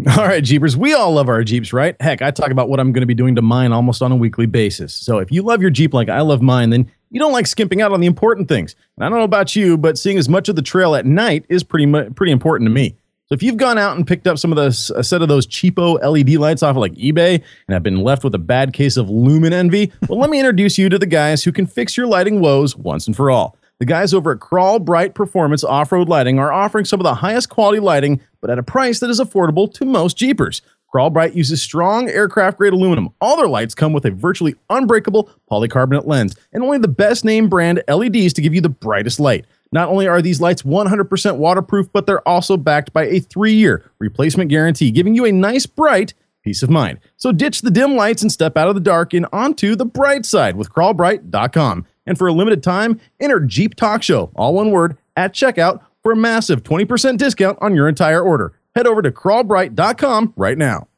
All 0.18 0.24
right, 0.24 0.42
Jeepers, 0.42 0.76
we 0.76 0.92
all 0.92 1.12
love 1.12 1.28
our 1.28 1.44
Jeeps, 1.44 1.72
right? 1.72 1.94
Heck, 2.00 2.20
I 2.20 2.32
talk 2.32 2.50
about 2.50 2.68
what 2.68 2.80
I'm 2.80 2.92
going 2.92 3.02
to 3.02 3.06
be 3.06 3.14
doing 3.14 3.36
to 3.36 3.42
mine 3.42 3.70
almost 3.72 4.02
on 4.02 4.10
a 4.10 4.16
weekly 4.16 4.46
basis. 4.46 4.92
So 4.92 5.18
if 5.18 5.30
you 5.30 5.42
love 5.42 5.62
your 5.62 5.70
Jeep 5.70 5.94
like 5.94 6.08
I 6.08 6.20
love 6.20 6.42
mine, 6.42 6.70
then 6.70 6.90
you 7.10 7.20
don't 7.20 7.32
like 7.32 7.46
skimping 7.46 7.80
out 7.80 7.92
on 7.92 8.00
the 8.00 8.08
important 8.08 8.48
things. 8.48 8.74
And 8.96 9.04
I 9.04 9.08
don't 9.08 9.18
know 9.18 9.24
about 9.24 9.54
you, 9.54 9.78
but 9.78 9.96
seeing 9.96 10.18
as 10.18 10.28
much 10.28 10.48
of 10.48 10.56
the 10.56 10.62
trail 10.62 10.96
at 10.96 11.06
night 11.06 11.46
is 11.48 11.62
pretty 11.62 11.86
mu- 11.86 12.10
pretty 12.10 12.32
important 12.32 12.66
to 12.66 12.72
me. 12.72 12.96
So 13.26 13.34
if 13.34 13.42
you've 13.42 13.56
gone 13.56 13.78
out 13.78 13.96
and 13.96 14.06
picked 14.06 14.26
up 14.26 14.36
some 14.36 14.50
of 14.50 14.56
those 14.56 14.90
a 14.90 15.04
set 15.04 15.22
of 15.22 15.28
those 15.28 15.46
cheapo 15.46 16.02
LED 16.02 16.40
lights 16.40 16.62
off 16.64 16.70
of 16.70 16.78
like 16.78 16.94
eBay 16.94 17.34
and 17.34 17.72
have 17.72 17.84
been 17.84 18.02
left 18.02 18.24
with 18.24 18.34
a 18.34 18.38
bad 18.38 18.72
case 18.72 18.96
of 18.96 19.08
lumen 19.08 19.52
envy, 19.52 19.92
well, 20.08 20.18
let 20.18 20.28
me 20.28 20.40
introduce 20.40 20.76
you 20.76 20.88
to 20.88 20.98
the 20.98 21.06
guys 21.06 21.44
who 21.44 21.52
can 21.52 21.66
fix 21.66 21.96
your 21.96 22.08
lighting 22.08 22.40
woes 22.40 22.76
once 22.76 23.06
and 23.06 23.14
for 23.14 23.30
all. 23.30 23.56
The 23.80 23.86
guys 23.86 24.14
over 24.14 24.32
at 24.32 24.40
Crawl 24.40 24.78
Bright 24.78 25.14
Performance 25.14 25.64
Off-Road 25.64 26.08
Lighting 26.08 26.38
are 26.38 26.52
offering 26.52 26.84
some 26.84 27.00
of 27.00 27.04
the 27.04 27.16
highest 27.16 27.48
quality 27.48 27.80
lighting, 27.80 28.20
but 28.40 28.48
at 28.48 28.58
a 28.58 28.62
price 28.62 29.00
that 29.00 29.10
is 29.10 29.20
affordable 29.20 29.72
to 29.74 29.84
most 29.84 30.16
Jeepers. 30.16 30.62
Crawl 30.88 31.10
Bright 31.10 31.34
uses 31.34 31.60
strong 31.60 32.08
aircraft 32.08 32.58
grade 32.58 32.72
aluminum. 32.72 33.08
All 33.20 33.36
their 33.36 33.48
lights 33.48 33.74
come 33.74 33.92
with 33.92 34.04
a 34.04 34.12
virtually 34.12 34.54
unbreakable 34.70 35.28
polycarbonate 35.50 36.06
lens 36.06 36.36
and 36.52 36.62
only 36.62 36.78
the 36.78 36.86
best 36.86 37.24
name 37.24 37.48
brand 37.48 37.82
LEDs 37.88 38.32
to 38.34 38.42
give 38.42 38.54
you 38.54 38.60
the 38.60 38.68
brightest 38.68 39.18
light. 39.18 39.44
Not 39.72 39.88
only 39.88 40.06
are 40.06 40.22
these 40.22 40.40
lights 40.40 40.62
100% 40.62 41.36
waterproof, 41.36 41.92
but 41.92 42.06
they're 42.06 42.26
also 42.28 42.56
backed 42.56 42.92
by 42.92 43.06
a 43.06 43.18
three 43.18 43.54
year 43.54 43.90
replacement 43.98 44.50
guarantee, 44.50 44.92
giving 44.92 45.16
you 45.16 45.24
a 45.24 45.32
nice, 45.32 45.66
bright 45.66 46.14
peace 46.44 46.62
of 46.62 46.70
mind. 46.70 47.00
So 47.16 47.32
ditch 47.32 47.62
the 47.62 47.72
dim 47.72 47.96
lights 47.96 48.22
and 48.22 48.30
step 48.30 48.56
out 48.56 48.68
of 48.68 48.76
the 48.76 48.80
dark 48.80 49.14
and 49.14 49.26
onto 49.32 49.74
the 49.74 49.86
bright 49.86 50.24
side 50.24 50.54
with 50.54 50.72
crawlbright.com. 50.72 51.86
And 52.06 52.18
for 52.18 52.26
a 52.26 52.32
limited 52.32 52.62
time, 52.62 53.00
enter 53.20 53.40
Jeep 53.40 53.74
Talk 53.74 54.02
Show, 54.02 54.30
all 54.36 54.54
one 54.54 54.70
word, 54.70 54.96
at 55.16 55.32
checkout 55.32 55.80
for 56.02 56.12
a 56.12 56.16
massive 56.16 56.62
20% 56.62 57.16
discount 57.16 57.58
on 57.60 57.74
your 57.74 57.88
entire 57.88 58.22
order. 58.22 58.52
Head 58.74 58.86
over 58.86 59.02
to 59.02 59.10
crawlbright.com 59.10 60.34
right 60.36 60.58
now. 60.58 60.88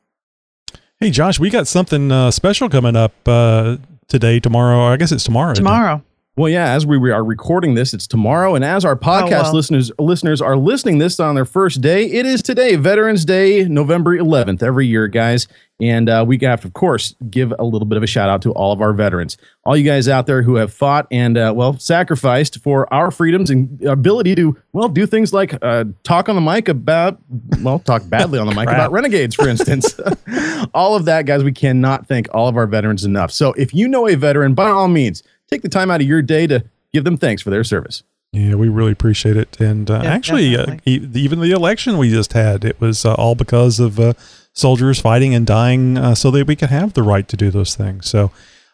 Hey, 0.98 1.10
Josh, 1.10 1.38
we 1.38 1.50
got 1.50 1.66
something 1.66 2.10
uh, 2.10 2.30
special 2.30 2.68
coming 2.68 2.96
up 2.96 3.12
uh, 3.26 3.76
today, 4.08 4.40
tomorrow. 4.40 4.80
I 4.80 4.96
guess 4.96 5.12
it's 5.12 5.24
tomorrow. 5.24 5.52
isn't? 5.52 5.62
Tomorrow. 5.64 6.02
Well, 6.38 6.50
yeah, 6.50 6.74
as 6.74 6.84
we 6.84 6.98
are 7.10 7.24
recording 7.24 7.76
this, 7.76 7.94
it's 7.94 8.06
tomorrow, 8.06 8.54
and 8.54 8.62
as 8.62 8.84
our 8.84 8.94
podcast 8.94 9.44
well. 9.44 9.54
listeners 9.54 9.90
listeners 9.98 10.42
are 10.42 10.54
listening 10.54 10.98
this 10.98 11.18
on 11.18 11.34
their 11.34 11.46
first 11.46 11.80
day, 11.80 12.04
it 12.04 12.26
is 12.26 12.42
today, 12.42 12.76
Veterans 12.76 13.24
Day, 13.24 13.64
November 13.64 14.14
11th, 14.18 14.62
every 14.62 14.86
year, 14.86 15.08
guys. 15.08 15.48
And 15.80 16.10
uh, 16.10 16.24
we 16.26 16.38
have 16.42 16.60
to, 16.60 16.66
of 16.66 16.74
course, 16.74 17.14
give 17.30 17.54
a 17.58 17.64
little 17.64 17.86
bit 17.86 17.96
of 17.96 18.02
a 18.02 18.06
shout 18.06 18.28
out 18.28 18.42
to 18.42 18.52
all 18.52 18.72
of 18.72 18.82
our 18.82 18.92
veterans, 18.92 19.38
all 19.64 19.76
you 19.76 19.84
guys 19.84 20.08
out 20.08 20.26
there 20.26 20.42
who 20.42 20.56
have 20.56 20.72
fought 20.74 21.06
and 21.10 21.38
uh, 21.38 21.54
well 21.56 21.78
sacrificed 21.78 22.60
for 22.60 22.92
our 22.92 23.10
freedoms 23.10 23.48
and 23.48 23.82
ability 23.84 24.34
to 24.34 24.58
well 24.74 24.88
do 24.88 25.06
things 25.06 25.32
like 25.32 25.56
uh, 25.62 25.84
talk 26.02 26.28
on 26.28 26.34
the 26.34 26.40
mic 26.42 26.68
about 26.68 27.18
well 27.62 27.78
talk 27.78 28.06
badly 28.10 28.38
on 28.38 28.46
the 28.46 28.54
mic 28.54 28.68
about 28.68 28.92
renegades, 28.92 29.34
for 29.34 29.48
instance. 29.48 29.98
all 30.74 30.94
of 30.96 31.06
that, 31.06 31.24
guys, 31.24 31.42
we 31.42 31.52
cannot 31.52 32.06
thank 32.06 32.28
all 32.34 32.46
of 32.46 32.58
our 32.58 32.66
veterans 32.66 33.06
enough. 33.06 33.30
So 33.32 33.54
if 33.54 33.72
you 33.72 33.88
know 33.88 34.06
a 34.06 34.16
veteran, 34.16 34.52
by 34.52 34.68
all 34.68 34.88
means, 34.88 35.22
take 35.50 35.62
the 35.62 35.68
time 35.68 35.90
out 35.90 36.00
of 36.00 36.06
your 36.06 36.22
day 36.22 36.46
to 36.46 36.64
give 36.92 37.04
them 37.04 37.16
thanks 37.16 37.42
for 37.42 37.50
their 37.50 37.64
service. 37.64 38.02
Yeah, 38.32 38.54
we 38.56 38.68
really 38.68 38.92
appreciate 38.92 39.36
it. 39.36 39.58
And 39.60 39.90
uh, 39.90 40.00
Yeah, 40.02 40.10
actually, 40.10 40.56
uh, 40.56 40.76
e- 40.84 41.08
even 41.14 41.40
the 41.40 41.52
election 41.52 41.96
we 41.96 42.10
just 42.10 42.32
had, 42.34 42.64
it 42.64 42.80
was 42.80 43.04
uh, 43.04 43.14
all 43.14 43.34
because 43.34 43.80
of 43.80 43.98
uh, 43.98 44.12
soldiers 44.52 45.00
fighting 45.00 45.34
and 45.34 45.46
dying 45.46 45.96
uh, 45.96 46.14
so 46.14 46.30
that 46.32 46.46
we 46.46 46.56
could 46.56 46.70
have 46.70 46.92
the 46.94 47.02
right 47.02 47.26
to 47.28 47.36
do 47.36 47.50
those 47.50 47.74
things. 47.76 48.08
So 48.10 48.30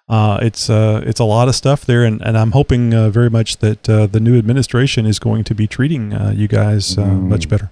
uh, 0.08 0.38
it's 0.42 0.68
uh, 0.68 1.02
it's 1.06 1.20
a 1.20 1.24
lot 1.24 1.48
of 1.48 1.54
stuff 1.54 1.84
there, 1.84 2.02
and, 2.04 2.20
and 2.22 2.36
I'm 2.36 2.50
hoping 2.52 2.92
uh, 2.92 3.10
very 3.10 3.30
much 3.30 3.58
that 3.58 3.88
uh, 3.88 4.06
the 4.06 4.18
new 4.20 4.36
administration 4.36 5.06
is 5.06 5.18
going 5.20 5.44
to 5.44 5.54
be 5.54 5.66
treating 5.68 6.12
uh, 6.12 6.32
you 6.34 6.48
guys 6.48 6.98
uh, 6.98 7.04
much 7.06 7.48
better. 7.48 7.70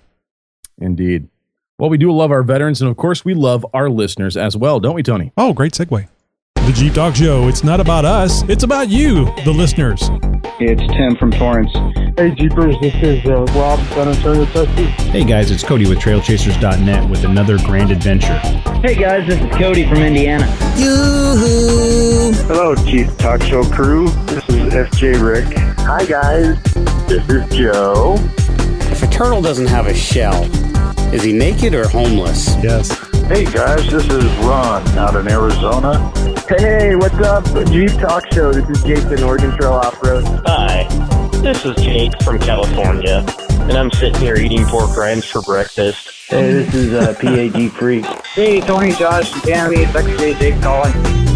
Indeed. 0.79 1.29
Well, 1.79 1.91
we 1.91 1.99
do 1.99 2.13
love 2.13 2.31
our 2.31 2.43
veterans, 2.43 2.81
and 2.81 2.91
of 2.91 2.97
course, 2.97 3.25
we 3.25 3.35
love 3.35 3.67
our 3.75 3.89
listeners 3.91 4.37
as 4.37 4.57
well, 4.57 4.81
don't 4.81 4.95
we, 4.95 5.03
Tony? 5.03 5.33
Oh, 5.37 5.53
great 5.55 5.73
segue. 5.73 6.07
The 6.71 6.77
Jeep 6.77 6.95
Talk 6.95 7.17
Show. 7.17 7.49
It's 7.49 7.65
not 7.65 7.81
about 7.81 8.05
us, 8.05 8.49
it's 8.49 8.63
about 8.63 8.89
you, 8.89 9.25
the 9.45 9.51
listeners. 9.51 10.09
It's 10.61 10.81
Tim 10.95 11.17
from 11.17 11.33
Torrance. 11.33 11.73
Hey 12.17 12.31
Jeepers, 12.31 12.77
this 12.81 12.95
is 13.03 13.27
uh, 13.27 13.43
Rob, 13.59 13.81
San 13.89 14.07
Antonio, 14.07 14.45
Texas. 14.45 14.87
Hey 15.07 15.25
guys, 15.25 15.51
it's 15.51 15.65
Cody 15.65 15.89
with 15.89 15.99
TrailChasers.net 15.99 17.11
with 17.11 17.25
another 17.25 17.59
grand 17.59 17.91
adventure. 17.91 18.39
Hey 18.85 18.95
guys, 18.95 19.27
this 19.27 19.41
is 19.41 19.51
Cody 19.57 19.89
from 19.89 19.99
Indiana. 19.99 20.47
Hello, 22.47 22.77
Jeep 22.87 23.09
Talk 23.17 23.43
Show 23.43 23.65
crew. 23.65 24.09
This 24.27 24.49
is 24.51 24.73
FJ 24.73 25.21
Rick. 25.21 25.53
Hi, 25.79 26.05
guys. 26.05 26.63
This 27.09 27.29
is 27.29 27.53
Joe. 27.53 28.17
If 29.21 29.25
a 29.25 29.29
turtle 29.29 29.43
doesn't 29.43 29.67
have 29.67 29.87
a 29.87 29.93
shell, 29.93 30.45
is 31.13 31.23
he 31.23 31.35
naked 31.35 31.75
or 31.75 31.87
homeless? 31.87 32.57
Yes. 32.63 32.89
Hey, 33.27 33.45
guys. 33.45 33.87
This 33.91 34.09
is 34.09 34.25
Ron 34.39 34.89
out 34.97 35.15
in 35.15 35.29
Arizona. 35.29 36.11
Hey, 36.49 36.97
what's 36.97 37.17
up? 37.17 37.45
Jeep 37.67 37.91
Talk 38.01 38.33
Show. 38.33 38.51
This 38.51 38.67
is 38.71 38.83
Jason, 38.83 39.23
Oregon 39.23 39.55
Trail 39.59 39.75
Off 39.75 40.03
Road. 40.03 40.25
Hi, 40.47 40.85
this 41.43 41.67
is 41.67 41.77
Jake 41.77 42.13
from 42.23 42.39
California, 42.39 43.23
and 43.51 43.73
I'm 43.73 43.91
sitting 43.91 44.19
here 44.23 44.37
eating 44.37 44.65
pork 44.65 44.97
rinds 44.97 45.27
for 45.27 45.43
breakfast. 45.43 46.09
Hey, 46.29 46.53
this 46.53 46.75
is 46.75 46.95
uh, 46.95 47.13
PAG 47.21 47.73
Freak. 47.73 48.07
Hey, 48.25 48.63
Tony, 48.63 48.93
Josh, 48.93 49.35
and 49.35 49.43
Tammy, 49.43 49.77
it's 49.81 49.93
XJ 49.93 50.39
Jake 50.39 50.63
calling. 50.63 50.95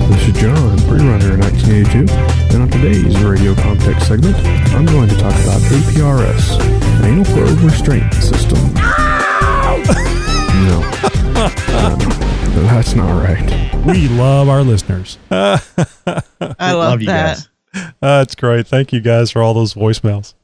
This 0.08 0.28
is 0.28 0.40
John, 0.40 0.78
pre-runner 0.88 1.34
in 1.34 1.40
1982, 1.40 2.10
and 2.54 2.62
on 2.62 2.70
today's 2.70 3.22
radio 3.22 3.54
context 3.54 4.08
segment, 4.08 4.36
I'm 4.72 4.86
going 4.86 5.10
to 5.10 5.16
talk 5.16 5.34
about 5.34 5.60
APRS, 5.60 6.60
an 6.60 6.83
anal 7.02 7.24
probe 7.24 7.58
restraint 7.60 8.12
system. 8.14 8.58
no, 8.74 10.80
no, 12.54 12.62
that's 12.62 12.94
not 12.94 13.22
right. 13.22 13.74
We 13.86 14.08
love 14.08 14.48
our 14.48 14.62
listeners. 14.62 15.18
I 15.30 15.60
love, 16.06 16.24
Love 16.60 17.00
you 17.00 17.06
that. 17.08 17.46
guys. 17.72 17.92
That's 18.00 18.34
great. 18.34 18.66
Thank 18.66 18.92
you 18.92 19.00
guys 19.00 19.30
for 19.30 19.42
all 19.42 19.54
those 19.54 19.74
voicemails. 19.74 20.34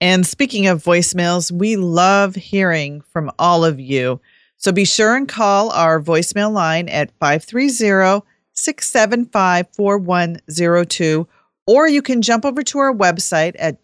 And 0.00 0.26
speaking 0.26 0.66
of 0.66 0.82
voicemails, 0.82 1.50
we 1.50 1.76
love 1.76 2.34
hearing 2.34 3.00
from 3.12 3.30
all 3.38 3.64
of 3.64 3.80
you. 3.80 4.20
So 4.56 4.72
be 4.72 4.84
sure 4.84 5.16
and 5.16 5.28
call 5.28 5.70
our 5.70 6.00
voicemail 6.00 6.52
line 6.52 6.88
at 6.88 7.10
530 7.20 8.24
675 8.52 9.66
4102, 9.74 11.26
or 11.66 11.88
you 11.88 12.02
can 12.02 12.22
jump 12.22 12.44
over 12.44 12.62
to 12.62 12.78
our 12.78 12.94
website 12.94 13.56
at 13.58 13.82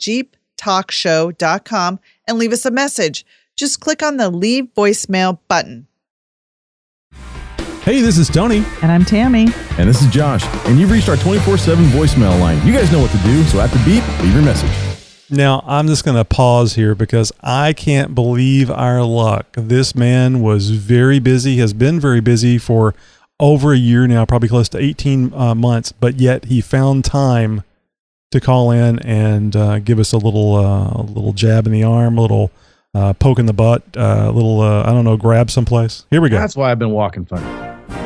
jeeptalkshow.com 0.60 2.00
and 2.26 2.38
leave 2.38 2.52
us 2.52 2.64
a 2.64 2.70
message. 2.70 3.24
Just 3.56 3.80
click 3.80 4.02
on 4.02 4.16
the 4.16 4.30
leave 4.30 4.66
voicemail 4.76 5.38
button. 5.48 5.86
Hey, 7.82 8.02
this 8.02 8.18
is 8.18 8.28
Tony. 8.28 8.64
And 8.82 8.92
I'm 8.92 9.04
Tammy. 9.04 9.48
And 9.78 9.88
this 9.88 10.02
is 10.02 10.08
Josh, 10.12 10.44
and 10.66 10.78
you've 10.78 10.90
reached 10.90 11.08
our 11.08 11.16
24 11.16 11.58
7 11.58 11.84
voicemail 11.86 12.38
line. 12.38 12.64
You 12.66 12.72
guys 12.72 12.92
know 12.92 13.00
what 13.00 13.10
to 13.10 13.18
do, 13.18 13.42
so 13.44 13.60
at 13.60 13.70
the 13.70 13.78
beep, 13.78 14.06
leave 14.20 14.34
your 14.34 14.42
message. 14.42 14.70
Now, 15.30 15.62
I'm 15.64 15.86
just 15.86 16.04
going 16.04 16.16
to 16.16 16.24
pause 16.24 16.74
here 16.74 16.94
because 16.94 17.32
I 17.40 17.72
can't 17.72 18.14
believe 18.14 18.70
our 18.70 19.02
luck. 19.04 19.46
This 19.52 19.94
man 19.94 20.40
was 20.40 20.70
very 20.70 21.20
busy, 21.20 21.56
has 21.58 21.72
been 21.72 22.00
very 22.00 22.20
busy 22.20 22.58
for 22.58 22.94
over 23.38 23.72
a 23.72 23.76
year 23.76 24.06
now, 24.06 24.26
probably 24.26 24.48
close 24.48 24.68
to 24.70 24.78
18 24.78 25.32
uh, 25.32 25.54
months, 25.54 25.92
but 25.92 26.18
yet 26.18 26.46
he 26.46 26.60
found 26.60 27.04
time 27.04 27.62
to 28.30 28.40
call 28.40 28.70
in 28.70 28.98
and 29.00 29.56
uh, 29.56 29.78
give 29.80 29.98
us 29.98 30.12
a 30.12 30.18
little 30.18 30.54
uh, 30.54 30.90
a 30.90 31.02
little 31.02 31.32
jab 31.32 31.66
in 31.66 31.72
the 31.72 31.82
arm, 31.82 32.16
a 32.16 32.20
little 32.20 32.50
uh, 32.94 33.12
poke 33.14 33.38
in 33.38 33.46
the 33.46 33.52
butt, 33.52 33.82
uh, 33.96 34.26
a 34.26 34.32
little, 34.32 34.60
uh, 34.60 34.82
I 34.82 34.86
don't 34.86 35.04
know, 35.04 35.16
grab 35.16 35.50
someplace. 35.50 36.04
Here 36.10 36.20
we 36.20 36.28
go. 36.28 36.38
That's 36.38 36.56
why 36.56 36.70
I've 36.70 36.78
been 36.78 36.90
walking 36.90 37.24
funny. 37.24 37.46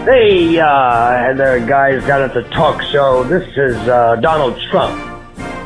Hey, 0.04 0.58
uh, 0.58 1.32
there, 1.34 1.64
guys, 1.66 2.04
down 2.06 2.22
at 2.22 2.34
the 2.34 2.42
talk 2.50 2.82
show. 2.82 3.24
This 3.24 3.48
is 3.56 3.76
uh, 3.88 4.16
Donald 4.16 4.60
Trump. 4.70 4.94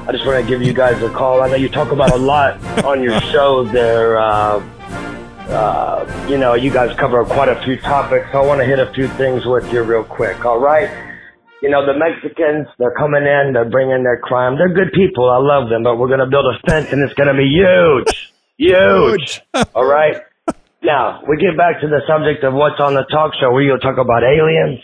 I 0.09 0.13
just 0.13 0.25
want 0.25 0.43
to 0.43 0.49
give 0.49 0.63
you 0.63 0.73
guys 0.73 1.03
a 1.03 1.11
call. 1.11 1.43
I 1.43 1.49
know 1.49 1.57
you 1.57 1.69
talk 1.69 1.91
about 1.91 2.13
a 2.13 2.17
lot 2.17 2.63
on 2.85 3.03
your 3.03 3.21
show 3.21 3.65
there. 3.65 4.19
Uh, 4.19 4.63
uh, 5.49 6.27
you 6.29 6.37
know, 6.39 6.55
you 6.55 6.71
guys 6.71 6.97
cover 6.97 7.25
quite 7.25 7.49
a 7.49 7.61
few 7.65 7.77
topics. 7.77 8.29
I 8.33 8.41
want 8.41 8.61
to 8.61 8.65
hit 8.65 8.79
a 8.79 8.93
few 8.93 9.09
things 9.09 9.45
with 9.47 9.73
you 9.73 9.83
real 9.83 10.05
quick, 10.05 10.45
all 10.45 10.59
right? 10.59 11.08
You 11.61 11.71
know, 11.71 11.83
the 11.85 11.99
Mexicans, 11.99 12.71
they're 12.79 12.95
coming 12.95 13.27
in, 13.27 13.51
they're 13.53 13.69
bringing 13.69 14.05
their 14.07 14.19
crime. 14.23 14.55
They're 14.57 14.73
good 14.73 14.95
people. 14.95 15.27
I 15.27 15.43
love 15.43 15.69
them, 15.69 15.83
but 15.83 15.99
we're 15.99 16.07
going 16.07 16.23
to 16.23 16.31
build 16.31 16.47
a 16.47 16.59
fence 16.63 16.93
and 16.93 17.03
it's 17.03 17.15
going 17.15 17.27
to 17.27 17.35
be 17.35 17.51
huge. 17.51 18.31
Huge. 18.59 19.43
all 19.75 19.87
right? 19.87 20.23
Now, 20.83 21.23
we 21.27 21.37
get 21.37 21.59
back 21.59 21.81
to 21.83 21.89
the 21.91 21.99
subject 22.07 22.45
of 22.45 22.55
what's 22.55 22.79
on 22.79 22.95
the 22.95 23.03
talk 23.11 23.35
show. 23.41 23.51
We're 23.51 23.75
going 23.75 23.81
to 23.81 23.87
talk 23.87 23.99
about 23.99 24.23
aliens. 24.23 24.79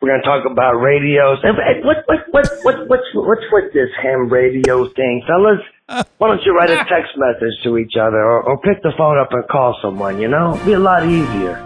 We're 0.00 0.12
going 0.12 0.20
to 0.20 0.28
talk 0.28 0.44
about 0.44 0.76
radios. 0.76 1.40
What, 1.40 2.04
what, 2.04 2.20
what, 2.32 2.48
what, 2.60 2.88
what's, 2.88 3.08
what's 3.14 3.46
with 3.48 3.72
this 3.72 3.88
ham 4.02 4.28
radio 4.28 4.84
thing, 4.92 5.24
fellas? 5.24 5.64
Why 6.18 6.28
don't 6.28 6.44
you 6.44 6.52
write 6.52 6.68
a 6.68 6.84
text 6.84 7.16
message 7.16 7.56
to 7.64 7.78
each 7.78 7.96
other 7.96 8.20
or, 8.20 8.42
or 8.42 8.60
pick 8.60 8.82
the 8.82 8.92
phone 8.98 9.16
up 9.16 9.32
and 9.32 9.48
call 9.48 9.78
someone, 9.80 10.20
you 10.20 10.28
know? 10.28 10.60
Be 10.66 10.74
a 10.74 10.78
lot 10.78 11.08
easier. 11.08 11.56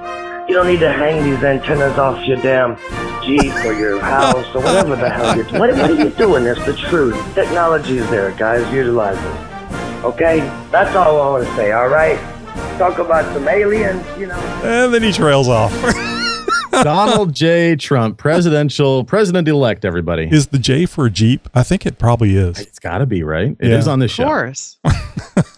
You 0.49 0.55
don't 0.55 0.67
need 0.67 0.81
to 0.81 0.91
hang 0.91 1.23
these 1.25 1.43
antennas 1.45 1.99
off 1.99 2.25
your 2.27 2.39
damn 2.39 2.77
Jeep 3.23 3.53
or 3.67 3.73
your 3.75 4.01
house 4.15 4.47
or 4.55 4.63
whatever 4.63 4.97
the 4.97 5.11
hell 5.11 5.37
you're 5.37 5.45
doing. 5.45 5.61
What, 5.61 5.71
what 5.73 5.91
are 5.91 5.95
you 5.95 6.09
doing? 6.11 6.45
It's 6.47 6.65
the 6.65 6.73
truth. 6.75 7.15
Technology 7.35 7.99
is 7.99 8.09
there, 8.09 8.33
guys. 8.33 8.73
Utilize 8.73 9.19
it. 9.19 10.05
Okay? 10.05 10.39
That's 10.71 10.97
all 10.97 11.21
I 11.21 11.31
want 11.33 11.47
to 11.47 11.55
say, 11.55 11.73
all 11.73 11.89
right? 11.89 12.19
Talk 12.79 12.99
about 12.99 13.31
some 13.35 13.47
aliens, 13.47 14.03
you 14.19 14.27
know. 14.27 14.39
And 14.65 14.95
then 14.95 15.03
he 15.03 15.13
trails 15.13 15.49
off. 15.49 15.73
Donald 16.71 17.35
J. 17.35 17.77
Trump, 17.77 18.17
presidential, 18.17 19.05
president 19.05 19.49
elect, 19.49 19.85
everybody. 19.85 20.29
Is 20.31 20.47
the 20.47 20.59
J 20.59 20.87
for 20.87 21.11
Jeep? 21.11 21.47
I 21.53 21.63
think 21.63 21.85
it 21.85 21.99
probably 21.99 22.37
is. 22.37 22.59
It's 22.59 22.79
got 22.79 22.99
to 22.99 23.07
be, 23.07 23.23
right? 23.23 23.55
It 23.61 23.71
is 23.71 23.87
Yeah. 23.87 23.93
on 23.93 23.99
this 23.99 24.13
show. 24.13 24.23
Of 24.23 24.29
course. 24.31 24.79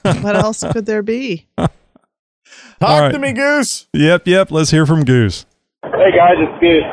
what 0.03 0.34
else 0.34 0.64
could 0.72 0.86
there 0.86 1.03
be? 1.03 1.47
Talk 2.81 2.97
All 2.97 3.01
right. 3.05 3.12
to 3.12 3.20
me, 3.20 3.37
Goose. 3.37 3.93
Yep, 3.93 4.24
yep. 4.24 4.49
Let's 4.49 4.72
hear 4.72 4.89
from 4.89 5.05
Goose. 5.05 5.45
Hey 5.85 6.16
guys, 6.16 6.41
it's 6.41 6.57
Goose. 6.64 6.89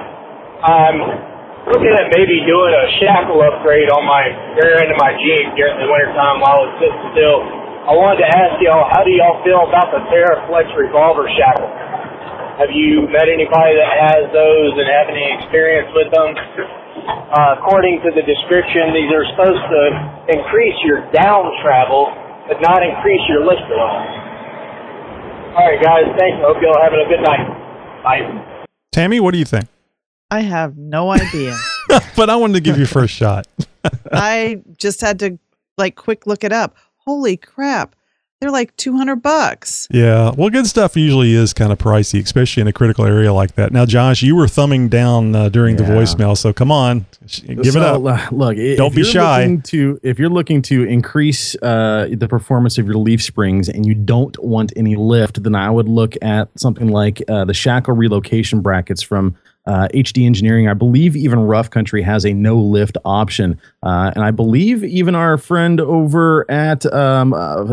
I'm 0.60 1.00
looking 1.72 1.96
at 1.96 2.12
maybe 2.12 2.44
doing 2.44 2.76
a 2.76 2.86
shackle 3.00 3.40
upgrade 3.40 3.88
on 3.96 4.04
my 4.04 4.28
rear 4.60 4.84
end 4.84 4.92
of 4.92 5.00
my 5.00 5.16
Jeep 5.16 5.48
during 5.56 5.80
the 5.80 5.88
wintertime 5.88 6.44
while 6.44 6.68
it's 6.68 6.84
sitting 6.84 7.08
still. 7.16 7.40
I 7.88 7.96
wanted 7.96 8.20
to 8.20 8.30
ask 8.36 8.60
y'all, 8.60 8.84
how 8.92 9.08
do 9.08 9.16
y'all 9.16 9.40
feel 9.48 9.64
about 9.64 9.96
the 9.96 10.04
TeraFlex 10.12 10.76
revolver 10.76 11.24
shackle? 11.40 11.72
Have 12.60 12.76
you 12.76 13.08
met 13.08 13.32
anybody 13.32 13.80
that 13.80 13.92
has 14.12 14.28
those 14.36 14.76
and 14.76 14.92
have 14.92 15.08
any 15.08 15.24
experience 15.40 15.88
with 15.96 16.12
them? 16.12 16.36
uh, 16.36 17.64
according 17.64 18.04
to 18.04 18.12
the 18.12 18.28
description, 18.28 18.92
these 18.92 19.12
are 19.16 19.24
supposed 19.40 19.64
to 19.72 19.82
increase 20.36 20.76
your 20.84 21.08
down 21.16 21.48
travel, 21.64 22.12
but 22.52 22.60
not 22.60 22.84
increase 22.84 23.24
your 23.32 23.48
lift 23.48 23.64
at 23.64 24.27
all. 25.58 25.64
All 25.64 25.70
right, 25.70 25.84
guys. 25.84 26.06
Thanks. 26.18 26.38
Hope 26.42 26.58
y'all 26.62 26.82
having 26.82 27.00
a 27.00 27.10
good 27.10 27.24
night. 27.24 28.04
Bye. 28.04 28.66
Tammy, 28.92 29.20
what 29.20 29.32
do 29.32 29.38
you 29.38 29.46
think? 29.46 29.68
I 30.30 30.42
have 30.42 30.78
no 30.78 31.12
idea. 31.12 31.58
but 32.16 32.30
I 32.30 32.36
wanted 32.36 32.54
to 32.54 32.62
give 32.62 32.78
you 32.78 32.86
first 32.86 33.14
shot. 33.14 33.48
I 34.12 34.62
just 34.78 35.02
had 35.02 35.20
to 35.20 35.40
like 35.78 35.96
quick 35.96 36.28
look 36.28 36.44
it 36.44 36.52
up. 36.52 36.76
Holy 37.06 37.38
crap. 37.38 37.96
They're 38.40 38.52
like 38.52 38.76
200 38.78 39.16
bucks. 39.24 39.88
Yeah. 39.90 40.32
Well, 40.38 40.52
good 40.52 40.68
stuff 40.68 40.96
usually 40.96 41.34
is 41.34 41.54
kind 41.54 41.72
of 41.72 41.80
pricey, 41.80 42.22
especially 42.24 42.62
in 42.62 42.68
a 42.68 42.74
critical 42.74 43.04
area 43.04 43.34
like 43.34 43.56
that. 43.56 43.72
Now, 43.74 43.84
Josh, 43.88 44.22
you 44.22 44.36
were 44.36 44.48
thumbing 44.48 44.90
down 44.90 45.34
uh, 45.36 45.50
during 45.50 45.76
the 45.76 45.84
voicemail, 45.84 46.38
so 46.38 46.54
come 46.54 46.72
on, 46.72 47.08
sh- 47.26 47.42
give 47.42 47.76
it 47.76 47.78
up. 47.78 48.06
uh, 48.06 48.28
Look, 48.32 48.56
i- 48.58 48.76
Don't 48.76 48.94
be 48.94 49.04
shy. 49.04 49.58
To 49.64 50.00
if 50.04 50.20
you're 50.20 50.30
looking 50.30 50.62
to 50.64 50.84
increase 50.84 51.56
uh, 51.64 52.10
the 52.12 52.28
performance 52.28 52.78
of 52.78 52.86
your 52.86 52.98
leaf 52.98 53.24
springs 53.24 53.70
and 53.70 53.88
you 53.88 53.96
don't 53.96 54.38
want 54.38 54.72
any 54.76 54.96
lift, 54.96 55.42
then 55.42 55.56
I 55.56 55.72
would 55.72 55.88
look 55.90 56.14
at 56.22 56.50
something 56.60 56.90
like 56.90 57.24
uh, 57.28 57.44
the 57.46 57.56
shackle 57.56 57.96
relocation 57.96 58.62
brackets 58.62 59.02
from 59.02 59.36
uh, 59.68 59.88
HD 59.94 60.26
Engineering. 60.26 60.68
I 60.68 60.74
believe 60.74 61.16
even 61.16 61.40
Rough 61.40 61.70
Country 61.70 62.02
has 62.02 62.26
a 62.26 62.34
no 62.34 62.58
lift 62.58 62.98
option, 63.06 63.60
uh, 63.84 64.12
and 64.16 64.24
I 64.24 64.32
believe 64.32 64.84
even 64.84 65.14
our 65.14 65.38
friend 65.38 65.80
over 65.80 66.50
at 66.50 66.86
um, 66.92 67.34
uh, 67.34 67.64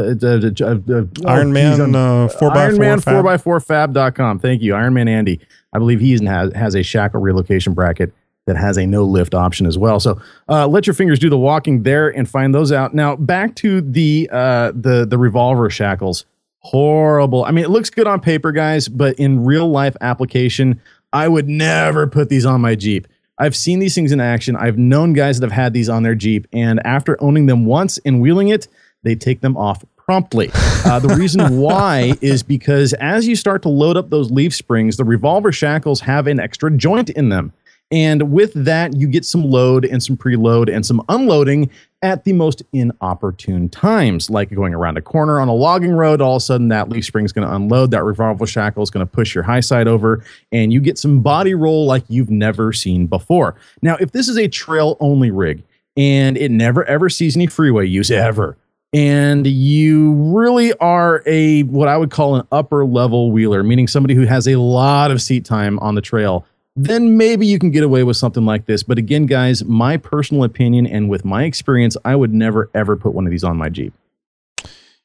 Iron 1.26 1.52
Man, 1.52 1.78
4x4 1.78 2.56
Iron 2.56 2.78
Man 2.78 3.00
Fab. 3.00 3.24
4x4 3.24 3.64
fab.com. 3.64 4.40
Thank 4.40 4.60
you, 4.60 4.74
Iron 4.74 4.92
Man 4.92 5.08
Andy. 5.08 5.40
I 5.72 5.78
believe 5.78 6.00
he 6.00 6.12
has, 6.24 6.52
has 6.52 6.74
a 6.74 6.82
shackle 6.82 7.20
relocation 7.20 7.74
bracket 7.74 8.12
that 8.46 8.56
has 8.56 8.76
a 8.76 8.86
no 8.86 9.04
lift 9.04 9.34
option 9.34 9.66
as 9.66 9.78
well. 9.78 10.00
So 10.00 10.20
uh, 10.48 10.66
let 10.66 10.86
your 10.86 10.94
fingers 10.94 11.18
do 11.18 11.30
the 11.30 11.38
walking 11.38 11.82
there 11.82 12.08
and 12.08 12.28
find 12.28 12.54
those 12.54 12.72
out. 12.72 12.92
Now 12.94 13.16
back 13.16 13.54
to 13.56 13.80
the 13.80 14.28
uh, 14.32 14.72
the 14.74 15.06
the 15.08 15.16
revolver 15.16 15.70
shackles. 15.70 16.26
Horrible. 16.58 17.44
I 17.44 17.50
mean, 17.50 17.64
it 17.64 17.70
looks 17.70 17.90
good 17.90 18.06
on 18.06 18.20
paper, 18.20 18.50
guys, 18.50 18.88
but 18.88 19.18
in 19.18 19.44
real 19.44 19.68
life 19.68 19.96
application, 20.00 20.80
I 21.14 21.28
would 21.28 21.48
never 21.48 22.08
put 22.08 22.28
these 22.28 22.44
on 22.44 22.60
my 22.60 22.74
Jeep. 22.74 23.06
I've 23.38 23.54
seen 23.54 23.78
these 23.78 23.94
things 23.94 24.10
in 24.10 24.20
action. 24.20 24.56
I've 24.56 24.76
known 24.76 25.12
guys 25.12 25.38
that 25.38 25.46
have 25.46 25.56
had 25.56 25.72
these 25.72 25.88
on 25.88 26.02
their 26.02 26.16
Jeep, 26.16 26.48
and 26.52 26.84
after 26.84 27.16
owning 27.22 27.46
them 27.46 27.66
once 27.66 27.98
and 28.04 28.20
wheeling 28.20 28.48
it, 28.48 28.66
they 29.04 29.14
take 29.14 29.40
them 29.40 29.56
off 29.56 29.84
promptly. 29.96 30.50
Uh, 30.84 30.98
the 30.98 31.08
reason 31.14 31.56
why 31.56 32.12
is 32.20 32.42
because 32.42 32.92
as 33.00 33.26
you 33.26 33.34
start 33.34 33.62
to 33.62 33.70
load 33.70 33.96
up 33.96 34.10
those 34.10 34.30
leaf 34.30 34.54
springs, 34.54 34.98
the 34.98 35.04
revolver 35.04 35.50
shackles 35.50 35.98
have 35.98 36.26
an 36.26 36.38
extra 36.38 36.70
joint 36.70 37.08
in 37.08 37.30
them. 37.30 37.54
And 37.94 38.32
with 38.32 38.52
that, 38.54 38.96
you 38.96 39.06
get 39.06 39.24
some 39.24 39.44
load 39.44 39.84
and 39.84 40.02
some 40.02 40.16
preload 40.16 40.68
and 40.68 40.84
some 40.84 41.00
unloading 41.08 41.70
at 42.02 42.24
the 42.24 42.32
most 42.32 42.60
inopportune 42.72 43.68
times, 43.68 44.28
like 44.28 44.52
going 44.52 44.74
around 44.74 44.96
a 44.96 45.00
corner 45.00 45.38
on 45.38 45.46
a 45.46 45.54
logging 45.54 45.92
road. 45.92 46.20
All 46.20 46.34
of 46.34 46.42
a 46.42 46.44
sudden, 46.44 46.68
that 46.68 46.88
leaf 46.88 47.04
spring 47.04 47.24
is 47.24 47.32
going 47.32 47.46
to 47.46 47.54
unload. 47.54 47.92
That 47.92 48.02
revolver 48.02 48.48
shackle 48.48 48.82
is 48.82 48.90
going 48.90 49.06
to 49.06 49.10
push 49.10 49.32
your 49.32 49.44
high 49.44 49.60
side 49.60 49.86
over, 49.86 50.24
and 50.50 50.72
you 50.72 50.80
get 50.80 50.98
some 50.98 51.20
body 51.20 51.54
roll 51.54 51.86
like 51.86 52.02
you've 52.08 52.30
never 52.30 52.72
seen 52.72 53.06
before. 53.06 53.54
Now, 53.80 53.96
if 54.00 54.10
this 54.10 54.26
is 54.26 54.38
a 54.38 54.48
trail 54.48 54.96
only 54.98 55.30
rig 55.30 55.62
and 55.96 56.36
it 56.36 56.50
never 56.50 56.84
ever 56.86 57.08
sees 57.08 57.36
any 57.36 57.46
freeway 57.46 57.86
use 57.86 58.10
ever, 58.10 58.58
and 58.92 59.46
you 59.46 60.14
really 60.14 60.72
are 60.74 61.22
a 61.26 61.62
what 61.62 61.86
I 61.86 61.96
would 61.96 62.10
call 62.10 62.34
an 62.34 62.46
upper 62.50 62.84
level 62.84 63.30
wheeler, 63.30 63.62
meaning 63.62 63.86
somebody 63.86 64.16
who 64.16 64.26
has 64.26 64.48
a 64.48 64.56
lot 64.56 65.12
of 65.12 65.22
seat 65.22 65.44
time 65.44 65.78
on 65.78 65.94
the 65.94 66.02
trail, 66.02 66.44
then 66.76 67.16
maybe 67.16 67.46
you 67.46 67.58
can 67.58 67.70
get 67.70 67.82
away 67.84 68.02
with 68.02 68.16
something 68.16 68.44
like 68.44 68.66
this. 68.66 68.82
But 68.82 68.98
again, 68.98 69.26
guys, 69.26 69.64
my 69.64 69.96
personal 69.96 70.44
opinion 70.44 70.86
and 70.86 71.08
with 71.08 71.24
my 71.24 71.44
experience, 71.44 71.96
I 72.04 72.16
would 72.16 72.32
never 72.34 72.68
ever 72.74 72.96
put 72.96 73.14
one 73.14 73.26
of 73.26 73.30
these 73.30 73.44
on 73.44 73.56
my 73.56 73.68
Jeep. 73.68 73.92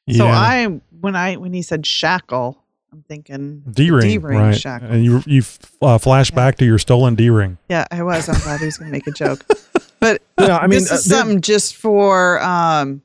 Yeah. 0.06 0.16
So 0.18 0.26
I 0.26 0.80
when 1.00 1.14
I 1.16 1.36
when 1.36 1.52
he 1.52 1.62
said 1.62 1.86
shackle, 1.86 2.58
I'm 2.92 3.02
thinking 3.02 3.62
D-ring, 3.70 4.08
D-ring 4.08 4.38
right? 4.38 4.58
shackle. 4.58 4.88
And 4.88 5.04
you 5.04 5.22
you 5.26 5.42
uh, 5.80 5.98
flash 5.98 6.30
back 6.32 6.56
to 6.58 6.64
your 6.64 6.78
stolen 6.78 7.14
D-ring. 7.14 7.58
Yeah, 7.68 7.86
I 7.92 8.02
was. 8.02 8.28
I'm 8.28 8.40
glad 8.40 8.58
he 8.60 8.66
was 8.66 8.76
going 8.78 8.88
to 8.90 8.92
make 8.92 9.06
a 9.06 9.12
joke. 9.12 9.44
But 10.00 10.22
No, 10.38 10.56
I 10.56 10.62
mean, 10.62 10.78
this 10.78 10.90
uh, 10.90 10.94
is 10.94 11.04
there- 11.04 11.18
something 11.18 11.42
just 11.42 11.76
for 11.76 12.40
um, 12.42 13.02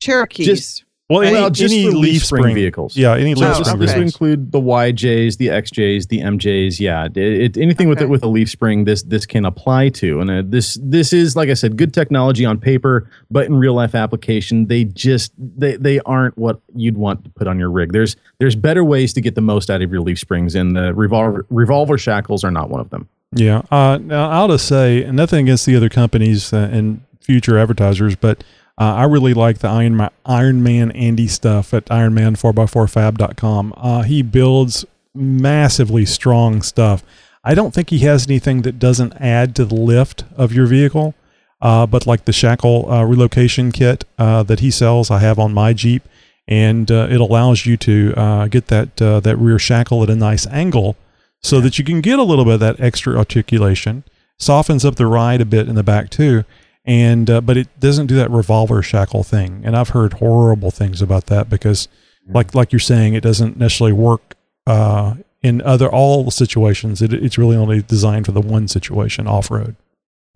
Cherokees. 0.00 0.46
Just- 0.46 0.84
Well, 1.10 1.22
any, 1.22 1.32
Well, 1.34 1.50
just 1.50 1.74
any 1.74 1.86
for 1.86 1.90
leaf 1.96 2.12
leaf 2.12 2.24
spring 2.24 2.42
spring 2.42 2.54
vehicles. 2.54 2.96
Yeah, 2.96 3.14
any 3.16 3.34
leaf 3.34 3.58
this, 3.58 3.66
spring 3.66 3.78
this 3.80 3.94
would 3.94 4.02
include 4.02 4.52
the 4.52 4.60
YJs, 4.60 5.38
the 5.38 5.48
XJs, 5.48 6.08
the 6.08 6.20
MJs. 6.20 6.78
Yeah, 6.78 7.06
it, 7.06 7.16
it- 7.16 7.56
anything 7.56 7.88
with 7.88 8.00
it 8.00 8.08
with 8.08 8.22
a 8.22 8.28
leaf 8.28 8.48
spring, 8.48 8.84
this 8.84 9.02
this 9.02 9.26
can 9.26 9.44
apply 9.44 9.88
to. 9.90 10.20
And 10.20 10.30
uh, 10.30 10.42
this 10.46 10.78
this 10.80 11.12
is 11.12 11.34
like 11.34 11.48
I 11.48 11.54
said, 11.54 11.76
good 11.76 11.92
technology 11.92 12.44
on 12.44 12.58
paper, 12.58 13.10
but 13.30 13.46
in 13.46 13.56
real 13.56 13.74
life 13.74 13.94
application, 13.96 14.66
they 14.68 14.84
just 14.84 15.32
they 15.36 15.76
they 15.76 15.98
aren't 16.00 16.38
what 16.38 16.60
you'd 16.76 16.96
want 16.96 17.24
to 17.24 17.30
put 17.30 17.48
on 17.48 17.58
your 17.58 17.70
rig. 17.70 17.92
There's 17.92 18.14
there's 18.38 18.54
better 18.54 18.84
ways 18.84 19.12
to 19.14 19.20
get 19.20 19.34
the 19.34 19.40
most 19.40 19.68
out 19.68 19.82
of 19.82 19.90
your 19.90 20.00
leaf 20.00 20.18
springs, 20.20 20.54
and 20.54 20.76
the 20.76 20.94
revolver 20.94 21.44
revolver 21.50 21.98
shackles 21.98 22.44
are 22.44 22.52
not 22.52 22.70
one 22.70 22.80
of 22.80 22.90
them. 22.90 23.08
Yeah. 23.32 23.62
Uh, 23.70 23.98
now, 24.00 24.30
I'll 24.30 24.48
just 24.48 24.66
say 24.68 25.08
nothing 25.10 25.46
against 25.46 25.66
the 25.66 25.74
other 25.76 25.88
companies 25.88 26.52
uh, 26.52 26.68
and 26.72 27.00
future 27.20 27.58
advertisers, 27.58 28.16
but 28.16 28.42
uh, 28.80 28.94
I 28.94 29.04
really 29.04 29.34
like 29.34 29.58
the 29.58 29.68
Iron, 29.68 29.94
Ma- 29.94 30.08
Iron 30.24 30.62
Man 30.62 30.90
Andy 30.92 31.28
stuff 31.28 31.74
at 31.74 31.84
ironman4x4fab.com. 31.86 33.74
Uh, 33.76 34.02
he 34.02 34.22
builds 34.22 34.86
massively 35.14 36.06
strong 36.06 36.62
stuff. 36.62 37.04
I 37.44 37.54
don't 37.54 37.74
think 37.74 37.90
he 37.90 37.98
has 38.00 38.26
anything 38.26 38.62
that 38.62 38.78
doesn't 38.78 39.12
add 39.20 39.54
to 39.56 39.66
the 39.66 39.74
lift 39.74 40.24
of 40.34 40.54
your 40.54 40.64
vehicle, 40.64 41.14
uh, 41.60 41.84
but 41.86 42.06
like 42.06 42.24
the 42.24 42.32
shackle 42.32 42.90
uh, 42.90 43.04
relocation 43.04 43.70
kit 43.70 44.04
uh, 44.18 44.42
that 44.44 44.60
he 44.60 44.70
sells, 44.70 45.10
I 45.10 45.18
have 45.18 45.38
on 45.38 45.52
my 45.52 45.74
Jeep, 45.74 46.02
and 46.48 46.90
uh, 46.90 47.06
it 47.10 47.20
allows 47.20 47.66
you 47.66 47.76
to 47.76 48.14
uh, 48.16 48.46
get 48.46 48.68
that 48.68 49.00
uh, 49.02 49.20
that 49.20 49.36
rear 49.36 49.58
shackle 49.58 50.02
at 50.02 50.08
a 50.08 50.16
nice 50.16 50.46
angle 50.46 50.96
so 51.42 51.60
that 51.60 51.78
you 51.78 51.84
can 51.84 52.00
get 52.00 52.18
a 52.18 52.22
little 52.22 52.46
bit 52.46 52.54
of 52.54 52.60
that 52.60 52.80
extra 52.80 53.14
articulation. 53.16 54.04
Softens 54.38 54.86
up 54.86 54.96
the 54.96 55.06
ride 55.06 55.42
a 55.42 55.44
bit 55.44 55.68
in 55.68 55.74
the 55.74 55.82
back 55.82 56.08
too, 56.08 56.44
and 56.84 57.28
uh, 57.30 57.40
but 57.40 57.56
it 57.56 57.68
doesn't 57.80 58.06
do 58.06 58.16
that 58.16 58.30
revolver 58.30 58.82
shackle 58.82 59.22
thing. 59.22 59.62
And 59.64 59.76
I've 59.76 59.90
heard 59.90 60.14
horrible 60.14 60.70
things 60.70 61.02
about 61.02 61.26
that 61.26 61.48
because, 61.48 61.88
like 62.28 62.54
like 62.54 62.72
you're 62.72 62.78
saying, 62.80 63.14
it 63.14 63.22
doesn't 63.22 63.56
necessarily 63.56 63.92
work 63.92 64.34
uh, 64.66 65.14
in 65.42 65.62
other 65.62 65.88
all 65.90 66.30
situations. 66.30 67.02
It, 67.02 67.12
it's 67.12 67.38
really 67.38 67.56
only 67.56 67.82
designed 67.82 68.26
for 68.26 68.32
the 68.32 68.40
one 68.40 68.68
situation 68.68 69.26
off 69.26 69.50
road. 69.50 69.76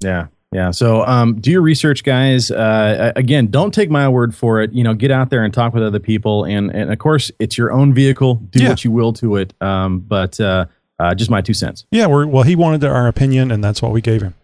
Yeah. 0.01 0.27
Yeah. 0.53 0.71
So 0.71 1.05
um, 1.07 1.41
do 1.41 1.51
your 1.51 1.63
research, 1.63 2.05
guys. 2.05 2.49
Uh, 2.51 3.13
again, 3.17 3.49
don't 3.49 3.75
take 3.75 3.91
my 3.91 4.09
word 4.09 4.37
for 4.37 4.61
it. 4.63 4.73
You 4.73 4.85
know, 4.85 4.95
get 4.95 5.11
out 5.11 5.29
there 5.31 5.43
and 5.45 5.53
talk 5.53 5.75
with 5.75 5.83
other 5.83 5.99
people. 5.99 6.45
And, 6.45 6.71
and 6.71 6.93
of 6.93 6.99
course, 7.01 7.33
it's 7.41 7.59
your 7.59 7.73
own 7.73 7.93
vehicle. 7.93 8.37
Do 8.37 8.63
Yeah. 8.63 8.69
what 8.69 8.85
you 8.85 8.93
will 8.93 9.13
to 9.15 9.35
it. 9.37 9.53
Um, 9.61 9.99
but 9.99 10.39
uh, 10.39 10.67
uh, 11.01 11.13
just 11.17 11.29
my 11.29 11.41
two 11.41 11.55
cents. 11.55 11.87
Yeah, 11.91 12.07
we're, 12.07 12.27
well, 12.29 12.45
he 12.45 12.55
wanted 12.55 12.85
our 12.85 13.09
opinion, 13.09 13.51
and 13.51 13.65
that's 13.65 13.83
what 13.83 13.91
we 13.91 14.01
gave 14.01 14.23
him. 14.23 14.35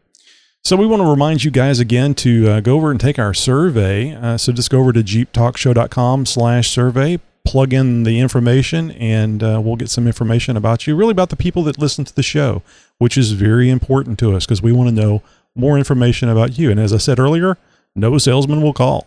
So 0.62 0.76
we 0.76 0.86
want 0.86 1.00
to 1.00 1.08
remind 1.08 1.42
you 1.42 1.50
guys 1.50 1.80
again 1.80 2.14
to 2.16 2.48
uh, 2.48 2.60
go 2.60 2.76
over 2.76 2.90
and 2.90 3.00
take 3.00 3.18
our 3.18 3.32
survey. 3.32 4.14
Uh, 4.14 4.36
so 4.36 4.52
just 4.52 4.70
go 4.70 4.78
over 4.80 4.92
to 4.92 5.02
jeeptalkshow.com 5.02 6.26
slash 6.26 6.70
survey, 6.70 7.18
plug 7.44 7.72
in 7.72 8.02
the 8.02 8.20
information, 8.20 8.90
and 8.92 9.42
uh, 9.42 9.60
we'll 9.62 9.76
get 9.76 9.88
some 9.88 10.06
information 10.06 10.56
about 10.56 10.86
you, 10.86 10.94
really 10.94 11.12
about 11.12 11.30
the 11.30 11.36
people 11.36 11.62
that 11.64 11.78
listen 11.78 12.04
to 12.04 12.14
the 12.14 12.22
show, 12.22 12.62
which 12.98 13.16
is 13.16 13.32
very 13.32 13.70
important 13.70 14.18
to 14.18 14.36
us 14.36 14.44
because 14.44 14.60
we 14.60 14.70
want 14.70 14.88
to 14.88 14.94
know 14.94 15.22
more 15.54 15.78
information 15.78 16.28
about 16.28 16.58
you. 16.58 16.70
And 16.70 16.78
as 16.78 16.92
I 16.92 16.98
said 16.98 17.18
earlier, 17.18 17.56
no 17.94 18.18
salesman 18.18 18.60
will 18.60 18.74
call. 18.74 19.06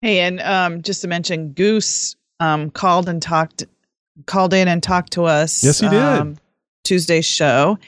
Hey, 0.00 0.20
and 0.20 0.40
um, 0.40 0.82
just 0.82 1.02
to 1.02 1.08
mention, 1.08 1.52
Goose 1.52 2.16
um, 2.40 2.70
called 2.70 3.08
and 3.08 3.20
talked, 3.22 3.64
called 4.26 4.54
in 4.54 4.66
and 4.66 4.82
talked 4.82 5.12
to 5.12 5.24
us. 5.24 5.62
Yes, 5.62 5.80
he 5.80 5.88
did. 5.88 6.02
Um, 6.02 6.38
Tuesday's 6.84 7.24
show, 7.24 7.78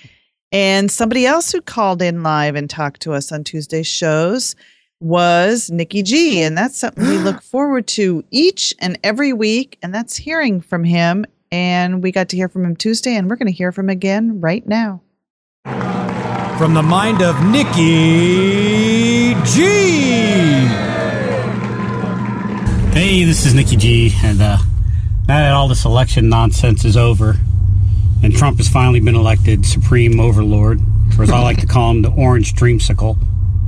and 0.57 0.91
somebody 0.91 1.27
else 1.27 1.53
who 1.53 1.61
called 1.61 2.01
in 2.01 2.23
live 2.23 2.55
and 2.55 2.71
talked 2.71 3.03
to 3.03 3.13
us 3.13 3.31
on 3.31 3.45
Tuesday's 3.45 3.87
shows 3.87 4.57
was 5.01 5.71
Nikki 5.71 6.03
G, 6.03 6.41
and 6.41 6.57
that's 6.57 6.79
something 6.79 7.07
we 7.07 7.19
look 7.19 7.43
forward 7.53 7.87
to 7.89 8.25
each 8.31 8.75
and 8.79 8.99
every 9.05 9.35
week, 9.35 9.77
and 9.83 9.95
that's 9.95 10.17
hearing 10.17 10.63
from 10.63 10.83
him. 10.83 11.27
And 11.53 12.03
we 12.03 12.11
got 12.11 12.31
to 12.31 12.37
hear 12.39 12.49
from 12.49 12.65
him 12.65 12.75
Tuesday, 12.75 13.15
and 13.17 13.29
we're 13.29 13.37
going 13.37 13.53
to 13.53 13.53
hear 13.53 13.71
from 13.71 13.91
him 13.91 13.91
again 13.91 14.41
right 14.41 14.67
now. 14.67 15.03
From 16.57 16.73
the 16.73 16.83
mind 16.83 17.21
of 17.21 17.39
Nikki 17.45 19.35
G. 19.45 19.61
Hey, 22.95 23.25
this 23.25 23.45
is 23.45 23.53
Nikki 23.53 23.77
G, 23.77 24.15
and 24.25 24.41
uh, 24.41 24.57
now 25.29 25.37
that 25.37 25.53
all 25.53 25.69
this 25.69 25.85
election 25.85 26.31
nonsense 26.31 26.87
is 26.87 26.97
over, 26.97 27.37
and 28.23 28.35
Trump 28.35 28.59
has 28.59 28.69
finally 28.69 29.01
been 29.01 29.15
elected 29.15 29.65
supreme 29.65 30.21
overlord, 30.21 30.81
or 31.19 31.25
as 31.25 31.31
I 31.31 31.41
like 31.41 31.59
to 31.59 31.67
call 31.67 31.91
him, 31.91 32.03
the 32.03 32.11
orange 32.11 32.55
dreamsicle, 32.55 33.17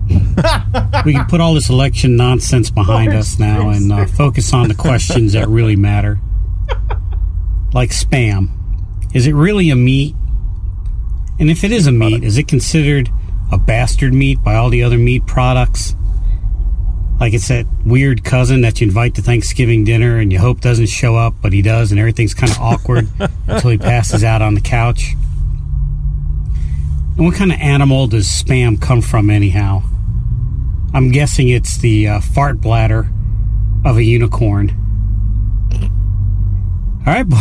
we 1.05 1.13
can 1.13 1.27
put 1.27 1.41
all 1.41 1.55
this 1.55 1.69
election 1.69 2.17
nonsense 2.17 2.71
behind 2.71 3.13
us 3.13 3.39
now 3.39 3.69
and 3.69 3.93
uh, 3.93 4.07
focus 4.07 4.55
on 4.55 4.69
the 4.69 4.75
questions 4.75 5.35
that 5.35 5.49
really 5.49 5.77
matter, 5.77 6.19
like 7.75 7.91
spam. 7.91 8.49
Is 9.15 9.27
it 9.27 9.35
really 9.35 9.71
a 9.71 9.77
meat? 9.77 10.15
And 11.39 11.51
if 11.51 11.63
it 11.63 11.73
is 11.73 11.87
a 11.87 11.93
meat, 11.93 12.25
is 12.25 12.39
it 12.39 12.49
considered 12.49 13.11
a 13.51 13.59
bastard 13.59 14.13
meat 14.13 14.43
by 14.43 14.55
all 14.55 14.69
the 14.69 14.83
other 14.83 14.99
meat 14.99 15.27
products. 15.27 15.95
Like 17.21 17.35
it's 17.35 17.49
that 17.49 17.67
weird 17.85 18.23
cousin 18.25 18.61
that 18.61 18.81
you 18.81 18.87
invite 18.87 19.17
to 19.17 19.23
Thanksgiving 19.23 19.85
dinner 19.85 20.19
and 20.19 20.33
you 20.33 20.39
hope 20.39 20.61
doesn't 20.61 20.89
show 20.89 21.17
up, 21.17 21.35
but 21.43 21.53
he 21.53 21.63
does, 21.63 21.91
and 21.91 21.99
everything's 21.99 22.35
kind 22.35 22.53
of 22.53 22.59
awkward 22.61 23.09
until 23.47 23.71
he 23.71 23.79
passes 23.79 24.23
out 24.23 24.41
on 24.43 24.55
the 24.55 24.61
couch. 24.61 25.15
And 27.17 27.27
what 27.27 27.35
kind 27.35 27.51
of 27.51 27.59
animal 27.61 28.07
does 28.07 28.27
spam 28.29 28.81
come 28.81 29.03
from, 29.03 29.31
anyhow? 29.31 29.83
I'm 30.95 31.11
guessing 31.11 31.49
it's 31.49 31.79
the 31.79 32.07
uh, 32.07 32.21
fart 32.21 32.61
bladder 32.61 33.11
of 33.85 33.97
a 33.97 34.05
unicorn. 34.05 34.71
All 37.05 37.15
right, 37.15 37.29
boy. 37.29 37.37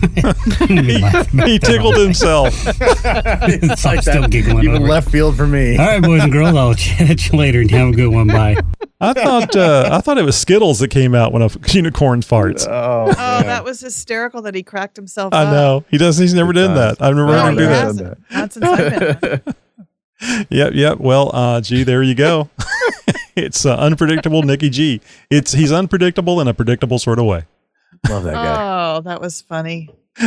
he 1.46 1.58
tickled 1.58 1.96
himself. 1.98 2.54
so 2.54 3.90
I'm 3.90 4.00
still 4.00 4.28
giggling. 4.28 4.64
Even 4.64 4.76
over 4.76 4.86
it. 4.86 4.88
left 4.88 5.10
field 5.10 5.36
for 5.36 5.46
me. 5.46 5.76
All 5.76 5.86
right, 5.86 6.02
boys 6.02 6.22
and 6.22 6.32
girls. 6.32 6.56
I'll 6.56 6.74
chat 6.74 7.10
at 7.10 7.28
you 7.28 7.38
later 7.38 7.60
and 7.60 7.70
have 7.70 7.88
a 7.88 7.92
good 7.92 8.08
one. 8.08 8.28
Bye. 8.28 8.56
I 9.00 9.12
thought 9.14 9.56
uh, 9.56 9.88
I 9.90 10.00
thought 10.00 10.18
it 10.18 10.24
was 10.24 10.36
Skittles 10.36 10.78
that 10.80 10.88
came 10.88 11.14
out 11.14 11.32
when 11.32 11.40
a 11.42 11.48
unicorn 11.68 12.20
farts. 12.20 12.66
Oh, 12.68 13.06
Oh, 13.08 13.42
that 13.42 13.64
was 13.64 13.80
hysterical 13.80 14.42
that 14.42 14.54
he 14.54 14.62
cracked 14.62 14.96
himself 14.96 15.32
I 15.32 15.44
up. 15.44 15.52
know 15.52 15.84
he 15.90 15.96
does. 15.98 16.18
He's 16.18 16.34
never 16.34 16.52
done 16.52 16.74
that. 16.74 17.00
I've 17.00 17.14
never 17.16 17.28
No, 17.32 17.40
heard 17.42 17.48
him 17.50 17.56
do 17.56 17.66
that. 17.66 17.82
hasn't. 17.84 18.18
Not 18.30 18.52
since 18.52 18.64
I've 18.66 19.20
been. 19.20 19.42
Yep, 20.50 20.72
yep. 20.74 20.98
Well, 21.00 21.30
uh, 21.34 21.60
gee, 21.62 21.82
there 21.82 22.02
you 22.02 22.14
go. 22.14 22.50
it's 23.36 23.64
uh, 23.64 23.74
unpredictable 23.76 24.42
Nikki 24.42 24.68
G. 24.68 25.00
It's 25.30 25.52
he's 25.52 25.72
unpredictable 25.72 26.40
in 26.42 26.48
a 26.48 26.52
predictable 26.52 26.98
sort 26.98 27.18
of 27.18 27.24
way. 27.24 27.44
Love 28.10 28.24
that 28.24 28.34
guy. 28.34 28.96
Oh, 28.96 29.00
that 29.00 29.20
was 29.22 29.40
funny. 29.40 29.88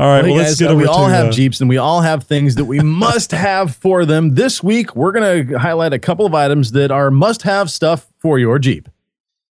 All 0.00 0.06
right, 0.06 0.24
well, 0.24 0.34
let's 0.34 0.50
guys, 0.50 0.58
get 0.60 0.68
uh, 0.68 0.72
over 0.74 0.82
we 0.82 0.86
all 0.86 1.06
to, 1.06 1.12
have 1.12 1.26
uh, 1.26 1.32
Jeeps 1.32 1.60
and 1.60 1.68
we 1.68 1.76
all 1.76 2.02
have 2.02 2.22
things 2.22 2.54
that 2.54 2.66
we 2.66 2.78
must 2.84 3.32
have 3.32 3.74
for 3.74 4.04
them. 4.04 4.36
This 4.36 4.62
week, 4.62 4.94
we're 4.94 5.10
going 5.10 5.48
to 5.48 5.58
highlight 5.58 5.92
a 5.92 5.98
couple 5.98 6.24
of 6.24 6.34
items 6.34 6.70
that 6.72 6.92
are 6.92 7.10
must 7.10 7.42
have 7.42 7.68
stuff 7.68 8.06
for 8.18 8.38
your 8.38 8.60
Jeep. 8.60 8.88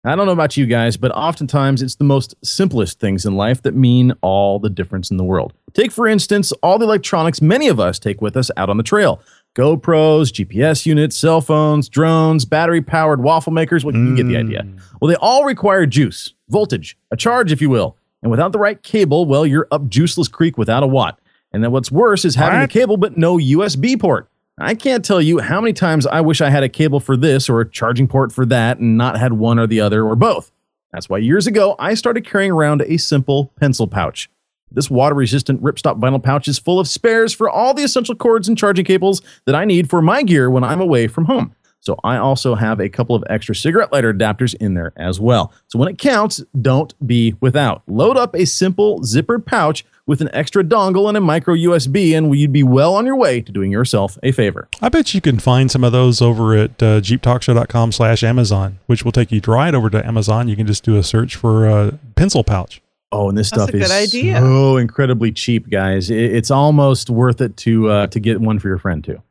I 0.03 0.15
don't 0.15 0.27
know 0.27 0.33
about 0.33 0.55
you 0.55 0.67
guys, 0.67 0.97
but 0.97 1.09
oftentimes 1.13 1.81
it's 1.81 1.95
the 1.95 2.03
most 2.03 2.35
simplest 2.43 2.99
things 2.99 3.25
in 3.25 3.35
life 3.35 3.63
that 3.63 3.73
mean 3.73 4.13
all 4.21 4.59
the 4.59 4.69
difference 4.69 5.09
in 5.09 5.17
the 5.17 5.23
world. 5.23 5.51
Take, 5.73 5.91
for 5.91 6.07
instance, 6.07 6.51
all 6.61 6.77
the 6.77 6.85
electronics 6.85 7.41
many 7.41 7.67
of 7.67 7.79
us 7.79 7.97
take 7.97 8.21
with 8.21 8.37
us 8.37 8.51
out 8.55 8.69
on 8.69 8.77
the 8.77 8.83
trail 8.83 9.21
GoPros, 9.55 10.31
GPS 10.31 10.85
units, 10.85 11.17
cell 11.17 11.41
phones, 11.41 11.89
drones, 11.89 12.45
battery 12.45 12.83
powered 12.83 13.23
waffle 13.23 13.51
makers. 13.51 13.83
Well, 13.83 13.95
you 13.95 14.15
get 14.15 14.27
the 14.27 14.37
idea. 14.37 14.67
Well, 15.01 15.09
they 15.09 15.15
all 15.15 15.43
require 15.43 15.87
juice, 15.87 16.35
voltage, 16.49 16.97
a 17.09 17.17
charge, 17.17 17.51
if 17.51 17.61
you 17.61 17.69
will. 17.71 17.97
And 18.21 18.31
without 18.31 18.51
the 18.51 18.59
right 18.59 18.81
cable, 18.81 19.25
well, 19.25 19.45
you're 19.45 19.67
up 19.71 19.83
juiceless 19.83 20.31
creek 20.31 20.57
without 20.57 20.83
a 20.83 20.87
watt. 20.87 21.19
And 21.51 21.63
then 21.63 21.71
what's 21.71 21.91
worse 21.91 22.25
is 22.25 22.35
having 22.35 22.61
a 22.61 22.67
cable 22.67 22.97
but 22.97 23.17
no 23.17 23.37
USB 23.37 23.99
port. 23.99 24.29
I 24.57 24.73
can't 24.73 25.03
tell 25.03 25.21
you 25.21 25.39
how 25.39 25.59
many 25.59 25.73
times 25.73 26.07
I 26.07 26.21
wish 26.21 26.41
I 26.41 26.49
had 26.49 26.63
a 26.63 26.69
cable 26.69 26.99
for 26.99 27.17
this 27.17 27.49
or 27.49 27.59
a 27.59 27.69
charging 27.69 28.07
port 28.07 28.31
for 28.31 28.45
that 28.45 28.79
and 28.79 28.97
not 28.97 29.19
had 29.19 29.33
one 29.33 29.59
or 29.59 29.67
the 29.67 29.81
other 29.81 30.05
or 30.05 30.15
both. 30.15 30.51
That's 30.93 31.09
why 31.09 31.17
years 31.17 31.45
ago 31.45 31.75
I 31.77 31.93
started 31.93 32.25
carrying 32.25 32.51
around 32.51 32.81
a 32.81 32.97
simple 32.97 33.51
pencil 33.59 33.87
pouch. 33.87 34.29
This 34.71 34.89
water 34.89 35.15
resistant 35.15 35.61
ripstop 35.61 35.99
vinyl 35.99 36.23
pouch 36.23 36.47
is 36.47 36.57
full 36.57 36.79
of 36.79 36.87
spares 36.87 37.33
for 37.33 37.49
all 37.49 37.73
the 37.73 37.83
essential 37.83 38.15
cords 38.15 38.47
and 38.47 38.57
charging 38.57 38.85
cables 38.85 39.21
that 39.45 39.55
I 39.55 39.65
need 39.65 39.89
for 39.89 40.01
my 40.01 40.23
gear 40.23 40.49
when 40.49 40.63
I'm 40.63 40.81
away 40.81 41.07
from 41.07 41.25
home. 41.25 41.53
So 41.85 41.99
I 42.03 42.17
also 42.17 42.55
have 42.55 42.79
a 42.79 42.89
couple 42.89 43.15
of 43.15 43.23
extra 43.29 43.53
cigarette 43.55 43.91
lighter 43.91 44.11
adapters 44.11 44.55
in 44.55 44.73
there 44.73 44.91
as 44.97 45.19
well. 45.19 45.53
So 45.67 45.77
when 45.77 45.87
it 45.87 45.99
counts, 45.99 46.43
don't 46.59 46.93
be 47.05 47.35
without. 47.41 47.83
Load 47.87 48.17
up 48.17 48.33
a 48.35 48.45
simple 48.45 49.01
zippered 49.01 49.45
pouch 49.45 49.85
with 50.07 50.19
an 50.21 50.29
extra 50.33 50.63
dongle 50.63 51.07
and 51.07 51.15
a 51.17 51.21
micro 51.21 51.53
USB, 51.55 52.15
and 52.17 52.35
you'd 52.35 52.51
be 52.51 52.63
well 52.63 52.95
on 52.95 53.05
your 53.05 53.15
way 53.15 53.41
to 53.41 53.51
doing 53.51 53.71
yourself 53.71 54.17
a 54.23 54.31
favor. 54.31 54.67
I 54.81 54.89
bet 54.89 55.13
you 55.13 55.21
can 55.21 55.39
find 55.39 55.69
some 55.69 55.83
of 55.83 55.91
those 55.91 56.21
over 56.21 56.55
at 56.55 56.71
uh, 56.81 57.01
jeeptalkshow.com 57.01 57.91
slash 57.91 58.23
Amazon, 58.23 58.79
which 58.87 59.03
will 59.05 59.11
take 59.11 59.31
you 59.31 59.39
right 59.45 59.73
over 59.73 59.89
to 59.91 60.05
Amazon. 60.05 60.47
You 60.47 60.55
can 60.55 60.65
just 60.67 60.83
do 60.83 60.97
a 60.97 61.03
search 61.03 61.35
for 61.35 61.67
uh, 61.67 61.91
pencil 62.15 62.43
pouch. 62.43 62.81
Oh, 63.11 63.29
and 63.29 63.37
this 63.37 63.51
That's 63.51 63.63
stuff 63.63 63.75
is 63.75 63.87
good 63.87 63.95
idea. 63.95 64.39
so 64.39 64.77
incredibly 64.77 65.31
cheap, 65.31 65.69
guys. 65.69 66.09
It- 66.09 66.33
it's 66.35 66.49
almost 66.51 67.09
worth 67.11 67.41
it 67.41 67.55
to 67.57 67.89
uh, 67.89 68.07
to 68.07 68.19
get 68.19 68.41
one 68.41 68.57
for 68.59 68.67
your 68.69 68.79
friend 68.79 69.03
too. 69.03 69.21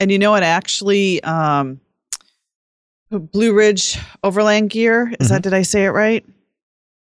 And 0.00 0.10
you 0.10 0.18
know 0.18 0.32
what? 0.32 0.42
Actually, 0.42 1.22
um, 1.22 1.80
Blue 3.18 3.54
Ridge 3.54 3.98
Overland 4.22 4.70
Gear 4.70 5.12
is 5.20 5.28
that? 5.28 5.42
Did 5.42 5.54
I 5.54 5.62
say 5.62 5.84
it 5.84 5.90
right? 5.90 6.24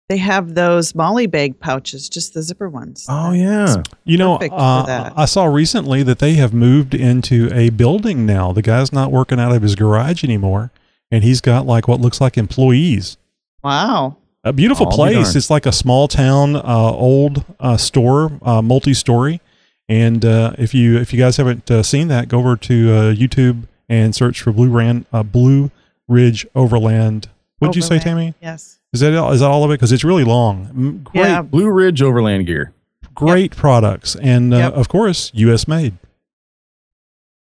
They 0.10 0.18
have 0.18 0.56
those 0.56 0.96
MOLLE 0.96 1.28
bag 1.28 1.60
pouches, 1.60 2.08
just 2.08 2.34
the 2.34 2.42
zipper 2.42 2.70
ones. 2.70 3.06
Oh 3.10 3.34
yeah, 3.34 3.84
You 4.06 4.18
know, 4.18 4.36
uh. 4.38 5.12
I 5.16 5.26
saw 5.26 5.46
recently 5.46 6.02
that 6.04 6.20
they 6.20 6.36
have 6.36 6.54
moved 6.54 6.94
into 6.94 7.50
a 7.54 7.70
building 7.72 8.26
now. 8.26 8.54
The 8.54 8.62
guy's 8.62 8.94
not 8.94 9.12
working 9.12 9.38
out 9.38 9.52
of 9.52 9.62
his 9.62 9.76
garage 9.76 10.24
anymore, 10.24 10.72
and 11.12 11.26
he's 11.26 11.42
got 11.42 11.66
like 11.66 11.90
what 11.90 12.00
looks 12.00 12.22
like 12.22 12.38
employees. 12.38 13.18
Wow. 13.64 14.16
A 14.46 14.54
beautiful 14.54 14.88
I'll 14.88 14.94
place. 14.96 15.16
darned. 15.16 15.36
It's 15.36 15.50
like 15.50 15.66
a 15.66 15.74
small 15.74 16.08
town, 16.08 16.56
uh, 16.56 16.62
old 16.64 17.44
uh, 17.60 17.76
store, 17.76 18.32
uh, 18.44 18.62
multi-story. 18.62 19.42
And 19.90 20.24
uh, 20.24 20.54
if 20.58 20.74
you 20.74 20.98
if 20.98 21.12
you 21.12 21.20
guys 21.20 21.36
haven't 21.36 21.70
uh, 21.70 21.84
seen 21.84 22.08
that, 22.08 22.30
go 22.30 22.40
over 22.40 22.56
to 22.56 22.92
uh, 22.92 23.14
YouTube 23.14 23.68
and 23.90 24.16
search 24.16 24.42
for 24.42 24.54
Blue 24.54 24.70
Ran 24.70 25.06
uh, 25.12 25.24
Blue 25.24 25.70
Ridge 26.08 26.46
Overland. 26.56 27.30
What'd 27.60 27.76
you 27.76 27.82
say, 27.82 28.00
Tammy? 28.00 28.34
Yes. 28.42 28.80
Is 28.94 29.02
that 29.02 29.14
is 29.34 29.40
that 29.42 29.48
all 29.48 29.64
of 29.64 29.72
it? 29.72 29.76
Because 29.76 29.92
it's 29.92 30.04
really 30.04 30.24
long. 30.24 30.68
Mm, 30.68 31.04
Great, 31.04 31.22
Yeah. 31.22 31.42
Blue 31.42 31.70
Ridge 31.70 32.02
Overland 32.02 32.46
Gear. 32.48 32.74
great 33.16 33.56
products, 33.56 34.16
and 34.16 34.54
uh, 34.54 34.58
Yep. 34.58 34.74
of 34.74 34.90
course, 34.90 35.32
U.S. 35.34 35.68
made. 35.68 35.98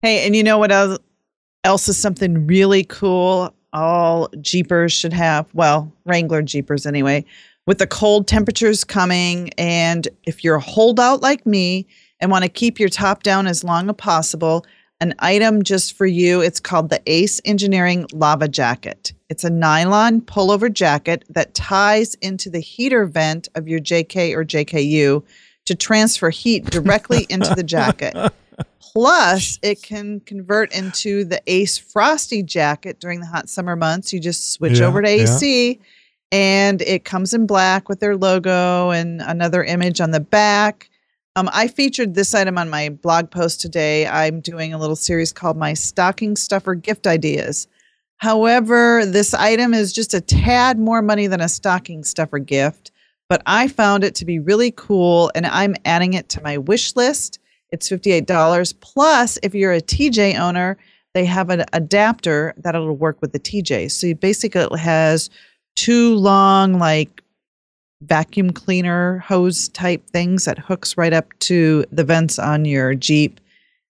Hey, 0.02 0.24
and 0.26 0.34
you 0.36 0.42
know 0.42 0.58
what 0.58 0.70
else, 0.72 0.98
else 1.64 1.88
is 1.88 1.96
something 1.98 2.46
really 2.46 2.84
cool? 2.84 3.52
All 3.72 4.28
Jeepers 4.40 4.92
should 4.92 5.12
have. 5.12 5.46
Well, 5.54 5.92
Wrangler 6.06 6.40
Jeepers 6.42 6.86
anyway. 6.86 7.24
With 7.66 7.78
the 7.78 7.86
cold 7.86 8.26
temperatures 8.26 8.82
coming, 8.82 9.50
and 9.58 10.08
if 10.24 10.42
you're 10.42 10.54
a 10.56 10.60
holdout 10.60 11.20
like 11.20 11.44
me 11.44 11.86
and 12.20 12.30
want 12.30 12.44
to 12.44 12.48
keep 12.48 12.80
your 12.80 12.88
top 12.88 13.22
down 13.22 13.46
as 13.46 13.62
long 13.62 13.90
as 13.90 13.96
possible, 13.96 14.64
an 15.00 15.14
item 15.20 15.62
just 15.62 15.94
for 15.96 16.06
you. 16.06 16.40
It's 16.40 16.60
called 16.60 16.90
the 16.90 17.00
Ace 17.06 17.40
Engineering 17.44 18.06
Lava 18.12 18.48
Jacket. 18.48 19.12
It's 19.28 19.44
a 19.44 19.50
nylon 19.50 20.20
pullover 20.22 20.72
jacket 20.72 21.24
that 21.30 21.54
ties 21.54 22.14
into 22.16 22.50
the 22.50 22.60
heater 22.60 23.06
vent 23.06 23.48
of 23.54 23.68
your 23.68 23.80
JK 23.80 24.34
or 24.34 24.44
JKU 24.44 25.22
to 25.66 25.74
transfer 25.74 26.30
heat 26.30 26.64
directly 26.66 27.26
into 27.30 27.54
the 27.54 27.62
jacket. 27.62 28.16
Plus, 28.80 29.58
it 29.62 29.82
can 29.82 30.20
convert 30.20 30.74
into 30.74 31.24
the 31.24 31.40
Ace 31.46 31.78
Frosty 31.78 32.42
jacket 32.42 32.98
during 32.98 33.20
the 33.20 33.26
hot 33.26 33.48
summer 33.48 33.76
months. 33.76 34.12
You 34.12 34.18
just 34.18 34.52
switch 34.52 34.80
Yeah, 34.80 34.86
over 34.86 35.02
to 35.02 35.08
yeah. 35.08 35.22
AC 35.22 35.78
and 36.32 36.82
it 36.82 37.04
comes 37.04 37.32
in 37.32 37.46
black 37.46 37.88
with 37.88 38.00
their 38.00 38.16
logo 38.16 38.90
and 38.90 39.20
another 39.22 39.62
image 39.62 40.00
on 40.00 40.10
the 40.10 40.20
back. 40.20 40.90
Um, 41.38 41.48
I 41.52 41.68
featured 41.68 42.14
this 42.14 42.34
item 42.34 42.58
on 42.58 42.68
my 42.68 42.88
blog 42.88 43.30
post 43.30 43.60
today. 43.60 44.08
I'm 44.08 44.40
doing 44.40 44.74
a 44.74 44.78
little 44.78 44.96
series 44.96 45.32
called 45.32 45.56
My 45.56 45.72
Stocking 45.72 46.34
Stuffer 46.34 46.74
Gift 46.74 47.06
Ideas. 47.06 47.68
However, 48.16 49.06
this 49.06 49.34
item 49.34 49.72
is 49.72 49.92
just 49.92 50.14
a 50.14 50.20
tad 50.20 50.80
more 50.80 51.00
money 51.00 51.28
than 51.28 51.40
a 51.40 51.48
stocking 51.48 52.02
stuffer 52.02 52.40
gift, 52.40 52.90
but 53.28 53.40
I 53.46 53.68
found 53.68 54.02
it 54.02 54.16
to 54.16 54.24
be 54.24 54.40
really 54.40 54.72
cool 54.72 55.30
and 55.36 55.46
I'm 55.46 55.76
adding 55.84 56.14
it 56.14 56.28
to 56.30 56.42
my 56.42 56.58
wish 56.58 56.96
list. 56.96 57.38
It's 57.70 57.88
$58. 57.88 58.74
Plus, 58.80 59.38
if 59.44 59.54
you're 59.54 59.74
a 59.74 59.80
TJ 59.80 60.36
owner, 60.40 60.76
they 61.14 61.24
have 61.24 61.50
an 61.50 61.64
adapter 61.72 62.52
that'll 62.56 62.96
work 62.96 63.22
with 63.22 63.30
the 63.30 63.38
TJ. 63.38 63.92
So 63.92 64.08
you 64.08 64.16
basically 64.16 64.62
it 64.62 64.76
has 64.76 65.30
two 65.76 66.16
long, 66.16 66.80
like 66.80 67.22
vacuum 68.02 68.50
cleaner 68.52 69.18
hose 69.18 69.68
type 69.68 70.06
things 70.10 70.44
that 70.44 70.58
hooks 70.58 70.96
right 70.96 71.12
up 71.12 71.26
to 71.40 71.84
the 71.90 72.04
vents 72.04 72.38
on 72.38 72.64
your 72.64 72.94
Jeep 72.94 73.40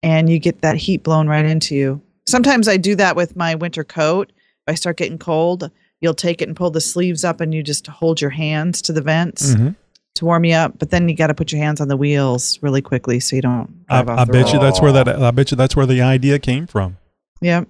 and 0.04 0.30
you 0.30 0.40
get 0.40 0.62
that 0.62 0.78
heat 0.78 1.04
blown 1.04 1.28
right 1.28 1.46
into 1.46 1.76
you. 1.76 2.02
Sometimes 2.28 2.68
I 2.68 2.78
do 2.78 2.96
that 2.96 3.16
with 3.16 3.36
my 3.36 3.54
winter 3.56 3.84
coat. 3.84 4.32
If 4.68 4.72
I 4.72 4.76
start 4.76 4.98
getting 4.98 5.20
cold, 5.20 5.70
you'll 6.00 6.16
take 6.16 6.42
it 6.42 6.48
and 6.48 6.58
pull 6.58 6.72
the 6.72 6.82
sleeves 6.82 7.24
up 7.24 7.42
and 7.42 7.54
you 7.54 7.62
just 7.62 7.86
hold 7.88 8.22
your 8.22 8.32
hands 8.32 8.82
to 8.84 8.94
the 8.94 9.02
vents 9.02 9.54
Mhm. 9.54 9.76
to 10.16 10.26
warm 10.26 10.46
you 10.46 10.56
up. 10.56 10.80
But 10.80 10.90
then 10.90 11.08
you 11.08 11.16
got 11.16 11.28
to 11.28 11.36
put 11.36 11.52
your 11.52 11.62
hands 11.62 11.80
on 11.80 11.88
the 11.88 11.98
wheels 11.98 12.58
really 12.64 12.82
quickly 12.82 13.20
so 13.20 13.36
you 13.36 13.44
don't 13.44 13.70
I, 13.90 14.00
I 14.00 14.26
bet 14.26 14.46
road. 14.46 14.54
you 14.54 14.60
that's 14.60 14.82
where 14.82 14.92
that. 14.94 15.08
I 15.08 15.30
bet 15.32 15.52
you 15.52 15.58
that's 15.58 15.76
where 15.76 15.86
the 15.86 16.02
idea 16.02 16.40
came 16.40 16.66
from. 16.66 16.98
Yep. 17.42 17.68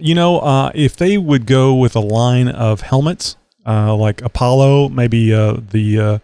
You 0.00 0.16
know, 0.16 0.40
uh, 0.40 0.72
if 0.74 0.96
they 0.96 1.16
would 1.16 1.46
go 1.46 1.72
with 1.74 1.94
a 1.94 2.00
line 2.00 2.48
of 2.48 2.80
helmets, 2.80 3.36
uh, 3.66 3.94
like 3.94 4.22
Apollo, 4.22 4.90
maybe 4.90 5.32
uh, 5.32 5.56
the 5.70 5.98
uh, 5.98 6.18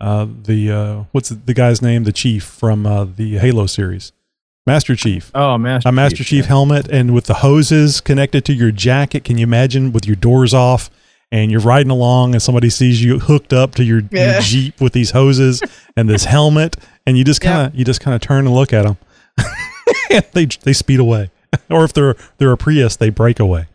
uh, 0.00 0.26
the 0.44 0.70
uh, 0.70 1.04
what's 1.12 1.30
the 1.30 1.54
guy's 1.54 1.82
name? 1.82 2.04
The 2.04 2.12
Chief 2.12 2.44
from 2.44 2.86
uh, 2.86 3.04
the 3.04 3.38
Halo 3.38 3.66
series, 3.66 4.12
Master 4.66 4.96
Chief. 4.96 5.30
Oh, 5.34 5.58
Master 5.58 5.88
a 5.88 5.92
Master 5.92 6.24
Chief, 6.24 6.46
helmet, 6.46 6.88
and 6.88 7.14
with 7.14 7.26
the 7.26 7.34
hoses 7.34 8.00
connected 8.00 8.44
to 8.46 8.52
your 8.52 8.70
jacket. 8.70 9.24
Can 9.24 9.38
you 9.38 9.44
imagine 9.44 9.92
with 9.92 10.06
your 10.06 10.16
doors 10.16 10.54
off? 10.54 10.90
And 11.32 11.50
you're 11.50 11.60
riding 11.60 11.90
along, 11.90 12.34
and 12.34 12.42
somebody 12.42 12.70
sees 12.70 13.02
you 13.02 13.18
hooked 13.18 13.52
up 13.52 13.74
to 13.74 13.84
your, 13.84 14.00
your 14.12 14.40
Jeep 14.40 14.80
with 14.80 14.92
these 14.92 15.10
hoses 15.10 15.60
and 15.96 16.08
this 16.08 16.24
helmet, 16.24 16.76
and 17.04 17.18
you 17.18 17.24
just 17.24 17.40
kind 17.40 17.66
of 17.66 17.74
you 17.74 17.84
just 17.84 18.00
kind 18.00 18.14
of 18.14 18.20
turn 18.20 18.46
and 18.46 18.54
look 18.54 18.72
at 18.72 18.84
them. 18.84 18.96
and 20.10 20.24
they 20.34 20.46
they 20.46 20.72
speed 20.72 21.00
away. 21.00 21.30
or 21.70 21.84
if 21.84 21.92
they're 21.92 22.14
they're 22.38 22.52
a 22.52 22.56
Prius, 22.56 22.96
they 22.96 23.10
break 23.10 23.40
away. 23.40 23.66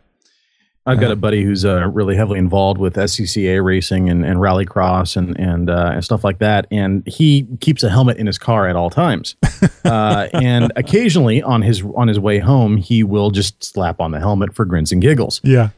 I've 0.84 0.98
got 0.98 1.12
a 1.12 1.16
buddy 1.16 1.44
who's 1.44 1.64
uh, 1.64 1.86
really 1.88 2.16
heavily 2.16 2.40
involved 2.40 2.78
with 2.80 2.96
SCCA 2.96 3.64
racing 3.64 4.08
and, 4.10 4.24
and 4.24 4.38
rallycross 4.38 5.16
and 5.16 5.38
and, 5.38 5.70
uh, 5.70 5.92
and 5.94 6.04
stuff 6.04 6.24
like 6.24 6.38
that. 6.38 6.66
And 6.72 7.06
he 7.06 7.46
keeps 7.60 7.84
a 7.84 7.88
helmet 7.88 8.16
in 8.16 8.26
his 8.26 8.38
car 8.38 8.68
at 8.68 8.76
all 8.76 8.90
times. 8.90 9.36
Uh, 9.84 10.28
and 10.32 10.72
occasionally 10.76 11.42
on 11.42 11.60
his 11.60 11.82
on 11.96 12.06
his 12.06 12.18
way 12.18 12.38
home, 12.38 12.76
he 12.76 13.02
will 13.02 13.30
just 13.30 13.62
slap 13.62 14.00
on 14.00 14.12
the 14.12 14.20
helmet 14.20 14.54
for 14.54 14.64
grins 14.64 14.92
and 14.92 15.02
giggles. 15.02 15.40
Yeah. 15.42 15.70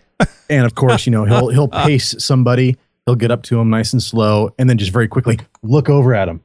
And 0.51 0.67
of 0.67 0.75
course, 0.75 1.07
you 1.07 1.11
know 1.11 1.25
he'll 1.25 1.49
he'll 1.49 1.69
pace 1.87 2.15
somebody. 2.19 2.77
He'll 3.07 3.17
get 3.17 3.31
up 3.31 3.43
to 3.45 3.59
him 3.59 3.71
nice 3.71 3.93
and 3.93 4.03
slow, 4.03 4.55
and 4.59 4.69
then 4.69 4.77
just 4.77 4.93
very 4.93 5.09
quickly 5.09 5.39
look 5.63 5.89
over 5.89 6.15
at 6.15 6.29
him 6.29 6.43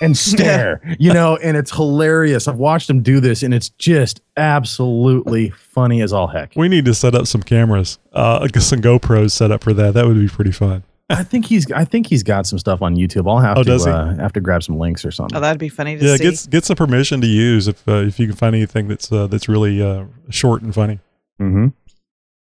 and 0.00 0.16
stare. 0.16 0.80
you 0.98 1.12
know, 1.12 1.36
and 1.36 1.56
it's 1.56 1.70
hilarious. 1.74 2.48
I've 2.48 2.56
watched 2.56 2.88
him 2.90 3.02
do 3.02 3.20
this, 3.20 3.42
and 3.42 3.52
it's 3.54 3.68
just 3.70 4.20
absolutely 4.36 5.50
funny 5.50 6.02
as 6.02 6.12
all 6.12 6.26
heck. 6.26 6.52
We 6.56 6.68
need 6.68 6.84
to 6.86 6.94
set 6.94 7.14
up 7.14 7.26
some 7.26 7.42
cameras, 7.42 7.98
uh, 8.12 8.46
some 8.58 8.80
GoPros 8.80 9.30
set 9.32 9.50
up 9.50 9.62
for 9.64 9.72
that. 9.74 9.94
That 9.94 10.06
would 10.06 10.18
be 10.18 10.28
pretty 10.28 10.52
fun. 10.52 10.82
I 11.08 11.22
think 11.22 11.46
he's 11.46 11.70
I 11.70 11.84
think 11.84 12.08
he's 12.08 12.24
got 12.24 12.48
some 12.48 12.58
stuff 12.58 12.82
on 12.82 12.96
YouTube. 12.96 13.30
I'll 13.30 13.38
have 13.38 13.58
Oh, 13.58 13.62
to 13.62 13.74
uh, 13.76 14.16
have 14.16 14.32
to 14.32 14.40
grab 14.40 14.64
some 14.64 14.76
links 14.76 15.04
or 15.04 15.12
something. 15.12 15.36
Oh, 15.36 15.40
that'd 15.40 15.60
be 15.60 15.68
funny 15.68 15.94
to 15.94 16.00
see. 16.00 16.06
Yeah, 16.08 16.16
see. 16.16 16.22
get 16.24 16.50
get 16.50 16.64
some 16.64 16.74
permission 16.76 17.20
to 17.20 17.28
use 17.28 17.68
if 17.68 17.86
uh, 17.88 17.98
if 17.98 18.18
you 18.18 18.26
can 18.26 18.34
find 18.34 18.56
anything 18.56 18.88
that's 18.88 19.12
uh, 19.12 19.28
that's 19.28 19.48
really 19.48 19.80
uh, 19.80 20.06
short 20.30 20.62
and 20.62 20.74
funny. 20.74 20.98
Mm-hmm. 21.40 21.68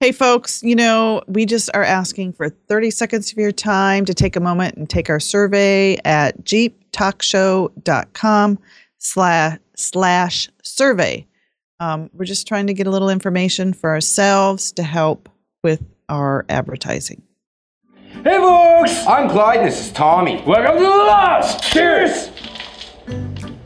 Hey, 0.02 0.12
folks, 0.12 0.62
you 0.62 0.74
know, 0.74 1.20
we 1.26 1.44
just 1.44 1.68
are 1.74 1.84
asking 1.84 2.32
for 2.32 2.48
30 2.48 2.90
seconds 2.90 3.32
of 3.32 3.36
your 3.36 3.52
time 3.52 4.06
to 4.06 4.14
take 4.14 4.34
a 4.34 4.40
moment 4.40 4.76
and 4.76 4.88
take 4.88 5.10
our 5.10 5.20
survey 5.20 5.98
at 6.06 6.42
jeeptalkshow.com 6.42 8.58
slash, 8.96 9.58
slash 9.76 10.48
survey. 10.62 11.26
Um, 11.80 12.08
we're 12.14 12.24
just 12.24 12.48
trying 12.48 12.66
to 12.68 12.72
get 12.72 12.86
a 12.86 12.90
little 12.90 13.10
information 13.10 13.74
for 13.74 13.90
ourselves 13.90 14.72
to 14.72 14.82
help 14.82 15.28
with 15.62 15.82
our 16.08 16.46
advertising. 16.48 17.20
Hey 18.24 18.38
folks! 18.38 19.06
I'm 19.06 19.28
Clyde, 19.28 19.66
this 19.66 19.84
is 19.84 19.92
Tommy. 19.92 20.42
Welcome 20.46 20.78
to 20.78 20.82
the 20.82 20.88
Lost! 20.88 21.62
Cheers! 21.62 22.30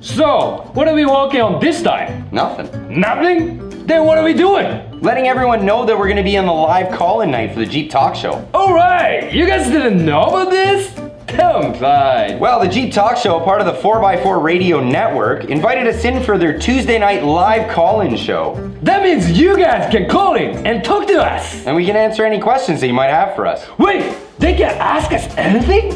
So, 0.00 0.68
what 0.74 0.88
are 0.88 0.94
we 0.94 1.06
working 1.06 1.42
on 1.42 1.60
this 1.60 1.80
time? 1.80 2.28
Nothing. 2.32 3.00
Nothing? 3.00 3.73
Then 3.84 4.06
what 4.06 4.16
are 4.16 4.24
we 4.24 4.32
doing? 4.32 4.98
Letting 5.02 5.28
everyone 5.28 5.66
know 5.66 5.84
that 5.84 5.98
we're 5.98 6.06
going 6.06 6.16
to 6.16 6.22
be 6.22 6.38
on 6.38 6.46
the 6.46 6.52
live 6.52 6.90
call-in 6.96 7.30
night 7.30 7.52
for 7.52 7.58
the 7.58 7.66
Jeep 7.66 7.90
Talk 7.90 8.14
Show. 8.14 8.48
Alright! 8.54 9.34
You 9.34 9.46
guys 9.46 9.70
didn't 9.70 10.02
know 10.02 10.22
about 10.22 10.50
this? 10.50 10.90
Clyde. 11.26 12.40
Well, 12.40 12.60
the 12.60 12.68
Jeep 12.68 12.94
Talk 12.94 13.18
Show, 13.18 13.40
part 13.40 13.60
of 13.60 13.66
the 13.66 13.74
4x4 13.82 14.42
Radio 14.42 14.82
Network, 14.82 15.44
invited 15.46 15.86
us 15.86 16.02
in 16.06 16.22
for 16.22 16.38
their 16.38 16.58
Tuesday 16.58 16.98
night 16.98 17.24
live 17.24 17.70
call-in 17.70 18.16
show. 18.16 18.54
That 18.82 19.02
means 19.02 19.38
you 19.38 19.54
guys 19.54 19.90
can 19.92 20.08
call 20.08 20.36
in 20.36 20.66
and 20.66 20.82
talk 20.82 21.06
to 21.08 21.20
us! 21.22 21.66
And 21.66 21.76
we 21.76 21.84
can 21.84 21.96
answer 21.96 22.24
any 22.24 22.40
questions 22.40 22.80
that 22.80 22.86
you 22.86 22.94
might 22.94 23.10
have 23.10 23.34
for 23.34 23.46
us. 23.46 23.66
Wait! 23.78 24.16
They 24.38 24.54
can 24.54 24.74
ask 24.80 25.12
us 25.12 25.26
anything? 25.36 25.92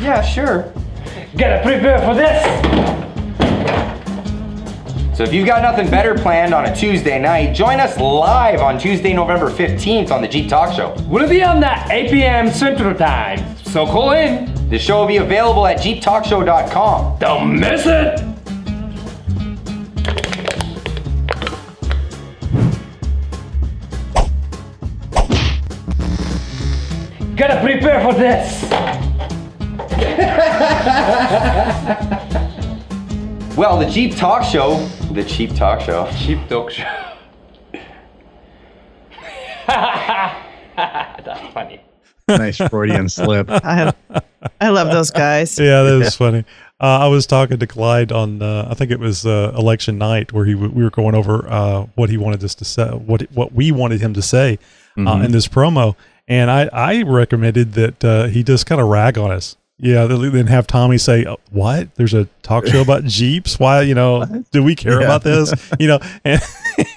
Yeah, 0.00 0.22
sure. 0.22 0.72
Gotta 1.36 1.62
prepare 1.62 1.98
for 1.98 2.14
this! 2.14 2.99
So 5.20 5.24
if 5.24 5.34
you've 5.34 5.44
got 5.44 5.60
nothing 5.60 5.90
better 5.90 6.14
planned 6.14 6.54
on 6.54 6.64
a 6.64 6.74
Tuesday 6.74 7.20
night, 7.20 7.52
join 7.52 7.78
us 7.78 7.98
live 7.98 8.60
on 8.60 8.78
Tuesday, 8.78 9.12
November 9.12 9.50
15th 9.50 10.10
on 10.10 10.22
the 10.22 10.28
Jeep 10.28 10.48
Talk 10.48 10.74
Show. 10.74 10.96
We'll 11.08 11.28
be 11.28 11.44
on 11.44 11.62
at 11.62 11.90
8 11.90 12.10
p.m. 12.10 12.50
Central 12.50 12.94
Time, 12.94 13.58
so 13.58 13.84
call 13.84 14.12
in. 14.12 14.70
The 14.70 14.78
show 14.78 15.00
will 15.00 15.06
be 15.06 15.18
available 15.18 15.66
at 15.66 15.76
jeeptalkshow.com. 15.76 17.18
Don't 17.18 17.60
miss 17.60 17.84
it! 17.84 18.18
Gotta 27.36 27.60
prepare 27.60 28.00
for 28.00 28.14
this! 28.14 28.70
Well, 33.60 33.78
the 33.78 33.84
Jeep 33.84 34.16
Talk 34.16 34.42
Show, 34.42 34.88
the 35.10 35.24
cheap 35.24 35.54
Talk 35.54 35.80
Show. 35.80 36.08
Cheap 36.18 36.38
Talk 36.48 36.70
Show. 36.70 36.84
That's 39.66 41.52
funny. 41.52 41.80
nice 42.28 42.56
Freudian 42.58 43.08
slip. 43.08 43.48
I, 43.50 43.92
I 44.60 44.68
love 44.68 44.88
those 44.92 45.10
guys. 45.10 45.58
Yeah, 45.58 45.82
that 45.82 45.98
was 45.98 46.14
funny. 46.16 46.44
Uh, 46.80 47.00
I 47.00 47.06
was 47.08 47.26
talking 47.26 47.58
to 47.58 47.66
Clyde 47.66 48.10
on, 48.12 48.40
uh, 48.40 48.68
I 48.70 48.74
think 48.74 48.90
it 48.90 48.98
was 48.98 49.26
uh, 49.26 49.52
election 49.56 49.98
night, 49.98 50.32
where 50.32 50.44
he 50.46 50.54
w- 50.54 50.72
we 50.72 50.82
were 50.82 50.90
going 50.90 51.14
over 51.14 51.46
uh, 51.50 51.86
what 51.96 52.08
he 52.08 52.16
wanted 52.16 52.42
us 52.42 52.54
to 52.56 52.64
say, 52.64 52.88
what 52.88 53.22
what 53.32 53.52
we 53.52 53.70
wanted 53.70 54.00
him 54.00 54.14
to 54.14 54.22
say 54.22 54.58
uh, 54.96 55.00
Mhm. 55.00 55.24
in 55.26 55.32
this 55.32 55.46
promo, 55.46 55.94
and 56.26 56.50
I 56.50 56.70
I 56.72 57.02
recommended 57.02 57.74
that 57.74 58.02
uh, 58.04 58.24
he 58.28 58.42
just 58.42 58.64
kind 58.64 58.80
of 58.80 58.88
rag 58.88 59.18
on 59.18 59.30
us. 59.30 59.56
Yeah, 59.82 60.04
then 60.04 60.30
then 60.32 60.46
have 60.48 60.66
Tommy 60.66 60.98
say, 60.98 61.24
"Uh, 61.24 61.36
"What? 61.50 61.94
There's 61.94 62.12
a 62.14 62.26
talk 62.42 62.66
show 62.66 62.82
about 62.82 63.04
Jeeps? 63.18 63.58
Why? 63.58 63.80
You 63.82 63.94
know, 63.94 64.44
do 64.52 64.62
we 64.62 64.74
care 64.76 65.00
Yeah. 65.00 65.06
about 65.06 65.22
this? 65.24 65.52
You 65.78 65.88
know?" 65.88 65.98
And, 66.24 66.40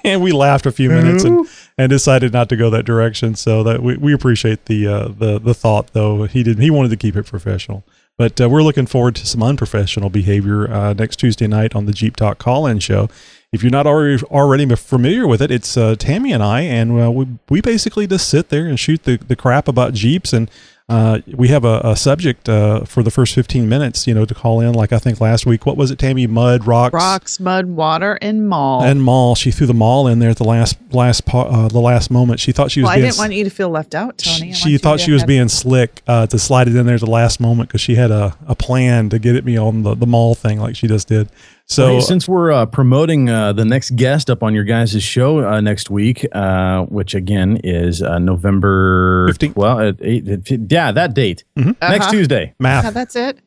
and 0.03 0.21
we 0.21 0.31
laughed 0.31 0.65
a 0.65 0.71
few 0.71 0.89
minutes 0.89 1.23
and, 1.23 1.47
and 1.77 1.89
decided 1.89 2.31
not 2.31 2.47
to 2.49 2.55
go 2.55 2.69
that 2.69 2.83
direction. 2.85 3.35
So 3.35 3.63
that 3.63 3.81
we, 3.81 3.97
we 3.97 4.13
appreciate 4.13 4.65
the 4.65 4.87
uh, 4.87 5.07
the 5.07 5.39
the 5.39 5.53
thought, 5.53 5.93
though 5.93 6.23
he 6.25 6.43
did 6.43 6.59
he 6.59 6.69
wanted 6.69 6.89
to 6.89 6.97
keep 6.97 7.15
it 7.15 7.25
professional. 7.25 7.83
But 8.17 8.39
uh, 8.39 8.47
we're 8.47 8.61
looking 8.61 8.85
forward 8.85 9.15
to 9.15 9.25
some 9.25 9.41
unprofessional 9.41 10.09
behavior 10.11 10.71
uh, 10.71 10.93
next 10.93 11.15
Tuesday 11.15 11.47
night 11.47 11.75
on 11.75 11.85
the 11.87 11.91
Jeep 11.93 12.15
Talk 12.15 12.37
call-in 12.37 12.77
show. 12.79 13.09
If 13.51 13.63
you're 13.63 13.71
not 13.71 13.87
already 13.87 14.23
already 14.25 14.67
familiar 14.75 15.27
with 15.27 15.41
it, 15.41 15.49
it's 15.51 15.75
uh, 15.77 15.95
Tammy 15.97 16.31
and 16.31 16.43
I, 16.43 16.61
and 16.61 17.01
uh, 17.01 17.09
we 17.11 17.27
we 17.49 17.61
basically 17.61 18.05
just 18.07 18.29
sit 18.29 18.49
there 18.49 18.67
and 18.67 18.79
shoot 18.79 19.03
the, 19.03 19.17
the 19.17 19.35
crap 19.35 19.67
about 19.67 19.93
Jeeps, 19.93 20.31
and 20.33 20.49
uh, 20.89 21.19
we 21.33 21.47
have 21.47 21.63
a, 21.63 21.79
a 21.83 21.95
subject 21.95 22.49
uh, 22.49 22.83
for 22.83 23.03
the 23.03 23.09
first 23.09 23.33
15 23.33 23.69
minutes, 23.69 24.05
you 24.05 24.13
know, 24.13 24.25
to 24.25 24.33
call 24.35 24.59
in. 24.59 24.73
Like 24.73 24.91
I 24.91 24.99
think 24.99 25.21
last 25.21 25.45
week, 25.45 25.65
what 25.65 25.77
was 25.77 25.91
it, 25.91 25.97
Tammy? 25.97 26.27
Mud, 26.27 26.67
rocks, 26.67 26.93
Rocks, 26.93 27.39
mud, 27.39 27.67
water, 27.67 28.17
and 28.21 28.49
mall. 28.49 28.83
and 28.83 29.01
mall. 29.01 29.35
She 29.35 29.49
threw 29.51 29.65
the 29.65 29.73
mall 29.73 30.07
in 30.07 30.19
there 30.19 30.29
at 30.29 30.37
the 30.37 30.43
last 30.43 30.77
last 30.91 31.23
uh, 31.33 31.69
the 31.69 31.79
last 31.79 32.11
moment. 32.11 32.41
She 32.41 32.51
thought 32.51 32.69
she 32.69 32.81
was 32.81 32.87
well, 32.89 32.97
I 32.97 33.01
didn't 33.01 33.17
want 33.17 33.33
you 33.33 33.45
to 33.45 33.49
feel 33.49 33.69
left 33.69 33.95
out, 33.95 34.17
Tony. 34.17 34.49
I 34.49 34.53
she 34.53 34.77
thought 34.77 34.99
she 34.99 35.13
was 35.13 35.23
being 35.23 35.47
slick 35.47 36.01
uh, 36.05 36.27
to 36.27 36.37
slide 36.37 36.67
it 36.67 36.75
in 36.75 36.85
there 36.85 36.95
at 36.95 37.01
the 37.01 37.09
last 37.09 37.39
moment 37.39 37.69
because 37.69 37.81
she 37.81 37.95
had 37.95 38.11
a, 38.11 38.35
a 38.47 38.55
plan 38.55 39.09
to 39.09 39.19
get 39.19 39.35
at 39.37 39.45
me 39.45 39.55
on 39.57 39.83
the, 39.83 39.95
the 39.95 40.07
mall 40.07 40.35
thing 40.35 40.59
like 40.59 40.75
she 40.75 40.87
just 40.87 41.07
did. 41.07 41.29
So 41.65 41.87
Hey, 41.87 42.01
since 42.01 42.27
we're 42.27 42.51
uh, 42.51 42.65
promoting 42.65 43.29
uh, 43.29 43.53
the 43.53 43.63
next 43.65 43.95
guest 43.95 44.29
up 44.29 44.43
on 44.43 44.53
your 44.53 44.65
guys' 44.65 45.01
show 45.01 45.39
uh, 45.47 45.61
next 45.61 45.89
week, 45.89 46.25
uh, 46.33 46.83
which 46.83 47.15
again 47.15 47.57
is 47.63 48.01
uh, 48.01 48.19
November 48.19 49.29
15th. 49.29 49.55
Well, 49.55 49.79
uh, 49.79 49.93
eight, 50.01 50.27
it- 50.27 50.71
yeah, 50.71 50.91
that 50.91 51.13
date. 51.13 51.45
Next 51.55 51.77
Uh-huh. 51.81 52.11
Tuesday. 52.11 52.53
Yeah, 52.59 52.89
that's 52.91 53.15
it. 53.15 53.39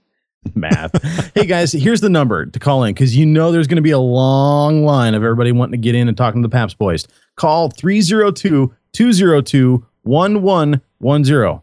Math. 0.54 1.32
hey 1.34 1.44
guys, 1.44 1.72
here's 1.72 2.00
the 2.00 2.08
number 2.08 2.46
to 2.46 2.58
call 2.60 2.84
in 2.84 2.94
because 2.94 3.16
you 3.16 3.26
know 3.26 3.50
there's 3.52 3.66
going 3.66 3.76
to 3.76 3.82
be 3.82 3.90
a 3.90 3.98
long 3.98 4.84
line 4.84 5.14
of 5.14 5.22
everybody 5.24 5.50
wanting 5.52 5.72
to 5.72 5.78
get 5.84 5.94
in 5.96 6.06
and 6.08 6.16
talking 6.16 6.40
to 6.42 6.48
the 6.48 6.52
Paps 6.52 6.72
boys. 6.72 7.06
Call 7.36 7.68
302 7.70 8.72
202 8.92 9.86
1110. 10.04 11.60